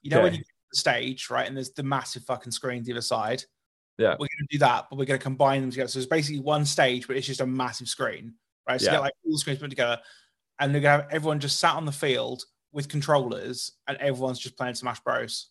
you 0.03 0.11
know, 0.11 0.23
when 0.23 0.33
you 0.33 0.39
get 0.39 0.47
to 0.47 0.53
the 0.73 0.79
stage, 0.79 1.31
right, 1.31 1.47
and 1.47 1.57
there's 1.57 1.71
the 1.73 1.83
massive 1.83 2.25
fucking 2.25 2.53
screens 2.53 2.89
either 2.89 3.01
side. 3.01 3.45
Yeah. 3.99 4.13
We're 4.13 4.17
going 4.29 4.49
to 4.49 4.53
do 4.53 4.59
that, 4.59 4.87
but 4.89 4.99
we're 4.99 5.05
going 5.05 5.21
to 5.21 5.23
combine 5.23 5.61
them 5.61 5.71
together. 5.71 5.89
So 5.89 5.99
it's 5.99 6.09
basically 6.09 6.41
one 6.41 6.65
stage, 6.65 7.07
but 7.07 7.17
it's 7.17 7.27
just 7.27 7.41
a 7.43 7.47
massive 7.47 7.89
screen, 7.89 8.35
right? 8.69 8.81
So 8.81 8.87
you 8.87 8.93
get 8.93 9.01
like 9.01 9.13
all 9.25 9.33
the 9.33 9.39
screens 9.39 9.59
put 9.59 9.69
together, 9.71 10.01
and 10.59 10.75
they're 10.75 10.81
going 10.81 10.99
to 11.01 11.03
have 11.05 11.13
everyone 11.13 11.39
just 11.41 11.61
sat 11.61 11.75
on 11.75 11.85
the 11.85 11.93
field 11.93 12.45
with 12.73 12.89
controllers, 12.89 13.73
and 13.87 13.99
everyone's 13.99 14.39
just 14.39 14.57
playing 14.57 14.75
Smash 14.75 15.01
Bros. 15.01 15.49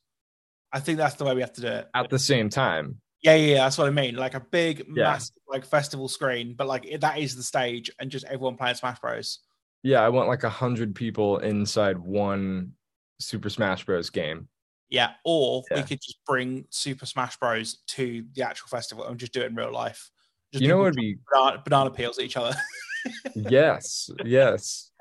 I 0.71 0.79
think 0.79 0.97
that's 0.97 1.15
the 1.15 1.25
way 1.25 1.35
we 1.35 1.41
have 1.41 1.53
to 1.53 1.61
do 1.61 1.67
it. 1.67 1.89
At 1.93 2.09
the 2.09 2.19
same 2.19 2.49
time. 2.49 3.01
Yeah, 3.21 3.35
yeah, 3.35 3.53
yeah, 3.55 3.63
that's 3.65 3.77
what 3.77 3.87
I 3.87 3.91
mean. 3.91 4.15
Like 4.15 4.33
a 4.33 4.39
big, 4.39 4.79
Yeah. 4.95 5.03
massive, 5.03 5.35
like 5.47 5.65
festival 5.65 6.07
screen, 6.07 6.53
but 6.55 6.67
like 6.67 6.85
it- 6.85 7.01
that 7.01 7.17
is 7.19 7.35
the 7.35 7.43
stage, 7.43 7.91
and 7.99 8.09
just 8.09 8.25
everyone 8.25 8.55
playing 8.55 8.75
Smash 8.75 8.99
Bros. 8.99 9.39
Yeah, 9.83 10.01
I 10.01 10.09
want 10.09 10.27
like 10.27 10.43
a 10.43 10.49
hundred 10.49 10.95
people 10.95 11.37
inside 11.39 11.97
one 11.97 12.73
Super 13.19 13.49
Smash 13.49 13.85
Bros. 13.85 14.09
game. 14.09 14.47
Yeah, 14.89 15.11
or 15.23 15.63
we 15.69 15.83
could 15.83 16.01
just 16.01 16.19
bring 16.25 16.65
Super 16.71 17.05
Smash 17.05 17.37
Bros 17.37 17.79
to 17.89 18.25
the 18.33 18.41
actual 18.41 18.69
festival 18.69 19.05
and 19.05 19.19
just 19.19 19.33
do 19.33 19.41
it 19.41 19.47
in 19.47 19.55
real 19.55 19.71
life. 19.71 20.09
Just 20.51 20.63
You 20.63 20.69
know 20.69 20.77
what 20.77 20.85
would 20.85 20.95
be 20.95 21.17
banana, 21.31 21.61
banana 21.63 21.91
peels 21.91 22.17
at 22.17 22.25
each 22.25 22.37
other. 22.37 22.55
yes, 23.35 24.09
yes. 24.25 24.91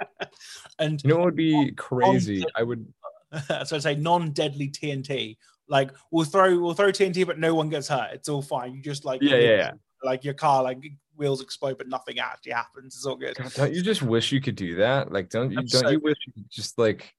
And 0.78 1.02
you 1.02 1.10
know 1.10 1.16
what 1.16 1.24
would 1.26 1.36
be 1.36 1.72
crazy? 1.72 2.44
I 2.54 2.62
would. 2.62 2.86
so 3.64 3.76
I 3.76 3.78
say 3.78 3.94
non-deadly 3.94 4.68
TNT. 4.68 5.38
Like 5.68 5.90
we'll 6.10 6.24
throw 6.24 6.58
we'll 6.58 6.74
throw 6.74 6.88
TNT, 6.88 7.26
but 7.26 7.38
no 7.38 7.54
one 7.54 7.70
gets 7.70 7.88
hurt. 7.88 8.10
It's 8.12 8.28
all 8.28 8.42
fine. 8.42 8.74
You 8.74 8.82
just 8.82 9.04
like 9.04 9.22
yeah 9.22 9.36
yeah 9.36 9.56
yeah. 9.56 9.72
Like 10.02 10.22
your 10.22 10.34
car 10.34 10.62
like 10.62 10.78
wheels 11.18 11.42
explode, 11.42 11.76
but 11.76 11.88
nothing 11.88 12.18
actually 12.18 12.52
happens. 12.52 12.94
It's 12.94 13.04
all 13.04 13.16
good. 13.16 13.36
God, 13.36 13.52
don't 13.54 13.74
you 13.74 13.82
just 13.82 14.02
wish 14.02 14.32
you 14.32 14.40
could 14.40 14.54
do 14.54 14.76
that? 14.76 15.12
Like, 15.12 15.28
don't 15.28 15.50
you? 15.50 15.58
I'm 15.58 15.66
don't 15.66 15.82
so 15.82 15.90
you 15.90 16.00
wish 16.00 16.16
you 16.26 16.32
could 16.32 16.50
just 16.50 16.78
like, 16.78 17.14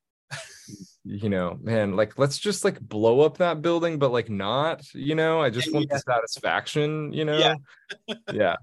you 1.09 1.29
know, 1.29 1.57
man, 1.61 1.95
like 1.95 2.17
let's 2.17 2.37
just 2.37 2.63
like 2.63 2.79
blow 2.79 3.21
up 3.21 3.37
that 3.37 3.61
building, 3.61 3.99
but 3.99 4.11
like 4.11 4.29
not. 4.29 4.83
You 4.93 5.15
know, 5.15 5.41
I 5.41 5.49
just 5.49 5.73
want 5.73 5.87
yeah. 5.89 5.95
the 5.95 5.99
satisfaction. 5.99 7.11
You 7.13 7.25
know, 7.25 7.37
yeah, 7.37 8.15
yeah 8.33 8.55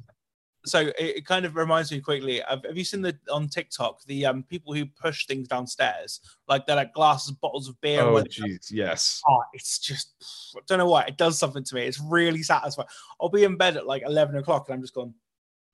so 0.67 0.81
it, 0.81 0.95
it, 0.99 1.27
kind 1.27 1.47
of 1.47 1.57
reminds 1.57 1.91
me 1.93 2.01
quickly. 2.01 2.43
Have, 2.47 2.65
have 2.65 2.77
you 2.77 2.85
seen 2.85 3.01
the 3.01 3.17
on 3.31 3.49
TikTok 3.49 4.03
the 4.05 4.27
um 4.27 4.43
people 4.43 4.75
who 4.75 4.85
push 4.85 5.27
things 5.27 5.49
downstairs 5.49 6.21
like 6.49 6.67
they're 6.67 6.77
like 6.77 6.93
glasses, 6.93 7.33
bottles 7.33 7.69
of 7.69 7.81
beer? 7.81 8.03
Oh 8.03 8.23
jeez, 8.25 8.71
yes. 8.71 9.23
Oh, 9.29 9.43
it's 9.53 9.79
just 9.79 10.15
I 10.57 10.61
don't 10.67 10.79
know 10.79 10.89
why 10.89 11.05
it 11.05 11.17
does 11.17 11.39
something 11.39 11.65
to 11.65 11.75
me. 11.75 11.83
It's 11.83 12.01
really 12.01 12.43
satisfying. 12.43 12.89
I'll 13.21 13.29
be 13.29 13.45
in 13.45 13.57
bed 13.57 13.77
at 13.77 13.87
like 13.87 14.03
eleven 14.03 14.37
o'clock 14.37 14.69
and 14.69 14.75
I'm 14.75 14.83
just 14.83 14.95
going. 14.95 15.15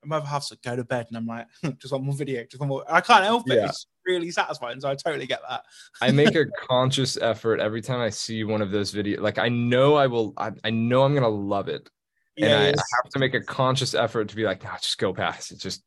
My 0.05 0.17
other 0.17 0.27
half's 0.27 0.51
like, 0.51 0.61
go 0.61 0.75
to 0.75 0.83
bed, 0.83 1.07
and 1.09 1.17
I'm 1.17 1.25
like, 1.25 1.47
just 1.79 1.93
one 1.93 2.05
more 2.05 2.15
video, 2.15 2.43
just 2.43 2.59
one 2.59 2.69
more. 2.69 2.83
I 2.87 3.01
can't 3.01 3.23
help 3.23 3.49
it. 3.49 3.55
Yeah. 3.55 3.65
It's 3.67 3.87
really 4.05 4.31
satisfying, 4.31 4.79
so 4.79 4.89
I 4.89 4.95
totally 4.95 5.25
get 5.25 5.41
that. 5.49 5.63
I 6.01 6.11
make 6.11 6.35
a 6.35 6.45
conscious 6.67 7.17
effort 7.17 7.59
every 7.59 7.81
time 7.81 7.99
I 7.99 8.09
see 8.09 8.43
one 8.43 8.61
of 8.61 8.71
those 8.71 8.93
videos. 8.93 9.19
Like 9.19 9.37
I 9.37 9.49
know 9.49 9.95
I 9.95 10.07
will. 10.07 10.33
I, 10.37 10.51
I 10.63 10.69
know 10.69 11.03
I'm 11.03 11.13
gonna 11.13 11.27
love 11.27 11.69
it 11.69 11.89
and 12.37 12.53
I, 12.53 12.63
I, 12.63 12.65
have 12.67 13.11
to 13.11 13.19
make 13.19 13.33
a 13.33 13.41
conscious 13.41 13.93
effort 13.93 14.29
to 14.29 14.35
be 14.35 14.43
like, 14.43 14.63
no, 14.63 14.71
just 14.81 14.97
go 14.97 15.13
past 15.13 15.51
it. 15.51 15.59
Just 15.59 15.83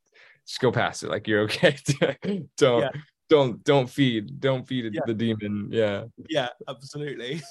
just 0.47 0.61
go 0.61 0.71
past 0.71 1.03
it. 1.03 1.11
Like 1.11 1.27
you're 1.27 1.43
okay. 1.43 1.77
don't 2.57 2.83
yeah. 2.83 2.91
don't 3.29 3.65
don't 3.65 3.89
feed 3.89 4.41
don't 4.41 4.67
feed 4.67 4.93
yeah. 4.95 5.01
the 5.07 5.15
demon. 5.15 5.69
Yeah. 5.71 6.05
Yeah, 6.29 6.49
absolutely. 6.69 7.43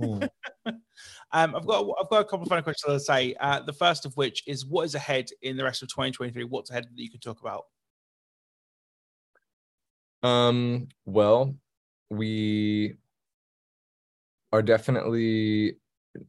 Hmm. 0.00 0.24
Um, 1.32 1.56
I've 1.56 1.66
got 1.66 1.86
I've 2.00 2.08
got 2.08 2.20
a 2.20 2.24
couple 2.24 2.42
of 2.42 2.48
final 2.48 2.62
questions 2.62 2.94
to 2.94 3.00
say. 3.00 3.34
Uh, 3.40 3.60
the 3.60 3.72
first 3.72 4.06
of 4.06 4.16
which 4.16 4.46
is 4.46 4.64
what 4.64 4.84
is 4.84 4.94
ahead 4.94 5.26
in 5.42 5.56
the 5.56 5.64
rest 5.64 5.82
of 5.82 5.88
2023? 5.88 6.44
What's 6.44 6.70
ahead 6.70 6.84
that 6.84 7.02
you 7.02 7.10
can 7.10 7.20
talk 7.20 7.40
about? 7.40 7.64
Um. 10.22 10.88
Well, 11.04 11.56
we 12.10 12.94
are 14.52 14.62
definitely 14.62 15.76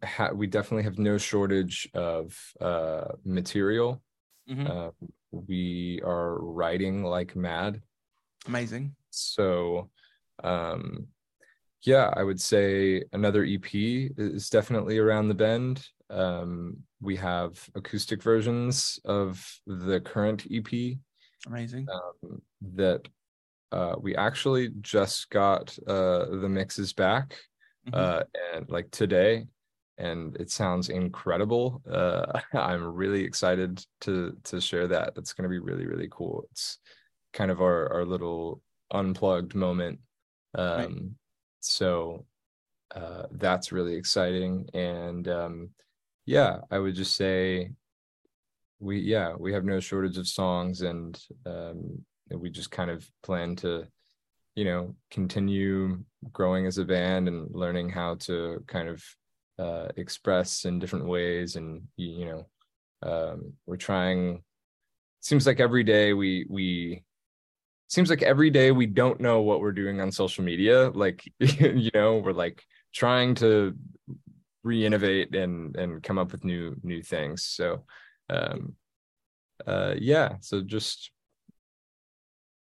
ha- 0.04 0.32
we 0.34 0.48
definitely 0.48 0.84
have 0.84 1.00
no 1.00 1.18
shortage 1.18 1.88
of 1.94 2.38
uh, 2.60 3.14
material. 3.24 4.02
Mm-hmm. 4.50 4.68
Uh, 4.68 4.90
we 5.32 6.02
are 6.04 6.40
writing 6.40 7.04
like 7.04 7.36
mad. 7.36 7.82
Amazing. 8.48 8.96
So, 9.10 9.90
um, 10.44 11.08
yeah, 11.88 12.14
I 12.16 12.24
would 12.24 12.40
say 12.40 13.04
another 13.14 13.46
EP 13.46 13.74
is 13.74 14.50
definitely 14.50 14.98
around 14.98 15.30
the 15.30 15.34
bend. 15.34 15.88
Um, 16.10 16.78
we 17.02 17.16
have 17.16 17.58
acoustic 17.76 18.22
versions 18.22 19.00
of 19.06 19.44
the 19.66 20.02
current 20.02 20.46
EP. 20.52 20.98
Amazing. 21.48 21.88
Um, 21.92 22.42
that 22.76 23.08
uh, 23.72 23.96
we 24.00 24.16
actually 24.16 24.70
just 24.82 25.30
got 25.30 25.78
uh, 25.88 26.26
the 26.26 26.50
mixes 26.50 26.92
back 26.94 27.38
mm-hmm. 27.88 27.96
uh, 27.96 28.24
and 28.54 28.70
like 28.70 28.92
today 28.92 29.46
and 29.98 30.36
it 30.38 30.52
sounds 30.52 30.90
incredible. 30.90 31.82
Uh, 31.90 32.40
I'm 32.54 32.84
really 32.84 33.24
excited 33.24 33.84
to 34.02 34.36
to 34.44 34.62
share 34.62 34.88
that. 34.88 35.16
That's 35.16 35.34
going 35.34 35.44
to 35.44 35.50
be 35.50 35.60
really 35.60 35.86
really 35.86 36.10
cool. 36.12 36.46
It's 36.52 36.80
kind 37.34 37.50
of 37.52 37.62
our 37.62 37.92
our 37.94 38.06
little 38.06 38.62
unplugged 38.92 39.56
moment. 39.56 40.00
Um, 40.56 40.78
right. 40.78 40.92
So 41.60 42.26
uh, 42.96 43.24
that's 43.32 43.72
really 43.72 43.96
exciting, 43.96 44.68
and 44.74 45.28
um, 45.28 45.70
yeah, 46.26 46.60
I 46.72 46.80
would 46.80 46.96
just 46.96 47.16
say 47.16 47.72
we 48.80 49.00
yeah 49.00 49.34
we 49.38 49.54
have 49.54 49.66
no 49.66 49.80
shortage 49.80 50.18
of 50.18 50.28
songs, 50.28 50.82
and 50.82 51.20
um, 51.46 52.04
we 52.32 52.50
just 52.50 52.72
kind 52.72 52.90
of 52.90 53.10
plan 53.24 53.56
to 53.58 53.88
you 54.56 54.66
know 54.66 54.96
continue 55.12 56.04
growing 56.32 56.66
as 56.66 56.78
a 56.78 56.86
band 56.86 57.28
and 57.28 57.54
learning 57.54 57.90
how 57.90 58.16
to 58.16 58.64
kind 58.68 58.90
of 58.90 59.04
uh, 59.60 59.88
express 59.98 60.66
in 60.66 60.80
different 60.80 61.06
ways. 61.06 61.56
And 61.56 61.82
you, 61.98 62.26
know 62.26 62.48
um, 63.04 63.54
we're 63.66 63.78
trying 63.78 64.44
seems 65.20 65.46
like 65.46 65.60
every 65.60 65.84
day 65.84 66.14
we 66.14 66.46
we 66.50 67.04
seems 67.88 68.10
like 68.10 68.22
every 68.22 68.50
day 68.50 68.72
we 68.72 68.86
don't 68.86 69.20
know 69.20 69.42
what 69.42 69.62
we're 69.62 69.72
doing 69.72 70.02
on 70.02 70.12
social 70.12 70.44
media 70.44 70.90
like 70.90 71.24
you 71.40 71.90
know 71.94 72.18
we're 72.18 72.32
like 72.34 72.64
trying 72.94 73.36
to 73.36 73.76
re-innovate 74.64 75.36
and 75.36 75.76
and 75.76 76.04
come 76.04 76.18
up 76.18 76.32
with 76.32 76.44
new 76.44 76.76
new 76.84 77.02
things 77.02 77.44
so 77.44 77.84
um 78.30 78.76
uh 79.66 79.94
yeah 79.98 80.36
so 80.42 80.62
just 80.62 81.12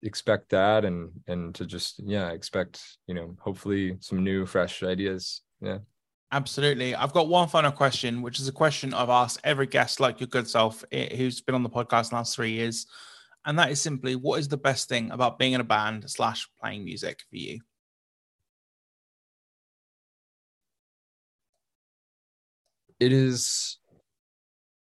expect 0.03 0.49
that 0.49 0.86
and 0.86 1.12
and 1.28 1.53
to 1.53 1.66
just 1.66 1.99
yeah 2.03 2.30
expect 2.30 2.82
you 3.07 3.14
know 3.14 3.36
hopefully 3.39 3.97
some 3.99 4.24
new 4.24 4.45
fresh 4.45 4.82
ideas 4.84 5.41
yeah 5.62 5.80
Absolutely. 6.34 6.95
I've 6.95 7.12
got 7.12 7.28
one 7.28 7.49
final 7.49 7.74
question, 7.74 8.22
which 8.22 8.39
is 8.39 8.47
a 8.47 8.53
question 8.53 8.93
I've 8.93 9.09
asked 9.09 9.41
every 9.43 9.68
guest, 9.68 9.99
like 9.99 10.22
your 10.22 10.28
good 10.28 10.47
self, 10.47 10.82
eh, 10.91 11.14
who's 11.14 11.41
been 11.41 11.55
on 11.55 11.64
the 11.64 11.70
podcast 11.70 12.14
last 12.14 12.34
three 12.34 12.51
years. 12.51 12.88
And 13.46 13.58
that 13.58 13.72
is 13.72 13.82
simply 13.82 14.16
what 14.16 14.39
is 14.39 14.48
the 14.48 14.58
best 14.58 14.88
thing 14.88 15.12
about 15.12 15.39
being 15.39 15.54
in 15.54 15.62
a 15.62 15.66
band 15.66 16.10
slash 16.10 16.48
playing 16.62 16.86
music 16.86 17.20
for 17.30 17.38
you? 17.38 17.60
It 23.00 23.12
is 23.12 23.80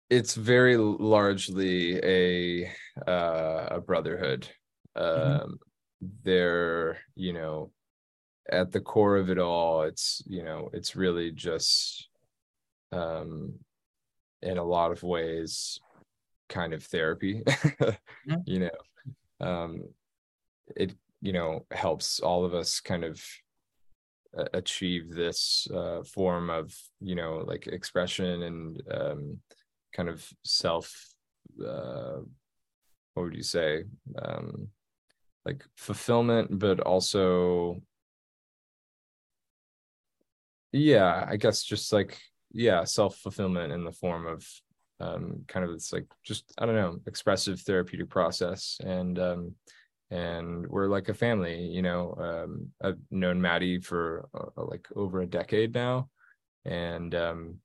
it's 0.09 0.35
very 0.35 0.77
largely 0.77 1.99
a 2.05 2.73
uh, 3.09 3.67
a 3.73 3.81
brotherhood. 3.81 4.49
Mm-hmm. 4.97 5.43
Um, 5.43 5.59
they're 6.23 6.99
you 7.17 7.33
know 7.33 7.73
at 8.51 8.71
the 8.71 8.81
core 8.81 9.17
of 9.17 9.31
it 9.31 9.39
all 9.39 9.83
it's 9.83 10.23
you 10.27 10.43
know 10.43 10.69
it's 10.73 10.95
really 10.95 11.31
just 11.31 12.09
um 12.93 13.55
in 14.43 14.59
a 14.59 14.65
lot 14.65 14.93
of 14.93 15.03
ways 15.03 15.81
kind 16.49 16.73
of 16.73 16.83
therapy 16.85 17.43
mm-hmm. 17.47 18.37
you 18.47 18.61
know 18.61 19.47
um 19.47 19.83
it 20.77 20.95
you 21.21 21.33
know 21.33 21.65
helps 21.71 22.21
all 22.21 22.45
of 22.45 22.55
us 22.55 22.81
kind 22.81 23.05
of 23.05 23.23
achieve 24.53 25.15
this 25.15 25.69
uh, 25.73 26.03
form 26.03 26.51
of 26.51 26.75
you 27.01 27.15
know 27.15 27.45
like 27.47 27.67
expression 27.67 28.43
and 28.43 28.83
um 28.91 29.39
kind 29.95 30.09
of 30.09 30.29
self 30.45 30.93
uh 31.65 32.19
what 33.15 33.23
would 33.23 33.35
you 33.35 33.43
say 33.43 33.85
um 34.21 34.69
like 35.45 35.65
fulfillment 35.77 36.59
but 36.59 36.81
also 36.81 37.81
yeah 40.73 41.25
i 41.29 41.37
guess 41.37 41.63
just 41.63 41.93
like 41.93 42.19
yeah 42.53 42.83
self-fulfillment 42.83 43.73
in 43.73 43.85
the 43.85 43.93
form 43.93 44.27
of 44.27 44.45
um 45.05 45.45
kind 45.49 45.65
of 45.65 45.73
it's 45.73 45.93
like 45.93 46.07
just 46.25 46.53
i 46.59 46.67
don't 46.67 46.75
know 46.75 46.97
expressive 47.07 47.61
therapeutic 47.61 48.09
process. 48.09 48.79
And 48.85 49.19
um 49.19 49.55
and 50.11 50.67
we're 50.69 50.89
like 50.89 51.09
a 51.09 51.15
family 51.15 51.59
you 51.77 51.83
know 51.83 52.15
um 52.29 52.69
i've 52.83 52.99
known 53.11 53.41
matty 53.41 53.81
for 53.81 54.29
uh, 54.35 54.65
like 54.65 54.87
over 54.95 55.21
a 55.21 55.27
decade 55.27 55.75
now. 55.75 56.09
And 56.65 57.15
um 57.15 57.59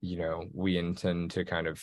you 0.00 0.18
know 0.18 0.44
we 0.52 0.78
intend 0.78 1.30
to 1.32 1.44
kind 1.44 1.66
of 1.66 1.82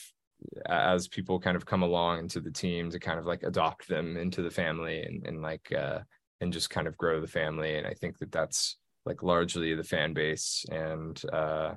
as 0.68 1.08
people 1.08 1.39
kind 1.39 1.58
of 1.58 1.66
come 1.66 1.84
along 1.84 2.20
into 2.20 2.39
the 2.39 2.52
team 2.52 2.89
to 2.89 3.00
kind 3.00 3.20
of 3.20 3.26
like 3.26 3.44
adopt 3.44 3.88
them 3.88 4.18
into 4.18 4.42
the 4.42 4.50
family 4.50 5.02
and, 5.04 5.26
and 5.28 5.42
like 5.42 5.72
uh 5.72 6.00
and 6.39 6.54
just 6.54 6.70
kind 6.72 6.88
of 6.88 6.98
grow 6.98 7.22
the 7.22 7.28
family. 7.28 7.78
And 7.78 7.88
i 7.88 7.94
think 7.94 8.18
that 8.20 8.32
that's 8.32 8.78
like 9.06 9.24
largely 9.24 9.74
the 9.76 9.84
fan 9.84 10.14
base. 10.14 10.66
And 10.72 11.22
uh 11.32 11.74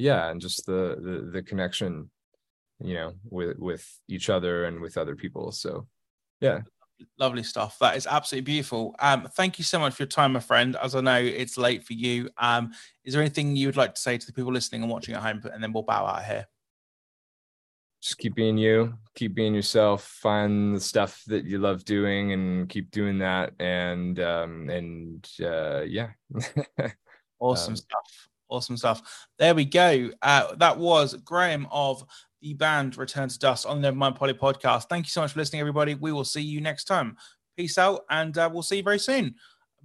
yeah 0.00 0.30
and 0.30 0.40
just 0.40 0.64
the 0.66 0.96
the, 1.00 1.30
the 1.32 1.42
connection 1.42 2.10
you 2.82 2.94
know 2.94 3.12
with 3.28 3.58
with 3.58 3.86
each 4.08 4.30
other 4.30 4.64
and 4.64 4.80
with 4.80 4.96
other 4.96 5.14
people 5.14 5.52
so 5.52 5.86
yeah. 6.40 6.60
Lovely 7.18 7.42
stuff. 7.42 7.78
That 7.78 7.96
is 7.96 8.06
absolutely 8.06 8.44
beautiful. 8.44 8.94
Um 8.98 9.28
thank 9.34 9.58
you 9.58 9.64
so 9.64 9.78
much 9.78 9.94
for 9.94 10.02
your 10.02 10.08
time 10.08 10.32
my 10.32 10.40
friend 10.40 10.76
as 10.82 10.94
i 10.94 11.00
know 11.00 11.16
it's 11.16 11.56
late 11.56 11.84
for 11.84 11.94
you. 11.94 12.28
Um 12.36 12.72
is 13.04 13.14
there 13.14 13.22
anything 13.22 13.56
you 13.56 13.68
would 13.68 13.76
like 13.76 13.94
to 13.94 14.00
say 14.00 14.18
to 14.18 14.26
the 14.26 14.32
people 14.32 14.52
listening 14.52 14.82
and 14.82 14.90
watching 14.90 15.14
at 15.14 15.22
home 15.22 15.42
and 15.52 15.62
then 15.62 15.72
we'll 15.72 15.82
bow 15.82 16.04
out 16.06 16.24
here? 16.24 16.46
Just 18.02 18.18
keep 18.18 18.34
being 18.34 18.58
you. 18.58 18.94
Keep 19.14 19.34
being 19.34 19.54
yourself. 19.54 20.04
Find 20.04 20.76
the 20.76 20.80
stuff 20.80 21.22
that 21.26 21.44
you 21.44 21.58
love 21.58 21.84
doing 21.84 22.32
and 22.32 22.68
keep 22.68 22.90
doing 22.90 23.18
that 23.18 23.52
and 23.58 24.18
um 24.20 24.68
and 24.68 25.28
uh 25.42 25.82
yeah. 25.82 26.10
Awesome 27.42 27.72
um, 27.72 27.76
stuff 27.76 28.29
awesome 28.50 28.76
stuff 28.76 29.28
there 29.38 29.54
we 29.54 29.64
go 29.64 30.10
uh 30.22 30.54
that 30.56 30.76
was 30.76 31.14
graham 31.24 31.66
of 31.70 32.04
the 32.42 32.54
band 32.54 32.96
return 32.96 33.28
to 33.28 33.38
dust 33.38 33.66
on 33.66 33.80
the 33.80 33.90
nevermind 33.90 34.16
polly 34.16 34.34
podcast 34.34 34.88
thank 34.88 35.06
you 35.06 35.10
so 35.10 35.20
much 35.20 35.32
for 35.32 35.38
listening 35.38 35.60
everybody 35.60 35.94
we 35.94 36.12
will 36.12 36.24
see 36.24 36.42
you 36.42 36.60
next 36.60 36.84
time 36.84 37.16
Peace 37.60 37.76
out, 37.76 38.04
and 38.08 38.38
uh, 38.38 38.48
we'll 38.50 38.62
see 38.62 38.78
you 38.78 38.82
very 38.82 38.98
soon. 38.98 39.34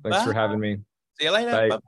Thanks 0.01 0.19
Bye. 0.19 0.25
for 0.25 0.31
having 0.33 0.61
me. 0.61 0.77
See 1.19 1.25
you 1.25 1.31
later. 1.31 1.51
Bye. 1.51 1.69
Bye. 1.69 1.79